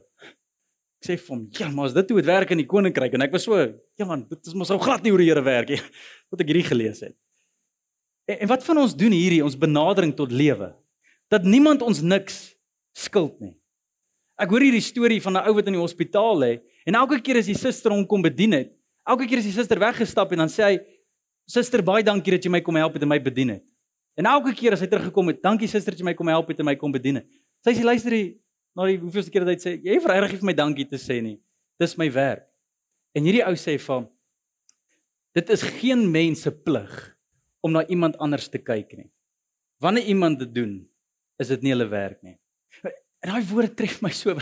Ek 1.01 1.09
sê 1.09 1.17
vir 1.17 1.35
hom, 1.35 1.49
ja, 1.53 1.69
maar 1.69 1.87
as 1.87 1.95
dit 1.97 2.11
hoe 2.11 2.21
dit 2.21 2.27
werk 2.27 2.51
in 2.51 2.59
die 2.59 2.69
koninkryk 2.69 3.15
en 3.15 3.23
ek 3.23 3.33
was 3.33 3.45
so, 3.45 3.57
ja 3.99 4.09
man, 4.09 4.27
dit 4.29 4.47
is 4.47 4.55
mos 4.55 4.71
ou 4.71 4.79
glad 4.79 5.03
nie 5.03 5.11
hoe 5.11 5.21
die 5.21 5.29
Here 5.29 5.45
werk 5.45 5.69
nie. 5.69 5.81
Wat 6.31 6.41
ek 6.41 6.51
hierdie 6.53 6.69
gelees 6.71 7.01
het. 7.01 7.17
En, 8.27 8.41
en 8.41 8.49
wat 8.49 8.65
van 8.65 8.81
ons 8.83 8.97
doen 8.99 9.13
hierdie 9.15 9.45
ons 9.45 9.59
benadering 9.59 10.15
tot 10.17 10.33
lewe? 10.33 10.73
Dat 11.31 11.45
niemand 11.47 11.83
ons 11.83 12.01
niks 12.03 12.57
skuld 12.97 13.39
nie. 13.41 13.55
Ek 14.37 14.51
hoor 14.53 14.61
hierdie 14.61 14.85
storie 14.85 15.21
van 15.21 15.37
'n 15.37 15.49
ou 15.49 15.55
wat 15.55 15.67
in 15.67 15.73
die 15.73 15.81
hospitaal 15.81 16.37
lê 16.39 16.61
en 16.87 16.95
elke 16.95 17.21
keer 17.21 17.39
as 17.39 17.47
die 17.47 17.57
suster 17.57 17.91
hom 17.91 18.07
kom 18.07 18.23
bedien 18.23 18.53
het, 18.53 18.73
elke 19.07 19.27
keer 19.27 19.39
as 19.39 19.49
die 19.49 19.53
suster 19.53 19.79
weggestap 19.79 20.33
en 20.33 20.39
dan 20.39 20.49
sê 20.49 20.63
hy: 20.63 20.79
"Suster, 21.47 21.83
baie 21.83 22.03
dankie 22.03 22.31
dat 22.33 22.45
jy 22.45 22.51
my 22.51 22.61
kom 22.61 22.77
help 22.77 22.95
het 22.95 23.03
en 23.03 23.09
my 23.09 23.19
bedien 23.19 23.49
het." 23.49 23.65
En 24.17 24.27
elke 24.27 24.55
keer 24.55 24.73
as 24.73 24.81
hy 24.81 24.87
teruggekom 24.87 25.29
het, 25.29 25.43
"Dankie 25.43 25.69
suster 25.69 25.93
dat 25.93 26.01
jy 26.01 26.05
my 26.05 26.15
kom 26.15 26.29
help 26.29 26.49
het 26.49 26.59
en 26.59 26.67
my 26.67 26.77
kom 26.77 26.93
bedien 26.93 27.17
het." 27.17 27.27
Sy 27.65 27.73
sê: 27.73 27.83
"Luister, 27.85 28.13
na 28.77 28.91
die 28.91 29.01
hoeveelste 29.01 29.33
keer 29.33 29.47
dat 29.47 29.55
hy 29.55 29.61
sê 29.63 29.73
jy 29.81 29.97
vra 30.05 30.19
regtig 30.21 30.43
vir 30.43 30.51
my 30.51 30.57
dankie 30.57 30.87
te 30.89 31.01
sê 31.01 31.19
nie. 31.25 31.39
Dis 31.81 31.97
my 31.97 32.11
werk. 32.13 32.45
En 33.17 33.25
hierdie 33.25 33.45
ou 33.47 33.57
sê 33.57 33.79
van 33.87 34.05
dit 35.37 35.53
is 35.53 35.65
geen 35.81 36.05
mens 36.13 36.45
se 36.45 36.53
plig 36.53 36.93
om 37.65 37.73
na 37.73 37.83
iemand 37.93 38.17
anders 38.23 38.49
te 38.53 38.61
kyk 38.61 38.93
nie. 38.97 39.09
Wanneer 39.85 40.09
iemand 40.13 40.41
dit 40.41 40.53
doen, 40.55 40.79
is 41.41 41.51
dit 41.53 41.65
nie 41.65 41.73
hulle 41.75 41.89
werk 41.93 42.23
nie. 42.25 42.37
En 43.27 43.33
daai 43.33 43.47
woorde 43.51 43.75
tref 43.75 43.99
my 44.05 44.13
so. 44.15 44.37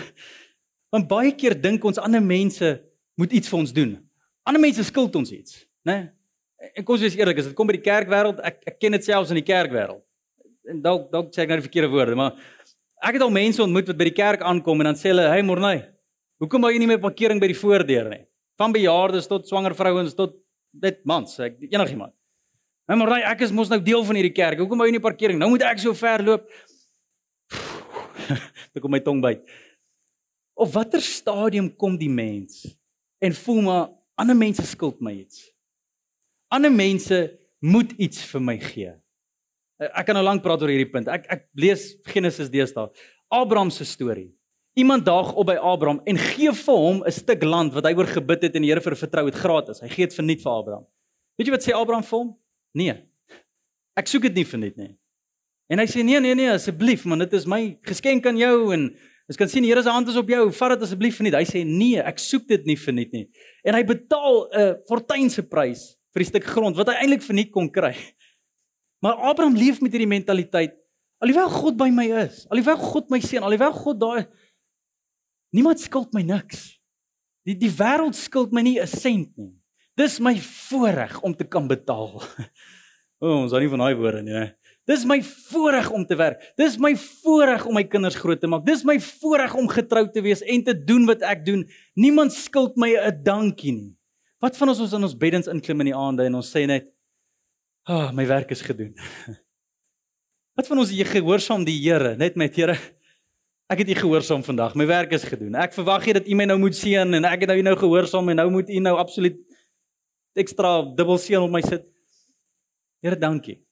Want 0.92 1.08
baie 1.08 1.32
keer 1.32 1.56
dink 1.56 1.84
ons 1.88 1.96
ander 1.98 2.20
mense 2.22 2.68
moet 3.16 3.32
iets 3.32 3.48
vir 3.48 3.58
ons 3.58 3.72
doen. 3.72 3.94
Ander 4.44 4.60
mense 4.60 4.84
skuld 4.84 5.14
ons 5.16 5.30
iets, 5.32 5.62
né? 5.88 6.12
En 6.76 6.84
kom 6.84 6.98
ons 6.98 7.04
wees 7.04 7.16
eerlik, 7.16 7.40
as 7.40 7.48
dit 7.48 7.56
kom 7.56 7.68
by 7.68 7.78
die 7.78 7.84
kerkwêreld, 7.84 8.42
ek 8.44 8.60
ek 8.68 8.76
ken 8.82 8.96
dit 8.96 9.06
selfs 9.06 9.32
in 9.32 9.40
die 9.40 9.46
kerkwêreld. 9.46 10.02
En 10.68 10.82
dalk 10.84 11.08
dalk 11.12 11.32
sê 11.32 11.44
ek 11.44 11.52
nou 11.52 11.58
die 11.60 11.66
verkeerde 11.66 11.90
woorde, 11.92 12.16
maar 12.18 12.36
ek 13.04 13.16
het 13.16 13.24
al 13.24 13.32
mense 13.32 13.62
ontmoet 13.64 13.88
wat 13.88 14.00
by 14.00 14.08
die 14.10 14.16
kerk 14.16 14.44
aankom 14.44 14.84
en 14.84 14.90
dan 14.90 15.00
sê 15.00 15.12
hulle, 15.12 15.28
"Hey 15.32 15.42
Morney, 15.42 15.80
hoekom 16.40 16.60
wou 16.60 16.72
jy 16.72 16.78
nie 16.78 16.90
meer 16.92 17.00
parkering 17.00 17.40
by 17.40 17.48
die 17.48 17.60
voordeur 17.60 18.10
nie?" 18.10 18.24
Van 18.58 18.72
bejaardes 18.72 19.26
tot 19.26 19.48
swanger 19.48 19.74
vrouens 19.74 20.14
tot 20.14 20.36
dit 20.72 21.00
mans, 21.04 21.40
ek 21.40 21.56
enigiemand. 21.60 22.12
"Hey 22.88 22.96
Morney, 22.96 23.22
ek 23.22 23.40
is 23.40 23.52
mos 23.52 23.68
nou 23.68 23.80
deel 23.80 24.04
van 24.04 24.16
hierdie 24.16 24.34
kerk. 24.34 24.58
Hoekom 24.58 24.78
wou 24.78 24.86
jy 24.86 24.92
nie 24.92 25.00
parkering? 25.00 25.38
Nou 25.38 25.50
moet 25.50 25.62
ek 25.62 25.78
so 25.78 25.94
ver 25.94 26.22
loop." 26.22 26.48
Ek 28.74 28.82
kom 28.82 28.92
my 28.94 29.00
tong 29.04 29.22
byt. 29.24 29.42
Op 30.54 30.70
watter 30.74 31.02
stadium 31.02 31.70
kom 31.76 31.96
die 31.98 32.10
mens 32.10 32.62
en 33.24 33.34
voel 33.34 33.62
maar 33.66 33.88
ander 34.20 34.36
mense 34.38 34.62
skuld 34.68 35.00
my 35.02 35.14
iets? 35.24 35.48
Ander 36.54 36.72
mense 36.72 37.18
moet 37.64 37.92
iets 37.98 38.22
vir 38.30 38.42
my 38.44 38.56
gee. 38.62 38.92
Eh, 39.80 39.90
ek 39.90 40.06
kan 40.06 40.18
nou 40.18 40.24
lank 40.24 40.44
praat 40.44 40.62
oor 40.62 40.70
hierdie 40.70 40.90
punt. 40.90 41.10
Ek 41.10 41.26
ek 41.32 41.46
lees 41.58 41.94
Genesis 42.12 42.52
deesdae. 42.52 42.90
Abraham 43.34 43.72
se 43.74 43.86
storie. 43.88 44.30
Iemand 44.78 45.06
daag 45.06 45.32
op 45.38 45.46
by 45.46 45.56
Abraham 45.58 46.00
en 46.06 46.18
gee 46.18 46.50
vir 46.50 46.78
hom 46.78 47.02
'n 47.02 47.14
stuk 47.14 47.42
land 47.42 47.74
wat 47.74 47.86
hy 47.86 47.94
oor 47.94 48.06
gebid 48.06 48.42
het 48.42 48.56
en 48.56 48.62
die 48.62 48.70
Here 48.70 48.80
vir 48.80 48.96
vertrou 48.96 49.26
het 49.26 49.34
gratis. 49.34 49.80
Hy 49.80 49.88
gee 49.88 50.06
dit 50.06 50.14
verniet 50.14 50.42
vir 50.42 50.52
Abraham. 50.52 50.86
Weet 51.38 51.46
jy 51.46 51.54
wat 51.54 51.62
sê 51.66 51.74
Abraham 51.74 52.02
vir 52.02 52.18
hom? 52.18 52.36
Nee. 52.74 52.94
Ek 53.96 54.06
soek 54.06 54.22
dit 54.22 54.34
nie 54.34 54.44
verniet 54.44 54.76
nie. 54.76 54.96
En 55.74 55.82
hy 55.82 55.88
sê 55.90 56.04
nee 56.06 56.20
nee 56.22 56.36
nee 56.38 56.52
asseblief 56.52 57.02
man 57.10 57.24
dit 57.24 57.32
is 57.34 57.48
my 57.50 57.74
geskenk 57.82 58.30
aan 58.30 58.38
jou 58.38 58.70
en 58.76 58.92
Ons 59.24 59.38
kan 59.40 59.48
sien 59.48 59.64
die 59.64 59.70
Here 59.70 59.80
se 59.80 59.92
hand 59.92 60.08
is 60.12 60.18
op 60.20 60.28
jou. 60.28 60.42
Vat 60.52 60.74
dit 60.74 60.82
asseblief 60.84 61.16
verniet. 61.16 61.36
Hy 61.38 61.46
sê 61.48 61.62
nee, 61.64 61.96
ek 61.96 62.18
soek 62.20 62.44
dit 62.50 62.66
nie 62.68 62.76
verniet 62.76 63.14
nie. 63.16 63.24
En 63.64 63.76
hy 63.76 63.80
betaal 63.88 64.34
'n 64.44 64.60
uh, 64.60 64.74
fortuinse 64.88 65.40
prys 65.48 65.94
vir 66.12 66.20
die 66.22 66.28
stuk 66.28 66.44
grond 66.44 66.76
wat 66.76 66.92
hy 66.92 66.96
eintlik 67.00 67.24
verniet 67.24 67.50
kon 67.54 67.70
kry. 67.72 67.94
Maar 69.00 69.32
Abraham 69.32 69.56
leef 69.56 69.80
met 69.80 69.92
hierdie 69.92 70.10
mentaliteit. 70.10 70.76
Alhoewel 71.24 71.48
God 71.48 71.76
by 71.80 71.88
my 71.88 72.04
is, 72.24 72.44
alhoewel 72.52 72.76
God 72.76 73.08
my 73.08 73.20
seën, 73.20 73.40
alhoewel 73.40 73.72
God 73.72 74.00
daar 74.00 74.26
niemand 75.56 75.80
skuld 75.80 76.12
my 76.12 76.22
niks. 76.22 76.76
Die 77.48 77.56
die 77.56 77.72
wêreld 77.72 78.16
skuld 78.16 78.52
my 78.52 78.60
nie 78.60 78.76
'n 78.80 78.86
sent 78.86 79.32
nie. 79.40 79.56
Dis 79.96 80.20
my 80.20 80.36
voorreg 80.36 81.20
om 81.22 81.32
te 81.32 81.44
kan 81.44 81.68
betaal. 81.68 82.20
O, 83.22 83.26
oh, 83.26 83.42
ons 83.46 83.52
hou 83.54 83.60
nie 83.62 83.70
van 83.70 83.80
daai 83.80 83.94
woorde 83.96 84.20
nie. 84.26 84.40
Dis 84.84 85.04
my 85.08 85.16
voorreg 85.24 85.88
om 85.96 86.04
te 86.04 86.16
werk. 86.16 86.42
Dis 86.60 86.76
my 86.80 86.92
voorreg 87.00 87.64
om 87.64 87.76
my 87.78 87.86
kinders 87.88 88.18
groot 88.20 88.40
te 88.40 88.48
maak. 88.50 88.66
Dis 88.68 88.82
my 88.84 88.98
voorreg 89.00 89.54
om 89.56 89.68
getrou 89.72 90.04
te 90.12 90.20
wees 90.24 90.44
en 90.44 90.64
te 90.66 90.74
doen 90.76 91.06
wat 91.08 91.24
ek 91.24 91.44
doen. 91.46 91.62
Niemand 91.96 92.36
skuld 92.36 92.76
my 92.76 92.92
'n 92.92 93.22
dankie 93.24 93.72
nie. 93.72 93.96
Wat 94.40 94.56
van 94.56 94.68
ons 94.68 94.80
ons 94.80 94.92
in 94.92 95.02
ons 95.02 95.16
beddens 95.16 95.48
inklim 95.48 95.80
in 95.80 95.86
die 95.86 95.96
aande 95.96 96.24
en 96.24 96.34
ons 96.34 96.50
sê 96.50 96.66
net, 96.66 96.92
"Ag, 97.84 98.10
oh, 98.10 98.12
my 98.12 98.26
werk 98.26 98.50
is 98.50 98.60
gedoen." 98.60 98.94
Wat 100.56 100.66
van 100.66 100.78
ons 100.78 100.90
jy 100.90 101.04
gehoorsaam 101.04 101.64
die 101.64 101.80
Here, 101.80 102.16
net 102.16 102.36
met 102.36 102.54
Here. 102.54 102.76
Ek 103.70 103.78
het 103.78 103.88
U 103.88 103.94
gehoorsaam 103.94 104.44
vandag. 104.44 104.74
My 104.74 104.86
werk 104.86 105.12
is 105.12 105.24
gedoen. 105.24 105.54
Ek 105.54 105.72
verwag 105.72 106.04
jy 106.06 106.12
dat 106.12 106.28
U 106.28 106.34
my 106.34 106.44
nou 106.44 106.58
moet 106.58 106.76
seën 106.76 107.14
en 107.14 107.24
ek 107.24 107.40
het 107.40 107.48
nou 107.48 107.62
nou 107.62 107.76
gehoorsaam 107.76 108.28
en 108.28 108.36
nou 108.36 108.50
moet 108.50 108.68
U 108.68 108.78
nou 108.78 108.96
absoluut 108.96 109.40
ekstra 110.36 110.82
dubbel 110.94 111.18
seën 111.18 111.40
op 111.40 111.50
my 111.50 111.62
sit. 111.62 111.88
Here, 113.00 113.16
dankie 113.16 113.64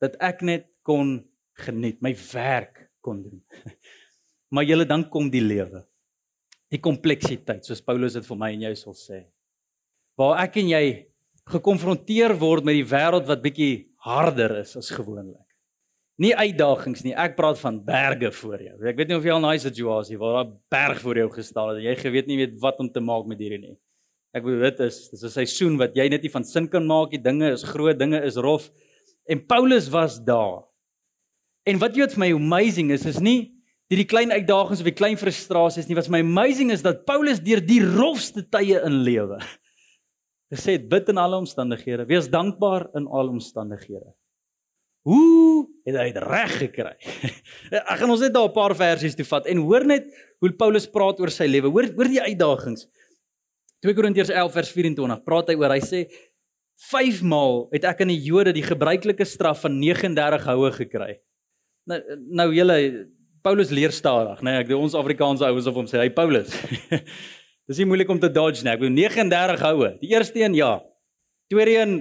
dat 0.00 0.16
ek 0.20 0.42
net 0.42 0.68
kon 0.82 1.18
geniet, 1.58 2.00
my 2.02 2.14
werk 2.32 2.88
kon 3.00 3.22
doen. 3.22 3.42
Maar 4.48 4.64
julle 4.64 4.86
dan 4.88 5.02
kom 5.12 5.26
die 5.28 5.42
lewe. 5.44 5.82
Die 6.72 6.80
kompleksiteit, 6.80 7.66
soos 7.68 7.82
Paulus 7.84 8.14
dit 8.16 8.24
vir 8.24 8.38
my 8.40 8.48
en 8.54 8.62
jou 8.64 8.76
sal 8.80 8.96
sê 8.96 9.18
waar 10.18 10.40
ek 10.42 10.58
en 10.62 10.72
jy 10.72 10.84
gekonfronteer 11.48 12.34
word 12.40 12.66
met 12.66 12.76
die 12.80 12.86
wêreld 12.86 13.28
wat 13.28 13.44
bietjie 13.44 13.88
harder 14.04 14.58
is 14.64 14.74
as 14.78 14.90
gewoonlik. 14.92 15.44
Nie 16.18 16.32
uitdagings 16.34 17.04
nie, 17.06 17.14
ek 17.14 17.36
praat 17.38 17.60
van 17.60 17.78
berge 17.86 18.32
voor 18.40 18.64
jou. 18.64 18.74
Ek 18.90 18.96
weet 18.98 19.12
nie 19.12 19.16
of 19.16 19.26
jy 19.26 19.30
al 19.30 19.38
'n 19.38 19.50
nice 19.52 19.62
situasie 19.62 20.18
waar 20.18 20.44
'n 20.44 20.58
berg 20.68 21.00
voor 21.00 21.16
jou 21.16 21.30
gestaan 21.30 21.68
het 21.70 21.78
en 21.78 21.84
jy 21.84 21.94
geweet 21.94 22.26
nie 22.26 22.36
weet 22.36 22.60
wat 22.60 22.80
om 22.80 22.90
te 22.90 23.00
maak 23.00 23.26
met 23.26 23.38
hierdie 23.38 23.60
nie. 23.60 23.76
Ek 24.34 24.42
bedoel 24.42 24.60
dit 24.70 24.80
is 24.80 25.08
dis 25.10 25.22
'n 25.22 25.30
seisoen 25.30 25.78
wat 25.78 25.94
jy 25.94 26.08
net 26.08 26.22
nie 26.22 26.30
van 26.30 26.44
sin 26.44 26.68
kan 26.68 26.84
maak 26.84 27.12
nie. 27.12 27.22
Dinge 27.22 27.52
is 27.52 27.62
groot, 27.62 27.98
dinge 27.98 28.20
is 28.24 28.36
rof. 28.36 28.68
En 29.28 29.44
Paulus 29.46 29.88
was 29.92 30.16
daar. 30.24 30.64
En 31.68 31.78
wat 31.82 31.96
jy 31.96 32.06
wat 32.06 32.14
vir 32.16 32.24
my 32.24 32.30
amazing 32.32 32.92
is, 32.94 33.04
is 33.08 33.20
nie 33.20 33.52
hierdie 33.88 34.08
klein 34.08 34.32
uitdagings 34.32 34.80
of 34.80 34.88
die 34.88 34.96
klein 34.96 35.18
frustrasies 35.20 35.88
nie. 35.88 35.96
Wat 35.98 36.08
vir 36.08 36.16
my 36.18 36.22
amazing 36.24 36.72
is 36.72 36.84
dat 36.84 37.04
Paulus 37.08 37.42
deur 37.44 37.60
die 37.64 37.80
rofste 37.84 38.44
tye 38.48 38.80
in 38.84 39.02
lewe 39.04 39.40
gesê 40.52 40.78
het 40.78 40.86
bid 40.88 41.10
in 41.12 41.20
alle 41.20 41.36
omstandighede, 41.42 42.06
wees 42.08 42.30
dankbaar 42.32 42.86
in 42.96 43.04
alle 43.12 43.34
omstandighede. 43.36 44.14
Hoe 45.08 45.66
het 45.84 45.96
hy 45.96 46.06
dit 46.12 46.24
reg 46.24 46.54
gekry? 46.62 46.94
Ek 47.80 48.00
gaan 48.00 48.12
ons 48.12 48.24
net 48.24 48.32
daar 48.34 48.48
'n 48.48 48.56
paar 48.56 48.74
versies 48.76 49.16
toe 49.16 49.28
vat 49.28 49.48
en 49.48 49.60
hoor 49.64 49.84
net 49.84 50.08
hoe 50.40 50.52
Paulus 50.56 50.88
praat 50.88 51.20
oor 51.20 51.32
sy 51.32 51.48
lewe. 51.48 51.68
Hoor 51.72 51.92
hoor 51.96 52.08
die 52.08 52.24
uitdagings. 52.24 52.88
2 53.84 53.94
Korintiërs 53.94 54.32
11 54.32 54.56
vers 54.56 54.72
24 54.74 55.24
praat 55.24 55.52
hy 55.52 55.56
oor. 55.60 55.76
Hy 55.76 55.84
sê 55.84 56.00
5 56.78 57.22
maal 57.26 57.64
het 57.72 57.86
ek 57.88 58.04
aan 58.04 58.12
die 58.12 58.22
Jode 58.22 58.54
die 58.54 58.62
gebruikelike 58.62 59.26
straf 59.26 59.64
van 59.64 59.80
39 59.80 60.44
houe 60.46 60.70
gekry. 60.76 61.16
Nou 61.88 61.98
nou 62.38 62.48
julle 62.54 62.76
Paulus 63.42 63.70
leer 63.74 63.94
stadig, 63.94 64.42
né? 64.42 64.52
Nee, 64.52 64.64
ek 64.66 64.70
ons 64.76 64.96
Afrikaanse 64.98 65.46
ouens 65.46 65.66
of 65.70 65.76
hom 65.78 65.88
sê 65.90 66.02
hy 66.02 66.10
Paulus. 66.14 66.52
Dis 67.68 67.80
nie 67.80 67.86
moeilik 67.88 68.10
om 68.10 68.20
te 68.20 68.30
dodge 68.32 68.64
nie. 68.64 68.72
Ek 68.72 68.82
wou 68.82 68.90
39 68.92 69.64
houe. 69.66 69.90
Die 70.02 70.12
eerste 70.14 70.40
een 70.40 70.56
ja. 70.56 70.78
Tweede 71.50 71.74
een 71.76 71.96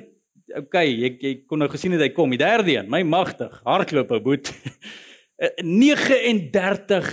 okay, 0.55 0.87
jy 0.91 1.11
jy 1.21 1.33
kon 1.49 1.61
nou 1.61 1.69
gesien 1.71 1.95
het 1.95 2.03
hy 2.05 2.11
kom. 2.15 2.31
Die 2.33 2.41
derde 2.41 2.77
een, 2.77 2.89
my 2.91 3.01
magtig, 3.07 3.53
hardloop 3.67 4.13
ou 4.15 4.21
boet. 4.29 4.51
39 5.61 7.09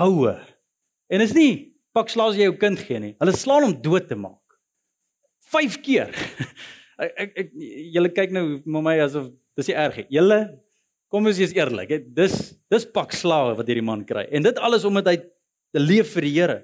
houe. 0.00 0.36
En 1.12 1.24
is 1.24 1.34
nie 1.36 1.52
pak 1.96 2.10
slaas 2.12 2.36
jy 2.36 2.50
jou 2.50 2.56
kind 2.60 2.80
gee 2.80 3.00
nie. 3.00 3.14
Hulle 3.20 3.36
slaan 3.36 3.64
hom 3.68 3.76
dood 3.82 4.08
te 4.08 4.18
maak. 4.18 4.42
5 5.52 5.80
keer. 5.84 6.12
ek 6.98 7.12
ek, 7.16 7.34
ek 7.36 7.50
julle 7.94 8.12
kyk 8.14 8.32
nou 8.34 8.46
met 8.64 8.82
my 8.82 8.96
asof 9.04 9.28
dis 9.56 9.68
nie 9.70 9.76
erg 9.76 9.96
nie. 10.00 10.06
Julle 10.18 10.40
kom 11.12 11.26
ons 11.28 11.38
wees 11.40 11.54
eerlik. 11.56 11.92
Dis 12.14 12.56
dis 12.72 12.88
pak 12.92 13.12
slawe 13.16 13.56
wat 13.58 13.68
hierdie 13.68 13.84
man 13.84 14.04
kry. 14.08 14.26
En 14.32 14.46
dit 14.46 14.58
alles 14.58 14.84
omdat 14.88 15.12
hy 15.12 15.18
leef 15.76 16.14
vir 16.16 16.26
die 16.28 16.34
Here. 16.36 16.58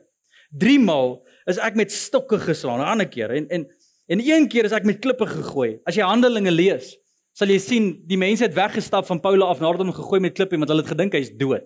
3 0.60 0.80
maal 0.84 1.14
is 1.48 1.60
ek 1.62 1.76
met 1.80 1.92
stokke 1.92 2.38
geslaan, 2.40 2.80
'n 2.80 2.92
ander 2.94 3.08
keer 3.08 3.30
en 3.30 3.46
en 3.48 3.66
en 4.08 4.20
een 4.20 4.48
keer 4.48 4.64
is 4.64 4.72
ek 4.72 4.84
met 4.84 5.00
klippe 5.00 5.26
gegooi. 5.26 5.80
As 5.86 5.96
jy 5.96 6.02
Handelinge 6.02 6.50
lees, 6.50 6.96
sal 7.32 7.48
jy 7.48 7.58
sien 7.58 8.02
die 8.06 8.18
mense 8.18 8.44
het 8.44 8.54
weggestap 8.54 9.06
van 9.06 9.20
Paulus 9.20 9.48
af 9.48 9.60
nadat 9.60 9.80
hom 9.80 9.92
gegooi 9.92 10.20
met 10.20 10.34
klippe 10.34 10.56
want 10.56 10.68
hulle 10.68 10.82
het 10.82 10.92
gedink 10.92 11.12
hy's 11.12 11.30
dood. 11.30 11.64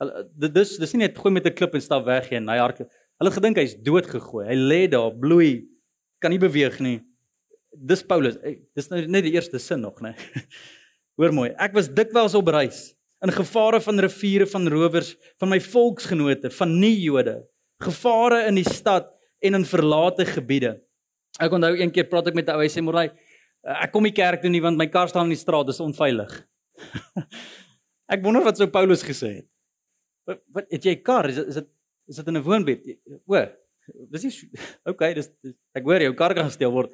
Hulle 0.00 0.50
dis 0.52 0.76
dis 0.78 0.92
nie 0.94 1.06
net 1.06 1.16
gooi 1.16 1.32
met 1.32 1.46
'n 1.46 1.54
klip 1.54 1.74
en 1.74 1.80
stap 1.80 2.04
weg 2.04 2.30
en 2.32 2.48
hy 2.48 2.58
hard. 2.58 2.80
Hulle 3.20 3.30
gedink 3.30 3.56
hy's 3.56 3.74
dood 3.74 4.06
gegooi. 4.06 4.46
Hy 4.48 4.56
lê 4.56 4.88
daar, 4.88 5.12
bloei, 5.12 5.68
kan 6.20 6.30
nie 6.30 6.38
beweeg 6.38 6.80
nie. 6.80 7.00
Dis 7.70 8.02
Paulus. 8.02 8.36
Dis 8.74 8.90
nou 8.90 9.00
net 9.06 9.24
die 9.24 9.34
eerste 9.36 9.58
sin 9.58 9.80
nog, 9.80 10.00
né? 10.02 10.14
Hoor 11.20 11.32
mooi. 11.32 11.50
Ek 11.58 11.74
was 11.76 11.90
dikwels 11.92 12.34
op 12.34 12.48
reis 12.48 12.90
in 13.20 13.32
gevare 13.36 13.80
van 13.84 14.00
riviere 14.00 14.46
van 14.48 14.68
rowers, 14.72 15.14
van 15.38 15.50
my 15.52 15.58
volksgenote, 15.60 16.50
van 16.56 16.78
nie 16.80 16.96
Jode 17.02 17.42
gevare 17.80 18.44
in 18.48 18.58
die 18.60 18.68
stad 18.68 19.10
en 19.44 19.56
in 19.60 19.66
verlate 19.68 20.26
gebiede. 20.28 20.74
Ek 21.40 21.52
onthou 21.52 21.72
een 21.76 21.92
keer 21.92 22.08
praat 22.08 22.28
ek 22.28 22.36
met 22.36 22.48
'n 22.48 22.56
ou, 22.56 22.62
hy 22.62 22.68
sê 22.68 22.82
môre 22.84 23.10
ek 23.64 23.92
kom 23.92 24.02
nie 24.02 24.12
kerk 24.12 24.40
toe 24.42 24.50
nie 24.50 24.60
want 24.60 24.78
my 24.78 24.86
kar 24.86 25.08
staan 25.08 25.28
in 25.28 25.36
die 25.36 25.40
straat, 25.40 25.66
dis 25.66 25.80
onveilig. 25.80 26.32
ek 28.14 28.22
wonder 28.24 28.44
wat 28.44 28.56
sou 28.56 28.68
Paulus 28.68 29.04
gesê 29.04 29.40
het. 29.40 29.48
Wat, 30.26 30.40
wat 30.48 30.66
het 30.70 30.84
jy 30.84 30.96
'n 30.96 31.02
kar? 31.02 31.28
Is 31.28 31.36
dit 31.36 31.48
is 31.48 31.54
dit 31.54 31.68
is 32.08 32.16
dit 32.16 32.26
in 32.26 32.36
'n 32.36 32.42
woonbed? 32.42 32.80
O, 33.26 33.46
dis 34.10 34.24
nie 34.24 34.50
okay, 34.90 35.14
dis, 35.14 35.28
dis 35.42 35.54
ek 35.74 35.84
hoor 35.84 36.00
jou 36.00 36.14
kar 36.14 36.34
kan 36.34 36.48
gesteel 36.48 36.72
word. 36.72 36.92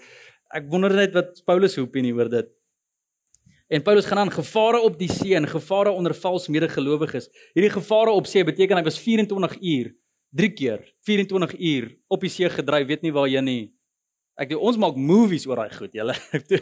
Ek 0.55 0.69
wonder 0.71 0.95
net 0.95 1.15
wat 1.17 1.43
Paulus 1.49 1.75
se 1.75 1.83
opinie 1.83 2.15
oor 2.15 2.31
dit. 2.31 2.49
En 3.67 3.83
Paulus 3.83 4.07
gaan 4.07 4.19
aan 4.19 4.31
gevare 4.31 4.79
op 4.87 4.99
die 4.99 5.11
see 5.11 5.35
en 5.35 5.49
gevare 5.51 5.91
onder 5.91 6.15
vals 6.15 6.47
medegelowiges. 6.49 7.27
Hierdie 7.57 7.73
gevare 7.75 8.13
op 8.15 8.29
see 8.31 8.45
beteken 8.47 8.79
hy 8.79 8.85
was 8.87 8.99
24 9.03 9.57
uur 9.59 9.95
3 10.37 10.53
keer 10.53 10.85
24 11.07 11.57
uur 11.59 11.89
op 12.13 12.23
die 12.23 12.31
see 12.31 12.51
gedryf, 12.51 12.87
weet 12.87 13.03
nie 13.03 13.13
waar 13.15 13.29
jy 13.31 13.43
nie. 13.43 13.65
Ek 14.37 14.53
doen 14.53 14.63
ons 14.69 14.79
maak 14.79 14.99
movies 15.01 15.47
oor 15.49 15.65
daai 15.65 15.75
goed, 15.75 15.95
julle. 15.97 16.15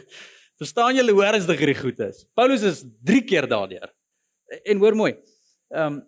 Verstaan 0.61 0.95
julle 0.95 1.13
hoe 1.13 1.25
ernstig 1.27 1.59
hierdie 1.59 1.77
goed 1.77 1.99
is? 2.05 2.23
Paulus 2.37 2.63
is 2.65 2.83
3 3.05 3.23
keer 3.27 3.49
daardeur. 3.51 3.91
En 4.63 4.81
hoor 4.81 4.97
mooi. 4.97 5.15
Ehm 5.73 5.99
um, 5.99 6.03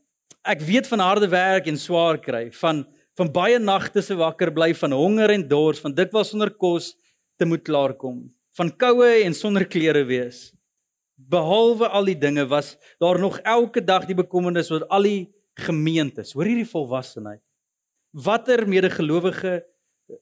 ek 0.47 0.61
weet 0.63 0.85
van 0.87 1.01
harde 1.03 1.27
werk 1.27 1.65
en 1.67 1.75
swaar 1.75 2.15
kry, 2.23 2.45
van 2.55 2.85
van 3.17 3.31
baie 3.33 3.57
nagte 3.59 3.99
se 4.05 4.15
wakker 4.15 4.51
bly, 4.53 4.69
van 4.77 4.93
honger 4.95 5.33
en 5.33 5.43
dors, 5.49 5.81
van 5.83 5.91
dikwels 5.97 6.29
sonder 6.31 6.51
kos 6.53 6.93
te 7.37 7.45
moet 7.45 7.63
klaarkom, 7.63 8.25
van 8.57 8.71
koue 8.81 9.09
en 9.23 9.35
sonder 9.37 9.67
klere 9.69 10.03
wees. 10.09 10.51
Behalwe 11.17 11.89
al 11.89 12.09
die 12.09 12.17
dinge 12.17 12.45
was 12.49 12.75
daar 13.01 13.19
nog 13.19 13.39
elke 13.45 13.81
dag 13.81 14.05
die 14.05 14.17
bekommernis 14.17 14.69
oor 14.73 14.85
al 14.93 15.07
die 15.07 15.21
gemeentes. 15.57 16.33
Hoor 16.37 16.49
hierdie 16.49 16.69
volwassenheid. 16.69 17.41
Watter 18.13 18.65
medegelowige 18.69 19.61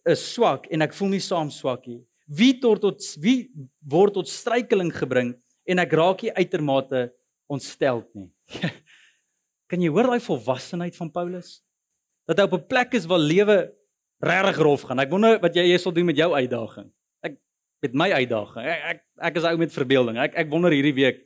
is 0.08 0.24
swak 0.34 0.70
en 0.74 0.86
ek 0.86 0.96
voel 0.98 1.16
nie 1.16 1.24
saam 1.24 1.52
swak 1.54 1.86
nie. 1.88 2.02
Wie 2.26 2.56
tot 2.60 2.82
tot 2.82 3.04
wie 3.22 3.52
word 3.86 4.16
tot 4.18 4.32
struikeling 4.32 4.92
gebring 4.96 5.36
en 5.68 5.84
ek 5.84 5.94
raak 6.00 6.24
nie 6.26 6.34
uitermate 6.34 7.10
ontsteld 7.52 8.08
nie. 8.18 8.32
kan 9.70 9.82
jy 9.84 9.92
hoor 9.94 10.10
daai 10.10 10.24
volwassenheid 10.24 10.98
van 10.98 11.12
Paulus? 11.14 11.60
Dat 12.26 12.40
hy 12.40 12.48
op 12.48 12.58
'n 12.58 12.68
plek 12.72 12.96
is 12.98 13.06
waar 13.06 13.22
lewe 13.22 13.58
regtig 14.24 14.58
rof 14.64 14.88
gaan. 14.88 15.00
Ek 15.00 15.12
wonder 15.12 15.40
wat 15.42 15.56
jy 15.56 15.68
jy 15.70 15.78
sal 15.78 15.94
doen 15.94 16.08
met 16.10 16.18
jou 16.18 16.32
uitdaging. 16.34 16.90
Met 17.84 17.94
my 17.94 18.10
uitdaging. 18.12 18.68
Ek 18.72 18.86
ek, 18.92 19.02
ek 19.30 19.40
is 19.42 19.48
ou 19.50 19.58
met 19.58 19.74
verbeelding. 19.74 20.20
Ek 20.22 20.38
ek 20.46 20.52
wonder 20.52 20.74
hierdie 20.74 20.96
week 20.96 21.26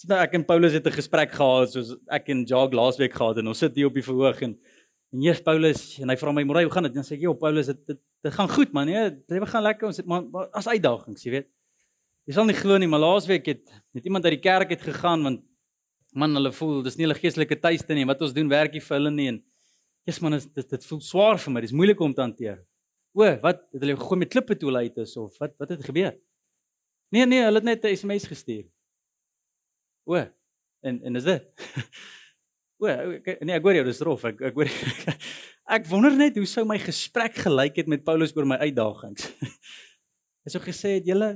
sit 0.00 0.08
nou 0.08 0.20
ek 0.22 0.34
en 0.38 0.46
Paulus 0.48 0.72
het 0.72 0.86
'n 0.86 0.96
gesprek 0.96 1.32
gehad 1.32 1.72
soos 1.72 1.96
ek 2.08 2.30
en 2.32 2.44
Jacques 2.44 2.78
laasweek 2.78 3.12
gehad 3.12 3.38
en 3.38 3.48
ons 3.48 3.58
sit 3.58 3.74
hier 3.74 3.86
op 3.86 3.94
die 3.94 4.06
verhoog 4.06 4.40
en 4.42 4.58
en 5.12 5.22
eers 5.22 5.42
Paulus 5.42 5.98
en 5.98 6.08
hy 6.08 6.16
vra 6.16 6.32
my 6.32 6.44
môre 6.44 6.62
hoe 6.62 6.72
gaan 6.72 6.84
dit? 6.84 6.94
Dan 6.94 7.02
sê 7.02 7.18
ek, 7.18 7.22
"Ja, 7.22 7.32
Paulus, 7.32 7.66
dit 7.66 7.86
dit, 7.86 7.98
dit 8.22 8.32
gaan 8.32 8.48
goed 8.48 8.72
man. 8.72 8.86
Nee, 8.86 9.10
dit 9.10 9.48
gaan 9.48 9.62
lekker. 9.62 9.86
Ons 9.86 9.96
het 9.96 10.06
maar 10.06 10.22
as 10.54 10.68
uitdagings, 10.68 11.24
jy 11.24 11.30
weet." 11.30 11.48
Jy 12.26 12.34
sal 12.34 12.44
nie 12.44 12.54
glo 12.54 12.78
nie, 12.78 12.86
maar 12.86 13.00
laasweek 13.00 13.46
het 13.46 13.82
net 13.92 14.04
iemand 14.04 14.24
uit 14.24 14.40
die 14.40 14.50
kerk 14.50 14.70
het 14.70 14.80
gegaan 14.80 15.22
want 15.22 15.40
man 16.12 16.34
hulle 16.34 16.52
voel 16.52 16.82
dis 16.82 16.96
nie 16.98 17.06
hulle 17.06 17.18
geestelike 17.18 17.58
tuiste 17.60 17.94
nie 17.94 18.06
wat 18.08 18.22
ons 18.22 18.34
doen 18.34 18.50
werkie 18.50 18.82
vir 18.82 18.96
hulle 18.98 19.12
nie 19.14 19.28
en 19.30 19.38
Jesus 20.08 20.22
man 20.24 20.38
dit 20.38 20.70
dit 20.74 20.86
voel 20.88 21.00
swaar 21.04 21.38
vir 21.38 21.54
my 21.54 21.62
dis 21.64 21.74
moeilik 21.76 22.00
om 22.00 22.14
te 22.14 22.24
hanteer 22.24 22.58
o 23.20 23.28
wat 23.44 23.62
het 23.72 23.82
hulle 23.82 23.96
gegooi 23.98 24.18
met 24.22 24.32
klippe 24.32 24.56
toe 24.56 24.72
uit 24.76 24.96
is 25.02 25.16
of 25.20 25.36
wat 25.42 25.56
wat 25.60 25.74
het 25.74 25.84
gebeur? 25.84 26.14
Nee 27.14 27.26
nee 27.26 27.42
hulle 27.44 27.60
het 27.60 27.68
net 27.68 27.84
'n 27.84 27.96
SMS 27.96 28.26
gestuur. 28.30 28.66
O 30.06 30.16
en 30.16 31.02
en 31.02 31.16
is 31.16 31.24
dit? 31.24 31.44
O 32.80 32.86
nee 32.86 33.54
ek 33.56 33.62
hoor 33.62 33.76
jou 33.76 33.84
dis 33.84 34.00
rof 34.00 34.24
ek 34.24 34.40
ek 34.40 34.54
hoor 34.56 34.70
ek 35.76 35.86
wonder 35.90 36.14
net 36.16 36.36
hoe 36.36 36.46
sou 36.48 36.64
my 36.64 36.78
gesprek 36.80 37.36
gelyk 37.44 37.76
het 37.76 37.88
met 37.92 38.04
Paulus 38.04 38.32
oor 38.36 38.46
my 38.48 38.56
uitdagings. 38.56 39.28
Hy 40.44 40.48
sou 40.54 40.62
gesê 40.64 40.96
het 40.98 41.06
julle 41.06 41.34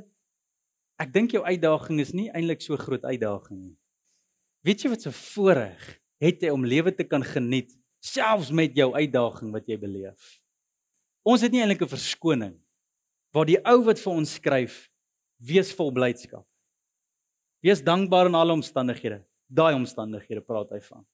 ek 1.03 1.13
dink 1.13 1.35
jou 1.35 1.43
uitdaging 1.45 2.01
is 2.01 2.15
nie 2.15 2.31
eintlik 2.31 2.63
so 2.63 2.77
groot 2.81 3.05
uitdaging 3.05 3.61
nie. 3.61 3.77
Weet 4.65 4.85
jy 4.85 4.95
wat 4.95 5.07
'n 5.07 5.13
voorreg 5.13 6.01
het 6.25 6.41
jy 6.41 6.51
om 6.51 6.65
lewe 6.65 6.95
te 6.95 7.05
kan 7.05 7.23
geniet 7.23 7.77
selfs 8.01 8.51
met 8.51 8.73
jou 8.77 8.95
uitdaging 8.95 9.53
wat 9.53 9.69
jy 9.69 9.77
beleef? 9.77 10.44
Ons 11.25 11.41
het 11.41 11.53
nie 11.53 11.63
eintlik 11.65 11.83
'n 11.83 11.89
verskoning 11.89 12.55
waar 13.33 13.47
die 13.47 13.59
ou 13.65 13.83
wat 13.85 13.99
vir 13.99 14.13
ons 14.13 14.35
skryf 14.35 14.91
wees 15.41 15.73
vol 15.73 15.91
blydskap. 15.91 16.47
Wees 17.65 17.83
dankbaar 17.83 18.27
in 18.27 18.35
alle 18.35 18.53
omstandighede. 18.53 19.25
Daai 19.49 19.75
omstandighede 19.75 20.41
praat 20.45 20.71
hy 20.71 20.81
van. 20.81 21.05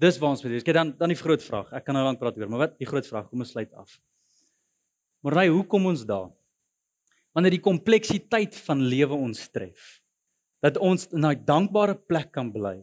Dis 0.00 0.18
waar 0.18 0.30
ons 0.34 0.42
moet 0.42 0.50
wees. 0.50 0.64
Kyk 0.66 0.74
dan 0.74 0.96
dan 0.98 1.08
die 1.08 1.18
groot 1.18 1.42
vraag. 1.42 1.72
Ek 1.72 1.84
kan 1.84 1.94
nou 1.94 2.04
lank 2.04 2.18
praat 2.18 2.36
oor, 2.36 2.48
maar 2.48 2.58
wat 2.58 2.78
die 2.78 2.86
groot 2.86 3.06
vraag? 3.06 3.28
Kom 3.30 3.40
ons 3.40 3.50
sluit 3.54 3.72
af. 3.72 4.00
Maar 5.22 5.44
hy, 5.44 5.48
hoe 5.48 5.64
kom 5.64 5.86
ons 5.86 6.04
daar? 6.04 6.32
Wanneer 7.32 7.50
die 7.56 7.62
kompleksiteit 7.62 8.54
van 8.66 8.82
lewe 8.82 9.14
ons 9.14 9.48
tref 9.48 10.00
dat 10.64 10.76
ons 10.80 11.06
in 11.12 11.20
daai 11.20 11.36
dankbare 11.36 11.94
plek 11.94 12.32
kan 12.32 12.50
bly 12.52 12.82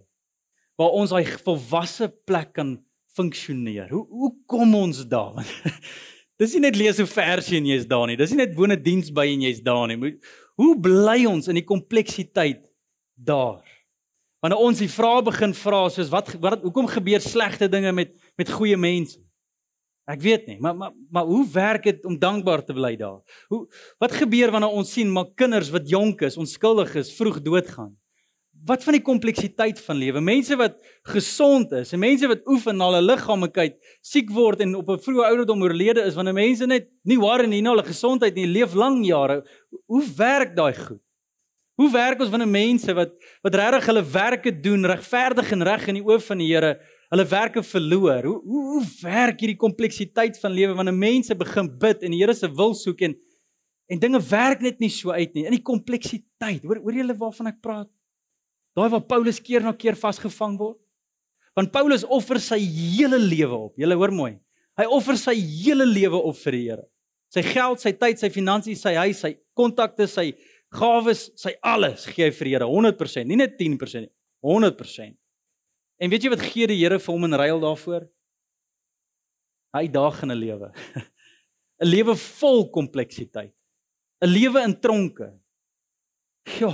waar 0.77 0.95
ons 0.97 1.11
daai 1.13 1.25
volwasse 1.45 2.07
plek 2.25 2.53
kan 2.53 2.75
funksioneer. 3.15 3.89
Hoe 3.91 4.05
hoe 4.07 4.31
kom 4.47 4.75
ons 4.75 5.03
daar? 5.07 5.43
Dis 6.41 6.55
nie 6.57 6.63
net 6.63 6.77
lees 6.79 6.97
hoe 6.97 7.05
versie 7.05 7.59
en 7.59 7.67
jy's 7.69 7.85
daar 7.85 8.07
nie. 8.09 8.17
Dis 8.17 8.31
nie 8.33 8.41
net 8.41 8.55
woon 8.57 8.73
'n 8.73 8.81
diens 8.81 9.11
by 9.13 9.27
en 9.29 9.43
jy's 9.45 9.61
daar 9.61 9.87
nie. 9.87 10.17
Hoe 10.57 10.73
bly 10.79 11.25
ons 11.25 11.47
in 11.47 11.55
die 11.55 11.65
kompleksiteit 11.65 12.65
daar? 13.15 13.61
Wanneer 14.41 14.57
ons 14.57 14.79
die 14.79 14.89
vrae 14.89 15.21
begin 15.21 15.53
vra 15.53 15.87
soos 15.89 16.09
wat 16.09 16.33
wat 16.41 16.63
hoekom 16.63 16.87
gebeur 16.87 17.21
slegte 17.21 17.69
dinge 17.69 17.91
met 17.91 18.15
met 18.37 18.49
goeie 18.49 18.77
mense? 18.77 19.19
Ek 20.09 20.21
weet 20.21 20.47
nie, 20.47 20.57
maar 20.59 20.75
maar 20.75 20.91
maar 21.11 21.25
hoe 21.25 21.45
werk 21.53 21.83
dit 21.83 22.05
om 22.05 22.17
dankbaar 22.17 22.65
te 22.65 22.73
bly 22.73 22.95
daar? 22.97 23.21
Hoe 23.49 23.67
wat 23.99 24.11
gebeur 24.11 24.51
wanneer 24.51 24.73
ons 24.73 24.91
sien 24.91 25.11
maar 25.11 25.29
kinders 25.35 25.69
wat 25.69 25.89
jonk 25.89 26.21
is, 26.21 26.37
onskuldig 26.37 26.95
is, 26.95 27.13
vroeg 27.13 27.41
doodgaan? 27.41 28.00
Wat 28.65 28.83
van 28.85 28.93
die 28.93 29.01
kompleksiteit 29.01 29.79
van 29.81 29.97
lewe? 29.97 30.21
Mense 30.21 30.55
wat 30.59 30.75
gesond 31.09 31.71
is, 31.79 31.93
en 31.95 32.01
mense 32.01 32.27
wat 32.29 32.43
oefen 32.51 32.77
na 32.77 32.91
hulle 32.91 33.01
liggame 33.01 33.47
kyk, 33.49 33.77
siek 34.05 34.29
word 34.33 34.61
en 34.61 34.75
op 34.77 34.89
'n 34.89 35.01
vroeë 35.01 35.29
ouderdom 35.29 35.63
oorlede 35.63 36.03
is 36.05 36.13
wanneer 36.13 36.33
mense 36.33 36.65
net 36.67 36.89
nie 37.03 37.17
waar 37.17 37.41
en 37.43 37.49
nie 37.49 37.61
na 37.61 37.71
hulle 37.71 37.87
gesondheid 37.87 38.35
nie, 38.35 38.45
leef 38.45 38.73
lang 38.73 39.05
jare. 39.05 39.43
Hoe 39.87 40.03
werk 40.17 40.55
daai 40.55 40.73
goed? 40.73 41.01
Hoe 41.75 41.89
werk 41.91 42.19
ons 42.21 42.29
wanneer 42.29 42.47
mense 42.47 42.93
wat 42.93 43.11
wat 43.41 43.55
regtig 43.55 43.85
hulle 43.85 44.03
werke 44.03 44.51
doen, 44.61 44.85
regverdig 44.85 45.51
en 45.51 45.63
reg 45.63 45.87
in 45.87 45.95
die 45.95 46.05
oë 46.05 46.19
van 46.21 46.37
die 46.37 46.53
Here, 46.53 46.79
hulle 47.09 47.25
werke 47.25 47.63
verloor. 47.63 48.23
Hoe 48.23 48.41
hoe, 48.43 48.63
hoe 48.73 48.85
werk 49.01 49.39
hierdie 49.39 49.57
kompleksiteit 49.57 50.37
van 50.39 50.51
lewe 50.51 50.75
wanneer 50.75 50.93
mense 50.93 51.35
begin 51.35 51.77
bid 51.79 52.03
en 52.03 52.11
die 52.11 52.21
Here 52.21 52.33
se 52.33 52.47
wil 52.47 52.75
soek 52.75 53.01
en 53.01 53.15
en 53.89 53.99
dinge 53.99 54.21
werk 54.29 54.61
net 54.61 54.79
nie 54.79 54.89
so 54.89 55.09
uit 55.11 55.33
nie 55.33 55.45
in 55.45 55.51
die 55.51 55.63
kompleksiteit. 55.63 56.61
Hoor 56.63 56.77
hoor 56.77 56.93
julle 56.93 57.17
waarvan 57.17 57.47
ek 57.47 57.59
praat? 57.61 57.89
Daai 58.77 58.89
waar 58.93 59.03
Paulus 59.03 59.39
keer 59.43 59.63
na 59.65 59.73
keer 59.73 59.97
vasgevang 59.99 60.57
word. 60.59 60.79
Want 61.57 61.71
Paulus 61.73 62.05
offer 62.07 62.39
sy 62.39 62.59
hele 62.63 63.19
lewe 63.19 63.57
op. 63.67 63.73
Julle 63.79 63.97
hoor 63.99 64.13
mooi. 64.15 64.33
Hy 64.79 64.87
offer 64.87 65.19
sy 65.19 65.35
hele 65.35 65.85
lewe 65.85 66.19
op 66.19 66.37
vir 66.45 66.55
die 66.55 66.63
Here. 66.69 66.85
Sy 67.31 67.43
geld, 67.47 67.79
sy 67.83 67.91
tyd, 67.95 68.19
sy 68.19 68.29
finansies, 68.31 68.81
sy 68.83 68.93
huis, 68.97 69.19
sy 69.23 69.33
kontakte, 69.55 70.07
sy 70.07 70.31
gawes, 70.75 71.29
sy 71.39 71.53
alles 71.63 72.05
gee 72.11 72.27
hy 72.27 72.31
vir 72.35 72.47
die 72.47 72.55
Here 72.55 72.67
100%, 72.67 73.27
nie 73.27 73.39
net 73.39 73.57
10% 73.59 74.05
nie, 74.05 74.11
100%. 74.43 75.15
En 76.01 76.11
weet 76.11 76.25
jy 76.25 76.31
wat 76.33 76.43
gee 76.43 76.67
die 76.71 76.79
Here 76.79 76.99
vir 76.99 77.13
hom 77.13 77.27
in 77.27 77.37
ruil 77.39 77.63
daarvoor? 77.63 78.07
Hy 79.75 79.85
dagende 79.91 80.35
lewe. 80.35 80.71
'n 81.81 81.87
Lewe 81.89 82.13
vol 82.19 82.67
kompleksiteit. 82.69 83.53
'n 84.21 84.29
Lewe 84.29 84.61
in 84.67 84.75
tronke. 84.79 85.31
Ja. 86.59 86.73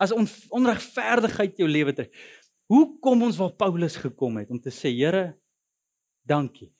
As 0.00 0.14
on, 0.16 0.24
onregverdigheid 0.56 1.58
jou 1.60 1.68
lewe 1.68 1.92
trek. 1.96 2.12
Hoe 2.70 2.86
kom 3.02 3.26
ons 3.26 3.38
waar 3.40 3.52
Paulus 3.58 3.98
gekom 4.00 4.38
het 4.40 4.50
om 4.52 4.60
te 4.62 4.72
sê 4.72 4.92
Here, 4.94 5.34
dankie. 6.24 6.70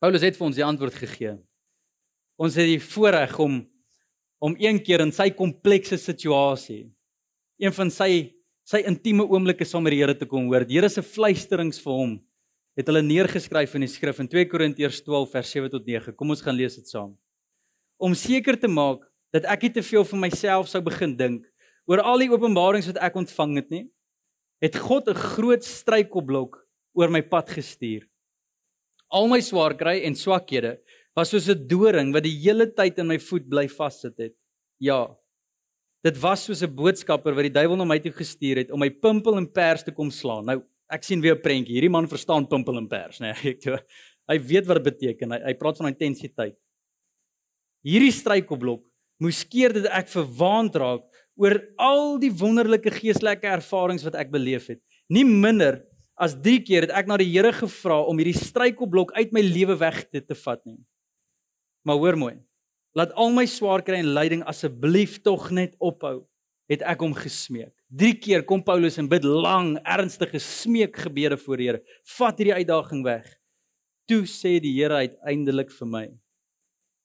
Paulus 0.00 0.24
het 0.24 0.38
vir 0.38 0.46
ons 0.48 0.56
die 0.56 0.64
antwoord 0.64 0.96
gegee. 0.96 1.36
Ons 2.40 2.56
het 2.58 2.66
die 2.68 2.80
voorreg 2.82 3.36
om 3.38 3.62
om 4.40 4.54
een 4.56 4.78
keer 4.80 5.02
in 5.04 5.10
sy 5.12 5.26
komplekse 5.36 5.98
situasie 6.00 6.86
een 7.60 7.74
van 7.76 7.90
sy 7.92 8.30
sy 8.64 8.80
intieme 8.88 9.26
oomblikke 9.26 9.66
saam 9.68 9.84
met 9.84 9.92
die 9.92 10.00
Here 10.00 10.14
te 10.16 10.28
kom 10.28 10.46
hoor. 10.48 10.64
Die 10.64 10.78
Here 10.78 10.88
se 10.88 11.04
fluisterings 11.04 11.80
vir 11.84 11.92
hom 11.92 12.14
het 12.78 12.88
hulle 12.88 13.02
neergeskryf 13.04 13.74
in 13.76 13.84
die 13.84 13.90
skrif 13.90 14.22
in 14.22 14.30
2 14.30 14.46
Korintiërs 14.48 15.02
12 15.04 15.34
vers 15.34 15.52
7 15.52 15.72
tot 15.74 15.86
9. 15.86 16.14
Kom 16.16 16.32
ons 16.32 16.40
gaan 16.40 16.56
lees 16.56 16.78
dit 16.78 16.88
saam. 16.88 17.12
Om 18.00 18.16
seker 18.16 18.56
te 18.56 18.70
maak 18.70 19.04
dat 19.34 19.44
ek 19.50 19.66
nie 19.66 19.72
te 19.74 19.84
veel 19.84 20.06
vir 20.06 20.22
myself 20.22 20.70
sou 20.70 20.80
begin 20.86 21.12
dink 21.18 21.49
oor 21.86 22.00
al 22.00 22.18
die 22.18 22.30
openbarings 22.30 22.86
wat 22.86 23.00
ek 23.02 23.16
ontvang 23.16 23.56
het 23.56 23.70
nie, 23.70 23.86
het 24.60 24.76
God 24.76 25.08
'n 25.08 25.14
groot 25.14 25.64
struikelblok 25.64 26.66
oor 26.94 27.08
my 27.08 27.22
pad 27.22 27.48
gestuur. 27.48 28.08
Al 29.10 29.28
my 29.28 29.40
swaar 29.40 29.74
kry 29.74 30.04
en 30.04 30.14
swakhede 30.14 30.78
was 31.16 31.30
soos 31.30 31.48
'n 31.48 31.66
doring 31.66 32.12
wat 32.12 32.22
die 32.22 32.38
hele 32.42 32.66
tyd 32.66 32.98
in 32.98 33.06
my 33.06 33.18
voet 33.18 33.48
bly 33.48 33.68
vassit 33.68 34.18
het. 34.18 34.34
Ja, 34.78 35.16
Dit 36.00 36.16
was 36.16 36.44
soos 36.44 36.62
'n 36.62 36.74
boodskapper 36.74 37.34
wat 37.34 37.44
die 37.44 37.52
duiwel 37.52 37.76
na 37.76 37.84
my 37.84 37.98
toe 38.00 38.12
gestuur 38.12 38.56
het 38.56 38.70
om 38.70 38.80
my 38.80 38.88
pimpel 38.90 39.36
en 39.36 39.52
pers 39.52 39.84
te 39.84 39.92
kom 39.92 40.10
slaan. 40.10 40.46
Nou, 40.46 40.62
ek 40.88 41.04
sien 41.04 41.20
weer 41.20 41.36
'n 41.36 41.42
prentjie. 41.42 41.74
Hierdie 41.74 41.90
man 41.90 42.08
verstaan 42.08 42.48
pimpel 42.48 42.78
en 42.78 42.88
pers, 42.88 43.20
né? 43.20 43.34
Nee, 43.42 43.52
ek 43.60 43.84
hy 44.28 44.38
weet 44.38 44.66
wat 44.66 44.76
dit 44.76 44.94
beteken. 44.94 45.32
Hy 45.32 45.40
hy 45.44 45.54
praat 45.54 45.76
van 45.76 45.88
intensiteit. 45.88 46.56
Hierdie 47.84 48.12
struikelblok 48.12 48.82
moes 49.20 49.44
keer 49.44 49.72
dat 49.72 49.86
ek 49.92 50.08
verwaand 50.08 50.74
raak 50.74 51.04
oor 51.38 51.58
al 51.80 52.18
die 52.22 52.32
wonderlike 52.32 52.92
geestelike 52.94 53.48
ervarings 53.48 54.04
wat 54.06 54.18
ek 54.18 54.32
beleef 54.32 54.68
het. 54.72 54.80
Nie 55.10 55.24
minder 55.24 55.82
as 56.20 56.36
3 56.36 56.60
keer 56.66 56.86
het 56.86 56.94
ek 56.94 57.08
na 57.08 57.16
die 57.20 57.30
Here 57.30 57.52
gevra 57.56 58.00
om 58.04 58.18
hierdie 58.20 58.36
struikelblok 58.36 59.14
uit 59.16 59.32
my 59.32 59.42
lewe 59.44 59.76
weg 59.80 60.02
te, 60.10 60.20
te 60.20 60.36
vat 60.36 60.60
nie. 60.68 60.80
Maar 61.86 62.00
hoor 62.00 62.18
mooi. 62.20 62.36
Laat 62.98 63.14
al 63.14 63.32
my 63.32 63.46
swaar 63.48 63.84
kry 63.86 64.00
en 64.02 64.12
lyding 64.16 64.42
asseblief 64.50 65.20
tog 65.24 65.48
net 65.54 65.76
ophou, 65.78 66.26
het 66.70 66.82
ek 66.86 67.02
hom 67.04 67.14
gesmeek. 67.16 67.72
3 67.90 68.14
keer 68.22 68.44
kom 68.46 68.62
Paulus 68.62 68.98
en 69.00 69.08
bid 69.10 69.24
lang, 69.26 69.76
ernstige 69.82 70.38
smeekgebede 70.42 71.38
voor 71.40 71.58
die 71.58 71.70
Here. 71.70 71.84
Vat 72.18 72.38
hierdie 72.38 72.58
uitdaging 72.60 73.04
weg. 73.06 73.26
Toe 74.10 74.22
sê 74.28 74.58
die 74.62 74.74
Here 74.76 75.00
uiteindelik 75.06 75.72
vir 75.74 75.88
my: 75.88 76.04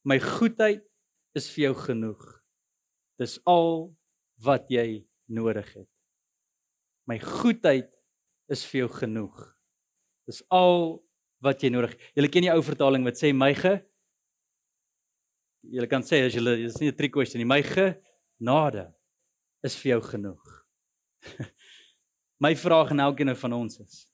My 0.05 0.19
goedheid 0.21 0.84
is 1.38 1.47
vir 1.53 1.69
jou 1.69 1.76
genoeg. 1.88 2.21
Dis 3.21 3.39
al 3.47 3.93
wat 4.44 4.70
jy 4.70 5.06
nodig 5.32 5.68
het. 5.74 5.90
My 7.08 7.20
goedheid 7.22 7.90
is 8.52 8.66
vir 8.70 8.86
jou 8.86 8.90
genoeg. 9.00 9.36
Dis 10.26 10.42
al 10.54 11.00
wat 11.46 11.62
jy 11.62 11.70
nodig. 11.74 11.94
Jy 12.18 12.30
ken 12.34 12.48
die 12.48 12.54
ou 12.54 12.62
vertaling 12.66 13.06
wat 13.06 13.20
sê 13.20 13.34
my 13.34 13.54
ge 13.58 13.80
Jy 15.66 15.86
kan 15.90 16.04
sê 16.06 16.20
as 16.28 16.36
jy 16.36 16.42
dis 16.62 16.78
nie 16.78 16.92
'n 16.92 16.96
trick 16.96 17.12
question 17.12 17.40
nie. 17.40 17.48
My 17.48 17.62
genade 17.62 18.94
is 19.64 19.76
vir 19.76 19.98
jou 19.98 20.02
genoeg. 20.02 20.44
my 22.46 22.54
vraag 22.56 22.92
aan 22.92 23.00
elkeen 23.00 23.36
van 23.36 23.54
ons 23.54 23.80
is: 23.80 24.06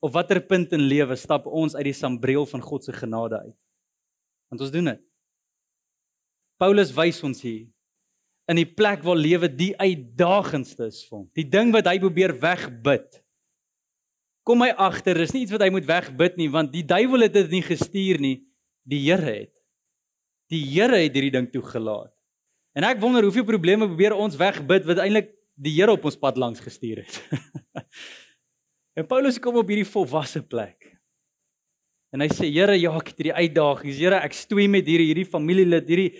Op 0.00 0.12
watter 0.12 0.40
punt 0.40 0.72
in 0.72 0.86
lewe 0.86 1.16
stap 1.16 1.46
ons 1.46 1.74
uit 1.74 1.84
die 1.84 1.92
sambreel 1.92 2.46
van 2.46 2.60
God 2.60 2.84
se 2.84 2.92
genade 2.92 3.40
uit? 3.40 3.58
Want 4.48 4.60
ons 4.60 4.70
doen 4.70 4.84
dit. 4.84 5.02
Paulus 6.56 6.92
wys 6.94 7.22
ons 7.26 7.42
hier 7.42 7.73
in 8.50 8.60
die 8.60 8.68
plek 8.68 9.04
waar 9.04 9.18
lewe 9.18 9.48
die 9.48 9.72
uitdagendste 9.80 10.88
is 10.90 11.02
vir 11.08 11.18
hom. 11.18 11.28
Die 11.36 11.46
ding 11.48 11.72
wat 11.74 11.88
hy 11.88 11.96
probeer 12.02 12.34
wegbid. 12.40 13.20
Kom 14.44 14.60
my 14.60 14.70
agter, 14.76 15.16
dis 15.16 15.32
nie 15.32 15.44
iets 15.46 15.54
wat 15.54 15.64
hy 15.64 15.70
moet 15.72 15.86
wegbid 15.88 16.36
nie, 16.36 16.50
want 16.52 16.72
die 16.74 16.84
duiwel 16.84 17.24
het 17.24 17.36
dit 17.36 17.54
nie 17.56 17.62
gestuur 17.64 18.20
nie, 18.20 18.36
die 18.84 19.00
Here 19.06 19.24
het. 19.24 19.54
Die 20.52 20.60
Here 20.74 21.00
het 21.00 21.16
hierdie 21.16 21.32
ding 21.32 21.48
toegelaat. 21.52 22.12
En 22.76 22.84
ek 22.84 23.00
wonder 23.00 23.24
hoeveel 23.24 23.46
probleme 23.48 23.88
probeer 23.88 24.16
ons 24.18 24.36
wegbid 24.36 24.84
wat 24.90 25.00
eintlik 25.00 25.32
die 25.54 25.72
Here 25.78 25.94
op 25.94 26.04
ons 26.04 26.18
pad 26.20 26.36
langs 26.40 26.60
gestuur 26.60 27.00
het. 27.04 27.20
en 28.98 29.08
Paulus 29.08 29.40
kom 29.40 29.56
op 29.62 29.72
hierdie 29.72 29.88
volwasse 29.88 30.42
plek. 30.44 30.90
En 32.12 32.22
hy 32.22 32.28
sê 32.30 32.50
Here, 32.52 32.76
ja, 32.76 32.92
ek 33.00 33.14
het 33.14 33.22
hierdie 33.22 33.38
uitdagings. 33.40 33.96
Here, 34.02 34.20
ek 34.20 34.36
stoei 34.36 34.68
met 34.70 34.84
hierdie 34.86 35.08
hierdie 35.08 35.26
familielid, 35.30 35.88
hierdie 35.88 36.12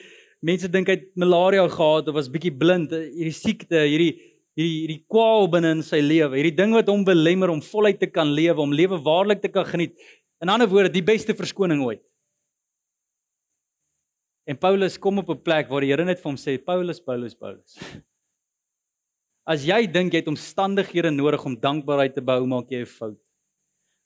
mense 0.45 0.69
dink 0.69 0.91
hy 0.91 0.99
het 0.99 1.11
malaria 1.17 1.65
gehad 1.73 2.09
of 2.11 2.17
was 2.19 2.31
bietjie 2.33 2.53
blind, 2.53 2.93
hierdie 2.93 3.35
siekte, 3.35 3.81
hierdie 3.89 4.13
hierdie 4.55 4.81
hierdie 4.85 5.01
kwaal 5.11 5.49
binne 5.51 5.73
in 5.75 5.83
sy 5.83 5.99
lewe, 6.05 6.37
hierdie 6.39 6.55
ding 6.55 6.75
wat 6.77 6.91
hom 6.91 7.03
belemmer 7.07 7.51
om 7.51 7.63
voluit 7.65 7.99
te 7.99 8.07
kan 8.07 8.31
lewe, 8.31 8.61
om 8.63 8.75
lewe 8.75 9.01
waarlik 9.03 9.43
te 9.43 9.51
kan 9.51 9.67
geniet. 9.67 9.97
In 10.43 10.53
ander 10.53 10.69
woorde, 10.71 10.93
die 10.95 11.03
beste 11.03 11.35
verskoning 11.35 11.83
ooit. 11.83 12.03
En 14.47 14.59
Paulus 14.61 14.99
kom 15.01 15.19
op 15.19 15.31
'n 15.31 15.43
plek 15.43 15.69
waar 15.69 15.81
die 15.81 15.91
Here 15.91 16.05
net 16.05 16.21
vir 16.21 16.31
hom 16.31 16.37
sê, 16.37 16.59
Paulus, 16.63 17.01
Paulus, 17.01 17.35
Paulus. 17.35 17.79
As 19.53 19.65
jy 19.65 19.87
dink 19.91 20.13
jy 20.13 20.21
het 20.23 20.29
omstandighede 20.29 21.11
nodig 21.11 21.45
om 21.45 21.57
dankbaarheid 21.61 22.15
te 22.15 22.23
behou, 22.23 22.47
maak 22.47 22.71
jy 22.71 22.81
'n 22.81 22.87
fout. 22.87 23.21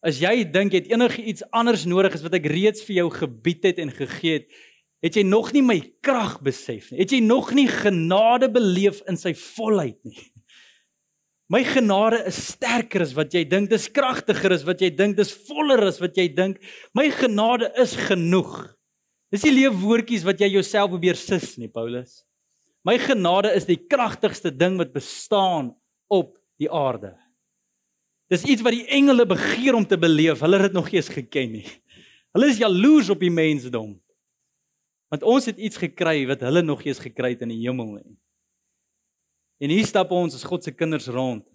As 0.02 0.20
jy 0.20 0.44
dink 0.44 0.72
jy 0.72 0.80
het 0.82 0.92
enigiets 0.92 1.42
anders 1.50 1.84
nodig 1.84 2.14
as 2.14 2.22
wat 2.22 2.34
ek 2.34 2.46
reeds 2.46 2.82
vir 2.86 3.02
jou 3.02 3.10
gebied 3.10 3.64
het 3.64 3.78
en 3.78 3.90
gegee 3.90 4.38
het, 4.38 4.46
Het 5.04 5.20
jy 5.20 5.24
nog 5.26 5.52
nie 5.54 5.62
my 5.62 5.78
krag 6.02 6.40
besef 6.42 6.90
nie? 6.90 6.98
Het 7.02 7.14
jy 7.14 7.20
nog 7.22 7.52
nie 7.54 7.68
genade 7.70 8.48
beleef 8.50 9.00
in 9.10 9.18
sy 9.20 9.34
volheid 9.38 9.98
nie? 10.06 10.18
My 11.48 11.62
genade 11.64 12.18
is 12.28 12.38
sterker 12.50 13.06
as 13.06 13.14
wat 13.16 13.32
jy 13.32 13.44
dink, 13.48 13.70
dis 13.70 13.86
kragtiger 13.88 14.52
as 14.52 14.66
wat 14.68 14.82
jy 14.84 14.90
dink, 14.92 15.16
dis 15.16 15.30
voller 15.48 15.80
as 15.86 15.96
wat 16.02 16.18
jy 16.18 16.26
dink. 16.28 16.58
My 16.98 17.06
genade 17.14 17.70
is 17.80 17.94
genoeg. 18.08 18.74
Dis 19.32 19.46
nie 19.46 19.54
lewe 19.54 19.78
woordjies 19.80 20.26
wat 20.28 20.42
jy 20.42 20.50
jouself 20.58 20.92
probeer 20.92 21.16
sis 21.16 21.54
nie, 21.60 21.70
Paulus. 21.72 22.22
My 22.84 22.98
genade 23.00 23.54
is 23.56 23.64
die 23.68 23.78
kragtigste 23.80 24.52
ding 24.52 24.76
wat 24.80 24.92
bestaan 24.92 25.72
op 26.12 26.34
die 26.60 26.68
aarde. 26.68 27.14
Dis 28.28 28.44
iets 28.44 28.64
wat 28.64 28.76
die 28.76 28.86
engele 28.92 29.24
begeer 29.28 29.76
om 29.76 29.86
te 29.88 29.96
beleef. 30.00 30.42
Hulle 30.44 30.60
het 30.60 30.68
dit 30.68 30.76
nog 30.76 30.90
nie 30.90 31.00
eens 31.00 31.10
geken 31.12 31.54
nie. 31.56 31.66
Hulle 32.36 32.50
is 32.52 32.60
jaloers 32.60 33.08
op 33.12 33.24
die 33.24 33.32
mensdom. 33.32 33.94
Want 35.08 35.24
ons 35.24 35.48
het 35.48 35.58
iets 35.58 35.80
gekry 35.80 36.26
wat 36.28 36.42
hulle 36.44 36.62
nog 36.62 36.82
eens 36.84 37.00
gekry 37.00 37.32
het 37.32 37.44
in 37.46 37.52
die 37.54 37.62
hemel 37.62 37.94
nie. 37.96 38.16
En 39.58 39.72
hier 39.72 39.86
stap 39.88 40.12
ons 40.14 40.36
as 40.36 40.46
God 40.46 40.64
se 40.64 40.74
kinders 40.74 41.08
rond. 41.10 41.46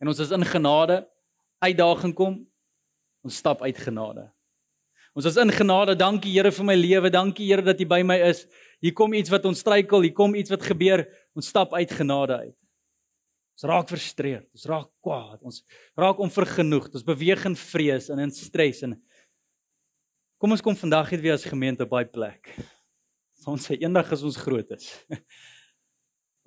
En 0.00 0.10
ons 0.10 0.18
is 0.22 0.32
in 0.34 0.46
genade 0.46 1.02
uitdaging 1.62 2.14
kom. 2.16 2.40
Ons 3.26 3.38
stap 3.38 3.62
uit 3.62 3.78
genade. 3.78 4.28
Ons 5.18 5.26
is 5.26 5.38
in 5.40 5.50
genade. 5.52 5.96
Dankie 5.98 6.32
Here 6.36 6.52
vir 6.54 6.66
my 6.66 6.76
lewe. 6.78 7.10
Dankie 7.10 7.48
Here 7.50 7.64
dat 7.66 7.80
U 7.82 7.86
by 7.90 8.00
my 8.06 8.16
is. 8.28 8.44
Hier 8.80 8.94
kom 8.94 9.12
iets 9.18 9.32
wat 9.32 9.46
ons 9.48 9.58
struikel, 9.58 10.06
hier 10.06 10.14
kom 10.14 10.36
iets 10.38 10.52
wat 10.54 10.62
gebeur. 10.62 11.02
Ons 11.34 11.50
stap 11.50 11.74
uit 11.74 11.90
genade 11.90 12.36
uit. 12.46 12.56
Ons 13.58 13.66
raak 13.66 13.88
frustreerd, 13.90 14.46
ons 14.54 14.66
raak 14.70 14.86
kwaad, 15.02 15.40
ons 15.42 15.64
raak 15.98 16.20
onvergenoegd, 16.22 16.92
ons 16.94 17.02
beweeg 17.02 17.42
in 17.48 17.56
vrees 17.58 18.06
en 18.14 18.20
in 18.22 18.30
stres 18.30 18.84
en 18.86 18.92
Kom 20.38 20.54
ons 20.54 20.62
kom 20.62 20.76
vandag 20.78 21.10
net 21.10 21.22
weer 21.24 21.34
as 21.34 21.46
gemeente 21.46 21.82
daai 21.82 22.06
plek. 22.06 22.52
Ons 23.48 23.64
sê 23.66 23.78
eendag 23.80 24.10
as 24.12 24.22
ons 24.22 24.36
groot 24.38 24.68
is. 24.76 24.86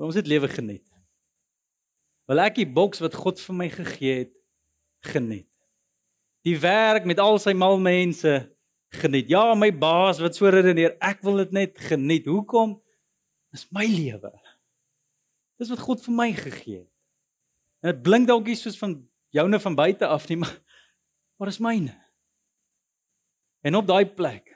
ons 0.08 0.16
het 0.16 0.30
lewe 0.30 0.48
geniet. 0.52 0.86
Wil 2.30 2.40
ek 2.44 2.62
die 2.62 2.68
boks 2.70 3.02
wat 3.04 3.18
God 3.20 3.42
vir 3.44 3.58
my 3.58 3.68
gegee 3.74 4.14
het 4.22 4.34
geniet. 5.12 5.50
Die 6.48 6.56
werk 6.62 7.04
met 7.10 7.20
al 7.20 7.36
sy 7.42 7.52
mal 7.58 7.76
mense 7.82 8.32
geniet. 8.96 9.28
Ja, 9.32 9.52
my 9.60 9.72
baas 9.76 10.22
wat 10.24 10.38
so 10.38 10.48
redeneer, 10.48 10.96
ek 11.04 11.20
wil 11.26 11.42
dit 11.44 11.52
net 11.56 11.84
geniet. 11.90 12.30
Hoekom? 12.32 12.78
Dis 13.52 13.68
my 13.76 13.84
lewe. 13.90 14.32
Dis 15.60 15.72
wat 15.74 15.84
God 15.84 16.02
vir 16.06 16.16
my 16.16 16.30
gegee 16.38 16.80
het. 16.86 16.90
En 17.84 17.92
dit 17.92 18.04
blink 18.06 18.30
dalk 18.30 18.48
nie 18.48 18.56
soos 18.56 18.80
van 18.80 18.96
joune 19.36 19.60
van 19.60 19.76
buite 19.76 20.08
af 20.08 20.30
nie, 20.32 20.40
maar 20.44 20.56
maar 21.42 21.50
is 21.50 21.60
myne. 21.60 22.01
En 23.62 23.78
op 23.78 23.86
daai 23.88 24.06
plek 24.10 24.56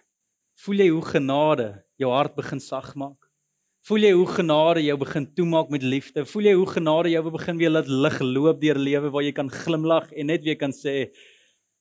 voel 0.65 0.81
jy 0.81 0.89
hoe 0.89 1.05
genade 1.05 1.67
jou 2.01 2.09
hart 2.13 2.35
begin 2.37 2.61
sag 2.63 2.93
maak. 2.97 3.19
Voel 3.85 4.07
jy 4.07 4.13
hoe 4.17 4.29
genade 4.33 4.81
jou 4.81 4.95
begin 4.97 5.27
toemaak 5.37 5.69
met 5.69 5.83
liefde? 5.85 6.23
Voel 6.25 6.47
jy 6.49 6.53
hoe 6.57 6.69
genade 6.71 7.11
jou 7.13 7.21
begin 7.35 7.59
weer 7.59 7.69
laat 7.69 7.89
lig 7.91 8.17
loop 8.23 8.63
deur 8.63 8.79
lewe 8.81 9.11
waar 9.13 9.25
jy 9.27 9.33
kan 9.37 9.51
glimlag 9.51 10.09
en 10.09 10.31
net 10.31 10.41
weer 10.47 10.57
kan 10.57 10.73
sê 10.73 11.11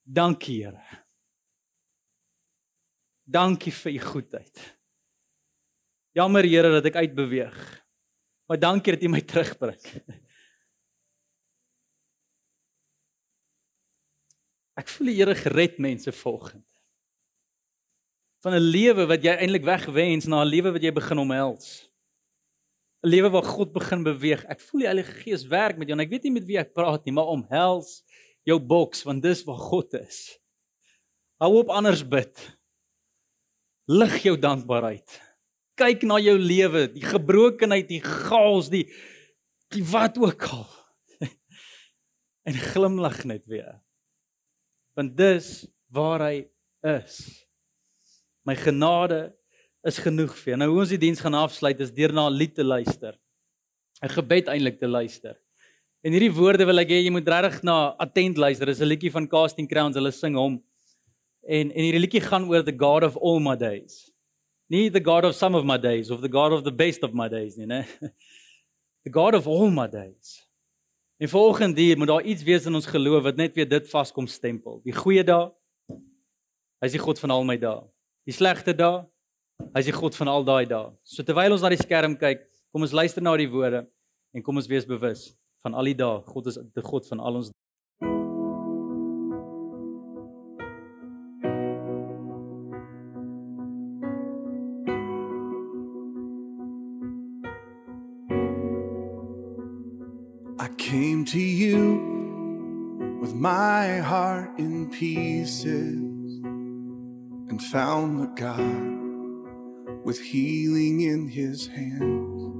dankie 0.05 0.59
Here. 0.67 0.83
Dankie 3.25 3.73
vir 3.73 3.95
u 3.95 4.03
goedheid. 4.05 4.61
Jammer 6.13 6.45
Here 6.45 6.75
dat 6.77 6.91
ek 6.93 7.01
uitbeweeg. 7.07 7.57
Maar 8.53 8.61
dankie 8.61 8.93
dat 8.93 9.09
u 9.09 9.09
my 9.09 9.23
terugbring. 9.25 9.81
Ek 14.77 14.93
voel 14.93 15.09
die 15.09 15.19
Here 15.23 15.41
gered 15.41 15.81
mense 15.81 16.13
volgens 16.13 16.74
van 18.45 18.53
'n 18.53 18.61
lewe 18.77 19.07
wat 19.09 19.25
jy 19.25 19.33
eintlik 19.41 19.65
wegwens 19.65 20.27
na 20.29 20.43
'n 20.45 20.53
lewe 20.53 20.73
wat 20.77 20.83
jy 20.83 20.93
begin 20.93 21.19
omhels. 21.19 21.89
'n 23.01 23.09
Lewe 23.09 23.31
waar 23.31 23.49
God 23.49 23.73
begin 23.73 24.05
beweeg. 24.05 24.45
Ek 24.45 24.61
voel 24.61 24.81
die 24.81 24.91
Heilige 24.93 25.13
Gees 25.13 25.47
werk 25.49 25.79
met 25.79 25.89
jou 25.89 25.97
en 25.97 26.05
ek 26.05 26.11
weet 26.11 26.25
nie 26.25 26.33
met 26.33 26.45
wie 26.45 26.59
ek 26.59 26.75
praat 26.75 27.05
nie, 27.05 27.13
maar 27.13 27.33
omhels 27.33 28.05
jou 28.45 28.59
boks 28.61 29.03
want 29.05 29.23
dis 29.23 29.45
waar 29.45 29.59
God 29.59 29.95
is. 29.95 30.39
Hou 31.41 31.57
op 31.59 31.69
anders 31.69 32.05
bid. 32.05 32.37
Lig 33.89 34.23
jou 34.23 34.37
dankbaarheid. 34.37 35.21
Kyk 35.77 36.03
na 36.03 36.19
jou 36.19 36.39
lewe, 36.39 36.87
die 36.93 37.03
gebrokenheid, 37.03 37.89
die 37.89 38.01
chaos, 38.01 38.69
die 38.69 38.93
die 39.69 39.85
wat 39.85 40.19
ook 40.19 40.43
al. 40.43 40.69
en 42.49 42.55
glimlag 42.55 43.25
net 43.25 43.47
weer. 43.47 43.81
Want 44.95 45.17
dis 45.17 45.67
waar 45.89 46.21
hy 46.21 46.47
is. 46.85 47.44
My 48.45 48.55
genade 48.61 49.33
is 49.89 49.99
genoeg 50.05 50.35
vir 50.37 50.53
jou. 50.53 50.59
Nou 50.61 50.69
hoe 50.73 50.83
ons 50.83 50.93
die 50.93 51.01
diens 51.01 51.21
gaan 51.21 51.37
afsluit 51.39 51.81
is 51.81 51.93
deur 51.93 52.13
na 52.13 52.29
'n 52.29 52.37
lied 52.37 52.55
te 52.55 52.65
luister. 52.65 53.17
'n 54.03 54.09
Gebed 54.09 54.49
eintlik 54.49 54.79
te 54.79 54.89
luister. 54.89 55.37
En 56.05 56.13
hierdie 56.13 56.33
woorde 56.33 56.65
wil 56.67 56.79
ek 56.79 56.89
hê 56.89 57.05
jy 57.05 57.11
moet 57.11 57.29
regtig 57.29 57.63
na 57.63 57.97
attent 57.99 58.37
luister. 58.37 58.67
Dis 58.67 58.81
'n 58.81 58.89
liedjie 58.89 59.11
van 59.11 59.29
Casting 59.29 59.69
Crowns. 59.69 59.97
Hulle 59.97 60.13
sing 60.13 60.37
hom. 60.37 60.63
En 61.43 61.71
en 61.73 61.83
hierdie 61.83 62.01
liedjie 62.01 62.21
gaan 62.21 62.49
oor 62.49 62.63
the 62.63 62.77
God 62.77 63.03
of 63.03 63.17
all 63.17 63.41
my 63.41 63.57
days. 63.57 64.13
Nie 64.69 64.91
the 64.91 65.01
God 65.01 65.25
of 65.25 65.35
some 65.35 65.57
of 65.57 65.65
my 65.65 65.79
days 65.79 66.11
of 66.11 66.21
the 66.21 66.29
God 66.29 66.53
of 66.53 66.65
the 66.65 66.73
best 66.73 67.03
of 67.03 67.13
my 67.13 67.29
days 67.29 67.57
nie, 67.57 67.67
né? 67.67 67.87
The 69.05 69.11
God 69.11 69.35
of 69.35 69.47
all 69.47 69.71
my 69.71 69.87
days. 69.87 70.49
En 71.19 71.29
volgens 71.29 71.77
hier 71.79 71.99
moet 71.99 72.09
daar 72.09 72.23
iets 72.25 72.43
wees 72.43 72.65
in 72.67 72.75
ons 72.75 72.87
geloof 72.87 73.23
wat 73.23 73.37
net 73.37 73.55
weer 73.55 73.69
dit 73.69 73.89
vaskom 73.89 74.27
stempel. 74.27 74.81
Die 74.83 74.93
goeie 74.93 75.25
dae. 75.25 75.53
Hy 76.81 76.87
is 76.87 76.93
die 76.93 77.01
God 77.01 77.19
van 77.19 77.31
al 77.31 77.45
my 77.45 77.57
dae 77.57 77.94
die 78.25 78.33
slegte 78.33 78.75
dae. 78.77 79.05
Hy 79.75 79.83
is 79.83 79.89
die 79.89 79.97
God 79.97 80.17
van 80.19 80.31
al 80.33 80.47
daai 80.47 80.65
dae. 80.69 80.93
So 81.07 81.23
terwyl 81.27 81.55
ons 81.55 81.65
na 81.65 81.71
die 81.73 81.81
skerm 81.81 82.17
kyk, 82.21 82.47
kom 82.73 82.85
ons 82.87 82.97
luister 82.97 83.23
na 83.23 83.37
die 83.39 83.51
woorde 83.51 83.85
en 84.35 84.43
kom 84.43 84.57
ons 84.59 84.71
wees 84.71 84.89
bewus 84.89 85.29
van 85.65 85.77
al 85.77 85.93
die 85.93 85.99
dae. 85.99 86.23
God 86.27 86.51
is 86.51 86.59
die 86.75 86.85
God 86.85 87.07
van 87.13 87.23
al 87.23 87.43
ons 87.43 87.53
I 100.65 100.69
came 100.79 101.27
to 101.27 101.39
you 101.39 103.19
with 103.21 103.35
my 103.35 104.01
heart 104.01 104.59
in 104.59 104.89
pieces. 104.89 106.04
And 107.55 107.63
found 107.63 108.19
the 108.19 108.27
God 108.35 110.05
with 110.05 110.21
healing 110.21 111.03
in 111.03 111.29
his 111.29 111.69
hands. 111.69 112.53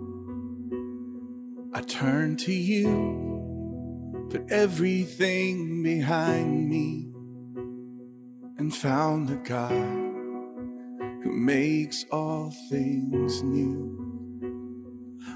I 1.75 1.81
turned 1.81 2.39
to 2.47 2.53
you, 2.53 4.29
put 4.31 4.49
everything 4.53 5.83
behind 5.83 6.69
me, 6.69 7.11
and 8.57 8.73
found 8.73 9.27
the 9.27 9.35
God 9.35 9.73
who 11.25 11.33
makes 11.33 12.05
all 12.13 12.55
things 12.71 13.43
new. 13.43 13.99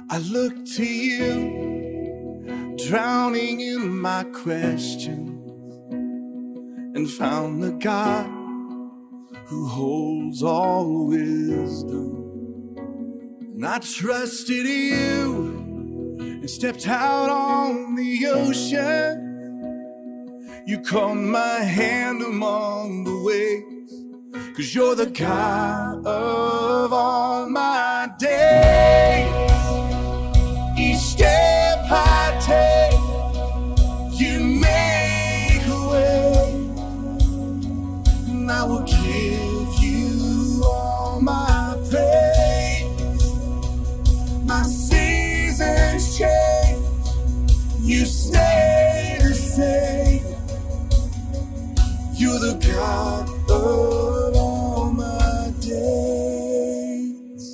I 0.08 0.18
look 0.18 0.66
to 0.76 0.84
you, 0.84 2.76
drowning 2.86 3.60
in 3.60 3.98
my 3.98 4.22
questions, 4.22 5.50
and 6.94 7.10
found 7.10 7.60
the 7.60 7.72
God 7.72 8.37
who 9.48 9.66
holds 9.66 10.42
all 10.42 11.06
wisdom. 11.06 12.76
And 13.54 13.66
I 13.66 13.78
trusted 13.78 14.66
you 14.66 16.16
and 16.20 16.50
stepped 16.50 16.86
out 16.86 17.30
on 17.30 17.94
the 17.94 18.26
ocean. 18.26 19.24
You 20.66 20.80
caught 20.80 21.14
my 21.14 21.60
hand 21.60 22.20
among 22.22 23.04
the 23.04 23.22
waves, 23.22 24.54
cause 24.54 24.74
you're 24.74 24.94
the 24.94 25.06
God 25.06 26.06
of 26.06 26.92
all 26.92 27.48
my 27.48 27.87
Of 52.90 54.36
all 54.36 54.90
my 54.92 55.52
days. 55.60 57.44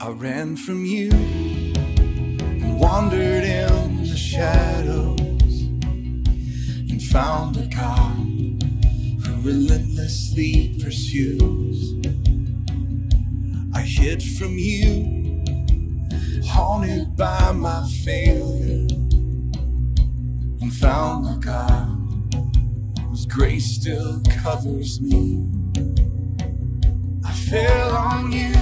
I 0.00 0.08
ran 0.10 0.56
from 0.56 0.84
you 0.84 1.10
and 1.10 2.78
wandered 2.78 3.44
in 3.44 4.04
the 4.04 4.16
shadows 4.16 5.18
and 6.90 7.02
found 7.02 7.56
a 7.56 7.66
God 7.66 8.16
who 9.24 9.40
relentlessly 9.42 10.78
pursues. 10.82 12.01
Hid 14.02 14.20
from 14.20 14.58
you, 14.58 15.44
haunted 16.44 17.16
by 17.16 17.52
my 17.52 17.88
failure, 18.04 18.88
and 20.60 20.74
found 20.74 21.28
a 21.28 21.38
God. 21.38 22.34
Whose 23.08 23.26
grace 23.26 23.76
still 23.76 24.20
covers 24.42 25.00
me. 25.00 25.48
I 27.24 27.32
fell 27.32 27.94
on 27.94 28.32
you 28.32 28.52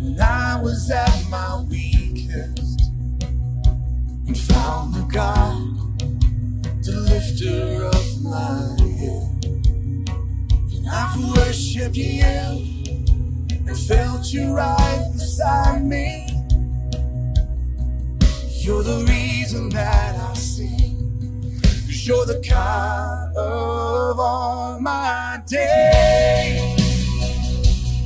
when 0.00 0.20
I 0.20 0.60
was 0.62 0.88
at 0.92 1.24
my 1.28 1.64
weakest. 1.68 2.80
And 4.28 4.38
found 4.38 4.94
the 4.94 5.08
God, 5.12 6.00
the 6.84 7.00
lifter 7.00 7.86
of 7.86 8.22
my 8.22 8.76
head. 8.94 9.44
And 10.72 10.88
I've 10.88 11.36
worshipped 11.36 11.96
you 11.96 12.77
and 13.68 13.78
felt 13.78 14.32
you 14.32 14.54
right 14.54 15.10
beside 15.12 15.84
me. 15.84 16.26
You're 18.48 18.82
the 18.82 19.04
reason 19.08 19.68
that 19.70 20.16
I 20.16 20.34
sing, 20.34 21.60
cause 21.62 22.06
you're 22.06 22.26
the 22.26 22.42
God 22.48 23.36
of 23.36 24.18
all 24.18 24.80
my 24.80 25.42
days. 25.46 26.78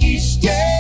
Each 0.03 0.23
step 0.23 0.72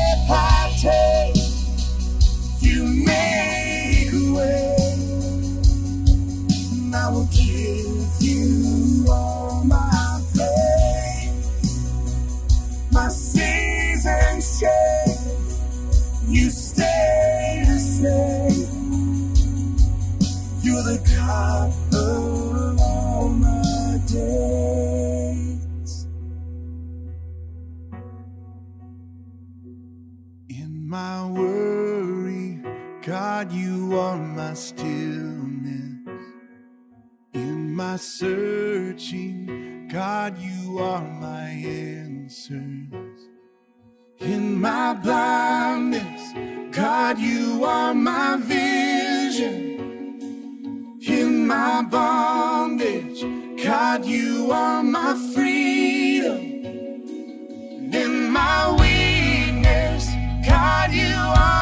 my 30.93 31.27
worry, 31.27 32.61
God, 33.01 33.51
you 33.51 33.99
are 33.99 34.19
my 34.19 34.53
stillness. 34.53 36.07
In 37.33 37.75
my 37.75 37.97
searching, 37.97 39.89
God, 39.91 40.37
you 40.37 40.79
are 40.81 41.01
my 41.01 41.49
answers. 41.49 43.21
In 44.21 44.61
my 44.61 44.93
blindness, 44.93 46.35
God, 46.77 47.19
you 47.19 47.65
are 47.65 47.95
my 47.95 48.37
vision. 48.37 49.81
In 51.09 51.47
my 51.47 51.81
bondage, 51.91 53.25
God, 53.65 54.05
you 54.05 54.53
are 54.53 54.83
my 54.83 55.15
freedom. 55.33 56.37
In 57.95 58.31
my 58.31 58.77
you 58.77 58.92
are 61.35 61.62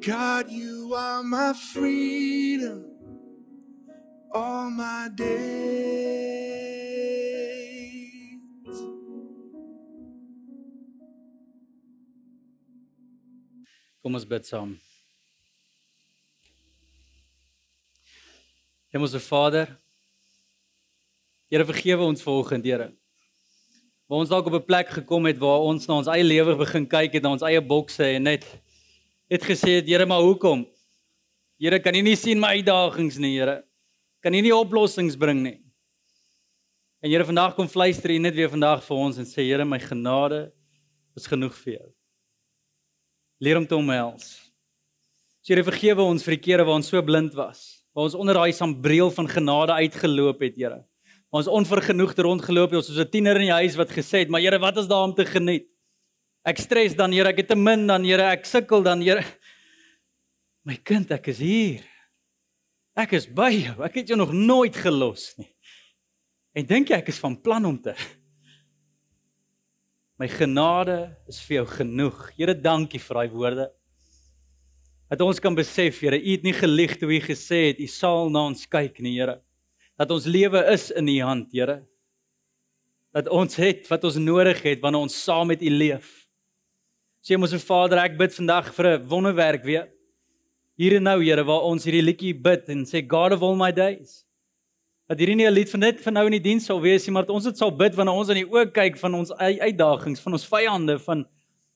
God, 0.00 0.50
you 0.50 0.94
are 0.96 1.22
my 1.22 1.52
freedom. 1.52 2.86
All 4.32 4.70
my 4.70 5.10
days. 5.14 6.40
Kom 14.00 14.14
ons 14.16 14.24
bid 14.24 14.48
saam. 14.48 14.78
Hemelse 18.88 19.20
Vader, 19.20 19.76
Here 21.50 21.64
vergewe 21.66 22.06
ons 22.06 22.22
vanoggend, 22.22 22.64
Here. 22.64 22.88
Waar 24.08 24.18
ons 24.24 24.32
dalk 24.32 24.46
op 24.46 24.54
'n 24.54 24.64
plek 24.64 24.88
gekom 24.88 25.26
het 25.26 25.38
waar 25.38 25.60
ons 25.60 25.86
na 25.86 25.94
ons 25.94 26.06
eie 26.06 26.24
lewe 26.24 26.56
begin 26.56 26.86
kyk 26.86 27.12
het, 27.12 27.22
na 27.22 27.30
ons 27.36 27.42
eie 27.42 27.60
bokse 27.60 28.04
en 28.04 28.22
net 28.22 28.46
het 29.30 29.46
gesê 29.46 29.78
het, 29.78 29.88
Here, 29.88 30.06
maar 30.06 30.24
hoekom? 30.26 30.64
Here, 31.60 31.78
kan 31.78 31.94
U 31.94 32.02
nie 32.02 32.16
sien 32.18 32.40
my 32.42 32.56
uitdagings 32.58 33.20
nie, 33.22 33.36
Here? 33.38 33.60
Kan 34.24 34.34
U 34.34 34.42
nie 34.42 34.54
oplossings 34.54 35.16
bring 35.18 35.44
nie? 35.44 35.58
En 37.00 37.12
Here, 37.12 37.24
vandag 37.24 37.54
kom 37.54 37.70
fluister 37.70 38.10
U 38.10 38.18
net 38.18 38.34
weer 38.34 38.50
vandag 38.50 38.82
vir 38.84 38.98
ons 39.06 39.20
en 39.22 39.28
sê, 39.28 39.46
Here, 39.46 39.64
my 39.64 39.78
genade 39.78 40.48
is 41.16 41.30
genoeg 41.30 41.54
vir 41.62 41.76
jou. 41.76 41.88
Leer 43.40 43.62
om 43.62 43.70
te 43.70 43.78
omhels. 43.78 44.34
So 45.40 45.54
Here 45.54 45.64
vergewe 45.64 46.02
ons 46.02 46.26
vir 46.26 46.36
die 46.36 46.44
kere 46.50 46.66
waar 46.66 46.80
ons 46.82 46.90
so 46.90 47.00
blind 47.00 47.38
was, 47.38 47.84
waar 47.94 48.10
ons 48.10 48.18
onder 48.18 48.36
daai 48.36 48.52
sambreel 48.56 49.14
van 49.14 49.30
genade 49.30 49.78
uitgeloop 49.78 50.42
het, 50.42 50.58
Here. 50.58 50.82
Ons 51.30 51.46
onvergenoegd 51.46 52.18
rondgeloop 52.26 52.74
het 52.74 52.82
soos 52.84 52.98
'n 52.98 53.10
tiener 53.10 53.38
in 53.38 53.46
die 53.46 53.58
huis 53.62 53.78
wat 53.78 53.94
gesê 53.94 54.26
het, 54.26 54.28
"Maar 54.28 54.42
Here, 54.42 54.58
wat 54.58 54.76
is 54.78 54.88
daar 54.90 55.06
om 55.06 55.14
te 55.14 55.24
geniet?" 55.24 55.69
Ek 56.46 56.60
stres 56.62 56.96
dan, 56.96 57.12
Here, 57.12 57.28
ek 57.28 57.42
het 57.42 57.50
te 57.52 57.58
min 57.58 57.84
dan, 57.88 58.04
Here, 58.06 58.30
ek 58.32 58.46
sukkel 58.48 58.84
dan, 58.86 59.02
Here. 59.04 59.24
My 60.64 60.76
kind, 60.76 61.10
ek 61.12 61.28
is 61.32 61.40
hier. 61.44 61.84
Ek 62.96 63.12
is 63.16 63.26
by 63.28 63.50
jou. 63.52 63.76
Ek 63.84 64.00
het 64.00 64.12
jou 64.12 64.18
nog 64.18 64.32
nooit 64.32 64.76
gelos 64.76 65.30
nie. 65.40 65.50
En 66.56 66.66
dink 66.66 66.90
jy 66.90 66.98
ek 66.98 67.12
is 67.12 67.20
van 67.22 67.36
plan 67.38 67.68
om 67.68 67.76
te 67.78 67.94
My 70.20 70.26
genade 70.28 71.14
is 71.30 71.38
vir 71.46 71.62
jou 71.62 71.68
genoeg. 71.78 72.16
Here, 72.36 72.52
dankie 72.52 72.98
vir 73.00 73.16
daai 73.16 73.30
woorde. 73.32 73.64
Dat 75.08 75.22
ons 75.24 75.40
kan 75.40 75.56
besef, 75.56 76.02
Here, 76.04 76.18
U 76.20 76.34
het 76.34 76.44
nie 76.44 76.52
gelieg 76.52 76.98
toe 77.00 77.08
U 77.08 77.20
gesê 77.24 77.70
het 77.70 77.80
U 77.80 77.86
sal 77.88 78.28
na 78.28 78.42
ons 78.50 78.66
kyk 78.68 79.00
nie, 79.00 79.14
Here. 79.16 79.38
Dat 79.96 80.12
ons 80.12 80.28
lewe 80.28 80.60
is 80.74 80.90
in 80.92 81.08
U 81.08 81.16
hand, 81.24 81.48
Here. 81.56 81.78
Dat 83.16 83.32
ons 83.32 83.56
het 83.56 83.88
wat 83.88 84.04
ons 84.04 84.20
nodig 84.20 84.60
het 84.66 84.84
wanneer 84.84 85.08
ons 85.08 85.16
saam 85.24 85.48
met 85.54 85.64
U 85.64 85.72
leef. 85.72 86.19
Sê 87.20 87.36
ons 87.36 87.52
Vader, 87.68 87.98
ek 88.00 88.16
bid 88.16 88.32
vandag 88.32 88.72
vir 88.72 88.86
'n 88.86 89.08
wonderwerk 89.08 89.64
weer. 89.64 89.88
Hier 90.78 90.96
en 90.96 91.02
nou, 91.02 91.20
Here, 91.20 91.44
waar 91.44 91.66
ons 91.68 91.84
hierdie 91.84 92.02
liedjie 92.02 92.32
bid 92.32 92.68
en 92.68 92.84
sê 92.84 93.06
God 93.06 93.32
of 93.32 93.42
all 93.42 93.56
my 93.56 93.70
days. 93.70 94.24
Dat 95.06 95.18
hierdie 95.18 95.36
nie 95.36 95.46
'n 95.46 95.52
lied 95.52 95.68
van 95.68 95.80
net 95.80 96.00
van 96.00 96.14
nou 96.14 96.24
in 96.26 96.32
die 96.32 96.48
diens 96.48 96.64
sal 96.64 96.80
wees 96.80 97.06
nie, 97.06 97.12
maar 97.12 97.26
dat 97.26 97.34
ons 97.34 97.44
dit 97.44 97.58
sal 97.58 97.70
bid 97.70 97.94
wanneer 97.94 98.14
ons 98.14 98.28
in 98.30 98.36
die 98.36 98.48
oë 98.48 98.72
kyk 98.72 98.96
van 98.96 99.14
ons 99.14 99.30
uitdagings, 99.32 100.20
van 100.20 100.32
ons 100.32 100.46
vyande, 100.46 100.98
van 100.98 101.26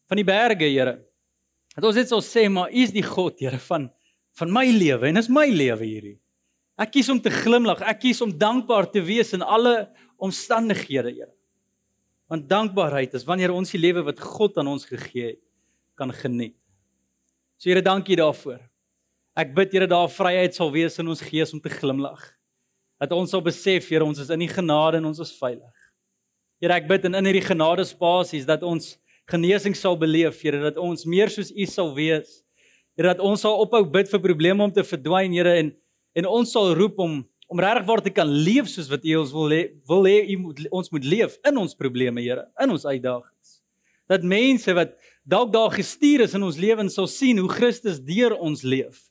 van 0.09 0.17
die 0.17 0.25
berge, 0.25 0.65
Here. 0.65 0.99
Dat 1.75 1.85
ons 1.85 1.95
dit 1.95 2.09
sal 2.09 2.21
sê, 2.21 2.49
maar 2.49 2.71
U 2.71 2.83
is 2.83 2.93
die 2.93 3.03
God, 3.03 3.39
Here, 3.41 3.59
van 3.59 3.91
van 4.37 4.51
my 4.51 4.65
lewe 4.67 5.07
en 5.09 5.17
is 5.17 5.29
my 5.29 5.47
lewe 5.47 5.85
hierdie. 5.85 6.19
Ek 6.79 6.91
kies 6.91 7.09
om 7.09 7.21
te 7.21 7.31
glimlag. 7.31 7.83
Ek 7.83 8.01
kies 8.01 8.21
om 8.21 8.33
dankbaar 8.37 8.91
te 8.91 9.01
wees 9.01 9.33
in 9.33 9.43
alle 9.43 9.91
omstandighede, 10.19 11.13
Here. 11.13 11.33
Want 12.35 12.49
dankbaarheid 12.51 13.13
is 13.15 13.23
wanneer 13.23 13.53
ons 13.55 13.71
die 13.71 13.79
lewe 13.79 14.03
wat 14.09 14.19
God 14.19 14.57
aan 14.59 14.67
ons 14.73 14.89
gegee 14.89 15.37
het 15.37 15.43
kan 15.95 16.11
geniet. 16.11 16.57
So 17.63 17.71
Here, 17.71 17.83
dankie 17.85 18.17
daarvoor. 18.19 18.59
Ek 19.39 19.53
bid 19.55 19.77
Here 19.77 19.87
daar 19.87 20.11
vryheid 20.11 20.57
sal 20.57 20.73
wees 20.75 20.99
in 20.99 21.13
ons 21.13 21.23
gees 21.23 21.55
om 21.55 21.61
te 21.63 21.71
glimlag. 21.71 22.25
Dat 22.99 23.15
ons 23.15 23.31
sal 23.31 23.45
besef, 23.45 23.87
Here, 23.87 24.03
ons 24.03 24.19
is 24.19 24.33
in 24.35 24.43
die 24.43 24.51
genade 24.51 24.99
en 24.99 25.07
ons 25.13 25.23
is 25.23 25.31
veilig. 25.39 25.87
Here, 26.59 26.75
ek 26.75 26.91
bid 26.91 27.07
in 27.07 27.15
in 27.15 27.31
hierdie 27.31 27.45
genadespasies 27.47 28.49
dat 28.51 28.67
ons 28.67 28.97
genesing 29.31 29.79
sal 29.79 29.95
beleef, 29.95 30.43
Here, 30.43 30.59
dat 30.65 30.81
ons 30.83 31.07
meer 31.07 31.31
soos 31.31 31.55
U 31.55 31.69
sal 31.71 31.95
wees. 31.95 32.41
Here, 32.99 33.13
dat 33.13 33.23
ons 33.23 33.47
sal 33.47 33.63
ophou 33.63 33.85
bid 33.87 34.11
vir 34.11 34.25
probleme 34.27 34.67
om 34.67 34.75
te 34.75 34.83
verdwyn, 34.83 35.39
Here, 35.39 35.55
en 35.63 35.71
en 36.19 36.27
ons 36.31 36.51
sal 36.51 36.75
roep 36.79 36.99
om 37.03 37.21
om 37.47 37.61
regtig 37.61 37.87
waar 37.87 38.03
te 38.03 38.11
kan 38.11 38.29
leef 38.29 38.69
soos 38.73 38.89
wat 38.91 39.05
U 39.05 39.17
ons 39.21 39.33
wil 39.35 39.53
he, 39.53 39.63
wil 39.89 40.07
hê 40.09 40.19
U 40.35 40.37
moet 40.47 40.63
ons 40.71 40.91
moet 40.95 41.05
leef 41.05 41.37
in 41.47 41.59
ons 41.61 41.77
probleme, 41.77 42.23
Here, 42.25 42.47
in 42.63 42.73
ons 42.75 42.87
uitdagings. 42.87 43.59
Dat 44.11 44.25
mense 44.27 44.73
wat 44.77 44.95
dalk 45.25 45.53
daar 45.53 45.73
gestuur 45.73 46.25
is 46.27 46.35
in 46.37 46.45
ons 46.45 46.61
lewens 46.61 46.97
sal 46.97 47.09
sien 47.09 47.41
hoe 47.41 47.51
Christus 47.51 48.01
deur 48.05 48.37
ons 48.37 48.63
leef. 48.63 49.07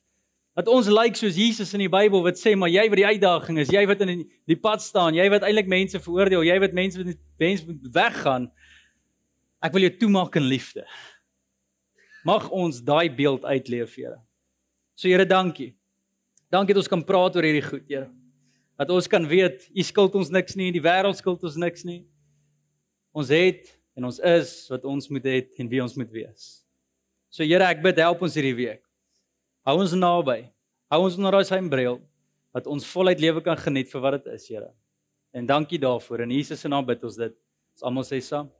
Dat 0.54 0.68
ons 0.70 0.86
lyk 0.86 1.16
like 1.16 1.18
soos 1.18 1.34
Jesus 1.34 1.72
in 1.74 1.82
die 1.82 1.90
Bybel 1.90 2.22
wat 2.22 2.38
sê 2.38 2.52
maar 2.54 2.70
jy 2.70 2.84
wat 2.86 3.00
die 3.00 3.08
uitdaging 3.08 3.58
is, 3.58 3.72
jy 3.74 3.82
wat 3.90 4.04
in 4.06 4.22
die 4.46 4.58
pad 4.58 4.84
staan, 4.84 5.16
jy 5.18 5.26
wat 5.32 5.42
eintlik 5.46 5.70
mense 5.70 5.98
veroordeel, 5.98 6.44
jy 6.46 6.58
wat 6.62 6.76
mense 6.78 7.00
wat 7.00 7.16
mense 7.42 7.66
moet 7.66 7.88
weggaan. 7.96 8.46
Ek 9.64 9.74
wil 9.74 9.88
jou 9.88 9.94
toemaak 10.04 10.38
in 10.38 10.46
liefde. 10.46 10.84
Mag 12.24 12.46
ons 12.54 12.78
daai 12.84 13.10
beeld 13.12 13.42
uitleef, 13.44 13.96
Here. 13.98 14.20
So 14.94 15.10
Here, 15.10 15.26
dankie. 15.26 15.74
Dankie 16.54 16.76
dat 16.76 16.84
ons 16.84 16.92
kan 16.92 17.02
praat 17.04 17.34
oor 17.34 17.46
hierdie 17.48 17.66
goed, 17.66 17.88
Here. 17.90 18.06
Dat 18.78 18.90
ons 18.90 19.06
kan 19.10 19.26
weet, 19.30 19.68
U 19.70 19.82
skuld 19.86 20.14
ons 20.18 20.30
niks 20.34 20.56
nie, 20.58 20.72
die 20.74 20.82
wêreld 20.82 21.18
skuld 21.18 21.42
ons 21.46 21.58
niks 21.60 21.84
nie. 21.86 22.02
Ons 23.14 23.30
het 23.30 23.70
en 23.94 24.08
ons 24.10 24.18
is 24.18 24.54
wat 24.72 24.86
ons 24.90 25.10
moet 25.14 25.26
hê 25.30 25.36
en 25.62 25.70
wie 25.70 25.82
ons 25.82 25.94
moet 25.94 26.10
wees. 26.10 26.64
So 27.30 27.46
Here, 27.46 27.66
ek 27.66 27.82
bid 27.82 28.00
help 28.02 28.22
ons 28.26 28.34
hierdie 28.34 28.56
week. 28.58 28.82
Hou 29.66 29.78
ons 29.80 29.94
naby. 29.96 30.44
Hou 30.92 31.00
ons 31.06 31.18
onder 31.18 31.38
daai 31.38 31.70
bril 31.70 32.00
dat 32.54 32.66
ons 32.70 32.86
voluit 32.86 33.18
lewe 33.18 33.42
kan 33.42 33.58
geniet 33.58 33.90
vir 33.90 34.02
wat 34.02 34.18
dit 34.18 34.34
is, 34.34 34.48
Here. 34.50 34.70
En 35.34 35.46
dankie 35.46 35.78
daarvoor. 35.82 36.22
In 36.22 36.30
Jesus 36.30 36.60
se 36.60 36.68
naam 36.70 36.86
bid 36.86 37.02
ons 37.02 37.16
dit. 37.18 37.34
Ons 37.74 37.82
almal 37.82 38.06
sê 38.06 38.20
saam. 38.22 38.50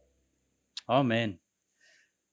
Amen. 0.90 1.36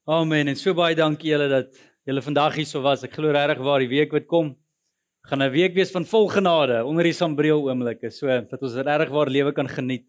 Amen. 0.10 0.50
En 0.50 0.58
so 0.58 0.74
baie 0.74 0.98
dankie 0.98 1.30
julle 1.30 1.46
dat 1.50 1.78
julle 2.10 2.24
vandag 2.26 2.58
hier 2.58 2.66
so 2.66 2.82
was. 2.82 3.06
Ek 3.06 3.14
glo 3.14 3.30
regtig 3.34 3.62
waar 3.62 3.84
die 3.84 3.92
week 3.92 4.14
wat 4.18 4.26
kom 4.30 4.56
gaan 5.28 5.42
'n 5.42 5.52
week 5.52 5.74
wees 5.74 5.92
van 5.92 6.06
vol 6.06 6.28
genade 6.28 6.84
onder 6.86 7.04
die 7.04 7.14
sambreel 7.14 7.62
oomblikke. 7.70 8.10
So 8.10 8.28
dat 8.28 8.62
ons 8.62 8.76
regtig 8.76 9.10
waar 9.10 9.30
lewe 9.30 9.52
kan 9.52 9.68
geniet 9.68 10.06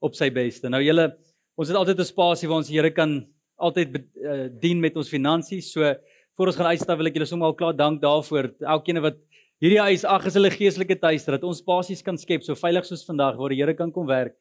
op 0.00 0.14
sy 0.14 0.30
beste. 0.30 0.68
Nou 0.68 0.82
julle, 0.82 1.16
ons 1.56 1.68
het 1.68 1.76
altyd 1.76 1.98
'n 1.98 2.04
spasie 2.04 2.48
waar 2.48 2.58
ons 2.58 2.68
die 2.68 2.78
Here 2.78 2.90
kan 2.90 3.26
altyd 3.58 3.88
uh, 3.96 4.48
dien 4.60 4.80
met 4.80 4.96
ons 4.96 5.08
finansies. 5.08 5.72
So 5.72 5.94
voor 6.36 6.46
ons 6.46 6.56
gaan 6.56 6.72
uitstap 6.72 6.98
wil 6.98 7.06
ek 7.06 7.14
julle 7.14 7.26
sommer 7.26 7.46
al 7.46 7.54
klaar 7.54 7.76
dank 7.76 8.00
daarvoor 8.00 8.52
elkeen 8.60 9.00
wat 9.02 9.16
hierdie 9.62 9.80
huis 9.80 10.04
ag 10.04 10.26
is 10.26 10.34
hulle 10.34 10.50
geestelike 10.50 10.96
tuiste 10.98 11.30
dat 11.30 11.44
ons 11.44 11.62
basies 11.62 12.02
kan 12.02 12.16
skep 12.18 12.42
so 12.42 12.54
veilig 12.54 12.86
soos 12.88 13.04
vandag 13.06 13.36
waar 13.36 13.52
die 13.52 13.60
Here 13.60 13.74
kan 13.74 13.92
kom 13.92 14.06
werk 14.06 14.34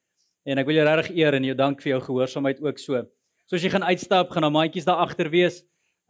en 0.46 0.58
ek 0.58 0.66
wil 0.66 0.80
jou 0.80 0.86
regtig 0.88 1.18
eer 1.18 1.38
en 1.38 1.44
jou 1.44 1.56
dank 1.58 1.82
vir 1.84 1.94
jou 1.94 2.02
gehoorsaamheid 2.08 2.62
ook 2.64 2.80
so. 2.82 3.04
So 3.46 3.58
as 3.60 3.66
jy 3.66 3.70
gaan 3.74 3.86
uitstap, 3.86 4.32
gaan 4.32 4.48
daar 4.48 4.56
maatjies 4.56 4.88
daar 4.88 5.04
agter 5.04 5.30
wees. 5.30 5.62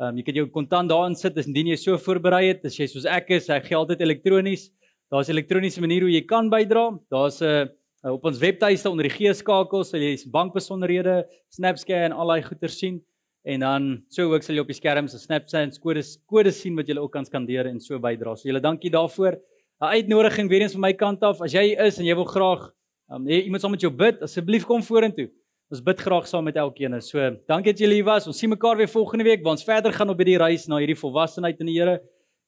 Ehm 0.02 0.16
um, 0.16 0.18
jy 0.18 0.24
kan 0.26 0.38
jou 0.39 0.47
kontant 0.49 0.89
daarin 0.89 1.14
sit 1.14 1.36
as 1.38 1.45
indien 1.45 1.68
jy 1.70 1.76
so 1.78 1.97
voorberei 2.02 2.47
het, 2.47 2.64
as 2.66 2.74
jy 2.74 2.88
soos 2.89 3.04
ek 3.06 3.28
is, 3.36 3.52
ek 3.54 3.68
gee 3.68 3.78
altyd 3.78 3.99
elektronies. 4.02 4.72
Daar's 5.14 5.30
'n 5.30 5.36
elektroniese 5.36 5.82
manier 5.82 6.02
hoe 6.02 6.10
jy 6.10 6.24
kan 6.26 6.49
bydra. 6.49 6.97
Daar's 7.12 7.38
'n 7.41 7.70
uh, 8.06 8.14
op 8.14 8.26
ons 8.26 8.39
webtuiste 8.39 8.89
onder 8.89 9.06
die 9.06 9.14
G-skakels, 9.14 9.91
sal 9.91 10.02
jy 10.02 10.18
bankbesonderhede, 10.26 11.28
SnapScan 11.54 12.10
en 12.10 12.12
al 12.14 12.28
daai 12.28 12.41
goeder 12.41 12.70
sien. 12.70 13.02
En 13.45 13.60
dan 13.60 14.04
so 14.10 14.34
ook 14.34 14.41
sal 14.41 14.56
jy 14.56 14.62
op 14.62 14.68
die 14.68 14.78
skerm 14.82 15.08
se 15.08 15.20
Snapchat 15.20 15.80
kodes 15.80 16.18
kodes 16.26 16.60
sien 16.62 16.76
wat 16.76 16.88
jy 16.88 16.97
ook 16.97 17.12
kan 17.12 17.26
skandeer 17.26 17.68
en 17.68 17.80
so 17.80 17.99
bydra. 17.99 18.36
So 18.36 18.49
julle 18.49 18.62
dankie 18.62 18.89
daarvoor. 18.89 19.38
'n 19.82 19.86
Uitnodiging 19.86 20.49
weer 20.49 20.62
eens 20.62 20.74
van 20.74 20.82
my 20.82 20.93
kant 20.93 21.22
af. 21.22 21.41
As 21.41 21.54
jy 21.54 21.76
is 21.78 21.99
en 21.99 22.06
jy 22.06 22.16
wil 22.16 22.26
graag 22.26 22.72
um, 23.12 23.26
hê 23.28 23.43
iemand 23.45 23.62
saam 23.62 23.72
met 23.72 23.82
jou 23.82 23.91
bid, 23.91 24.22
asseblief 24.22 24.66
kom 24.66 24.82
vorentoe. 24.82 25.30
Ons 25.72 25.80
bid 25.80 26.01
graag 26.03 26.26
saam 26.28 26.43
met 26.43 26.57
elkeen. 26.59 26.97
So, 26.99 27.24
dankie 27.47 27.72
dat 27.72 27.80
julle 27.80 27.95
hier 27.95 28.07
was. 28.07 28.26
Ons 28.28 28.41
sien 28.43 28.51
mekaar 28.51 28.76
weer 28.76 28.89
volgende 28.91 29.24
week 29.24 29.39
waar 29.45 29.55
ons 29.55 29.63
verder 29.63 29.93
gaan 29.95 30.09
op 30.11 30.19
hierdie 30.19 30.36
reis 30.41 30.65
na 30.67 30.82
hierdie 30.84 30.97
volwassenheid 30.99 31.61
in 31.63 31.69
die 31.72 31.78
Here. 31.78 32.01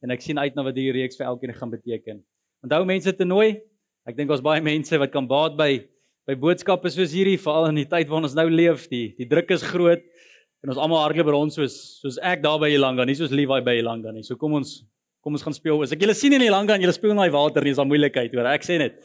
En 0.03 0.11
ek 0.11 0.25
sien 0.25 0.41
uit 0.41 0.57
na 0.57 0.65
wat 0.67 0.75
hierdie 0.75 0.97
reeks 0.97 1.15
vir 1.15 1.29
elkeen 1.29 1.53
gaan 1.55 1.71
beteken. 1.71 2.19
Onthou 2.67 2.81
mense 2.89 3.13
te 3.15 3.23
nooi. 3.23 3.61
Ek 4.03 4.17
dink 4.17 4.33
ons 4.35 4.43
baie 4.43 4.59
mense 4.59 4.99
wat 4.99 5.13
kan 5.15 5.29
baat 5.29 5.55
by 5.55 5.71
by 6.27 6.35
boodskappe 6.39 6.87
soos 6.91 7.11
hierdie, 7.15 7.35
veral 7.39 7.69
in 7.71 7.81
die 7.81 7.87
tyd 7.87 8.07
waarin 8.11 8.27
ons 8.27 8.35
nou 8.35 8.47
leef. 8.51 8.89
Die 8.91 9.15
die 9.15 9.27
druk 9.31 9.55
is 9.55 9.63
groot. 9.71 10.03
En 10.63 10.75
ons 10.75 10.79
almal 10.83 11.05
hardloop 11.05 11.31
rond 11.31 11.55
soos 11.55 11.77
soos 12.03 12.19
ek 12.19 12.43
daar 12.43 12.59
by 12.59 12.73
Elanga, 12.75 13.07
nie 13.07 13.15
soos 13.19 13.31
Levi 13.31 13.63
by 13.63 13.79
Elanga 13.79 14.11
nie. 14.11 14.27
So 14.27 14.35
kom 14.39 14.59
ons 14.59 14.81
kom 15.23 15.35
ons 15.35 15.47
gaan 15.47 15.55
speel. 15.55 15.79
As 15.83 15.95
ek 15.95 16.03
julle 16.03 16.15
sien 16.15 16.35
in 16.35 16.43
Elanga 16.43 16.75
en 16.75 16.83
julle 16.83 16.95
speel 16.95 17.15
in 17.15 17.23
daai 17.23 17.31
water, 17.31 17.63
nie 17.63 17.71
is 17.71 17.79
daar 17.79 17.87
moeilikheid 17.87 18.35
hoor. 18.35 18.51
Ek 18.51 18.67
sê 18.67 18.83
net 18.83 18.99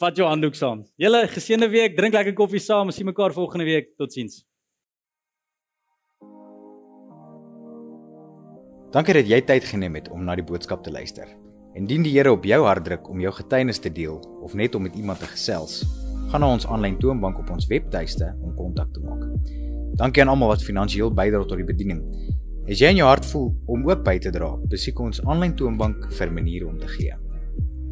vat 0.00 0.18
jou 0.18 0.26
handdoek 0.28 0.56
saam. 0.56 0.84
Julle 1.00 1.24
geseënde 1.32 1.68
week, 1.72 1.96
drink 1.96 2.16
lekker 2.16 2.36
koffie 2.36 2.60
saam. 2.60 2.90
Ons 2.90 2.98
sien 3.00 3.08
mekaar 3.08 3.34
volgende 3.36 3.66
week. 3.68 3.94
Totsiens. 4.00 4.42
Dankie 8.94 9.16
dat 9.18 9.28
jy 9.28 9.40
tyd 9.44 9.66
geneem 9.68 9.96
het 9.98 10.08
om 10.14 10.22
na 10.24 10.36
die 10.38 10.46
boodskap 10.46 10.84
te 10.84 10.92
luister. 10.92 11.28
Indien 11.76 12.04
die 12.06 12.14
Here 12.14 12.32
op 12.32 12.46
jou 12.48 12.62
hart 12.64 12.86
druk 12.86 13.10
om 13.12 13.20
jou 13.20 13.32
getuienis 13.36 13.82
te 13.82 13.92
deel 13.92 14.16
of 14.40 14.54
net 14.56 14.74
om 14.74 14.86
met 14.86 14.94
iemand 14.96 15.20
te 15.20 15.28
gesels, 15.28 15.82
gaan 16.30 16.40
na 16.40 16.48
ons 16.54 16.64
aanlyn 16.72 16.96
toonbank 17.02 17.42
op 17.42 17.50
ons 17.52 17.68
webtuiste 17.68 18.30
om 18.40 18.54
kontak 18.56 18.94
te 18.94 19.02
maak. 19.04 19.26
Dankie 20.00 20.24
aan 20.24 20.32
almal 20.32 20.54
wat 20.54 20.64
finansiëel 20.64 21.12
bydra 21.12 21.44
tot 21.44 21.60
die 21.60 21.68
bediening. 21.68 22.00
As 22.66 22.80
jy 22.80 22.94
in 22.94 23.02
jou 23.02 23.10
hart 23.10 23.28
voel 23.28 23.52
om 23.68 23.84
ook 23.90 24.02
by 24.06 24.16
te 24.22 24.32
dra, 24.32 24.54
besoek 24.72 25.04
ons 25.04 25.22
aanlyn 25.26 25.54
toonbank 25.58 26.08
vir 26.16 26.32
maniere 26.32 26.70
om 26.70 26.80
te 26.80 26.88
gee. 26.96 27.25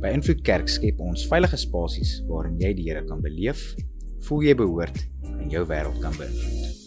By 0.04 0.10
Invloed 0.12 0.42
Kerk 0.44 0.68
skep 0.68 0.98
ons 1.00 1.22
veilige 1.30 1.56
spasies 1.56 2.10
waarin 2.28 2.58
jy 2.60 2.74
die 2.76 2.90
Here 2.90 3.00
kan 3.08 3.24
beleef, 3.24 3.70
voel 4.28 4.50
jy 4.50 4.58
behoort 4.60 5.00
en 5.32 5.48
jou 5.48 5.64
wêreld 5.70 5.96
kan 6.04 6.12
beïnvloed. 6.20 6.83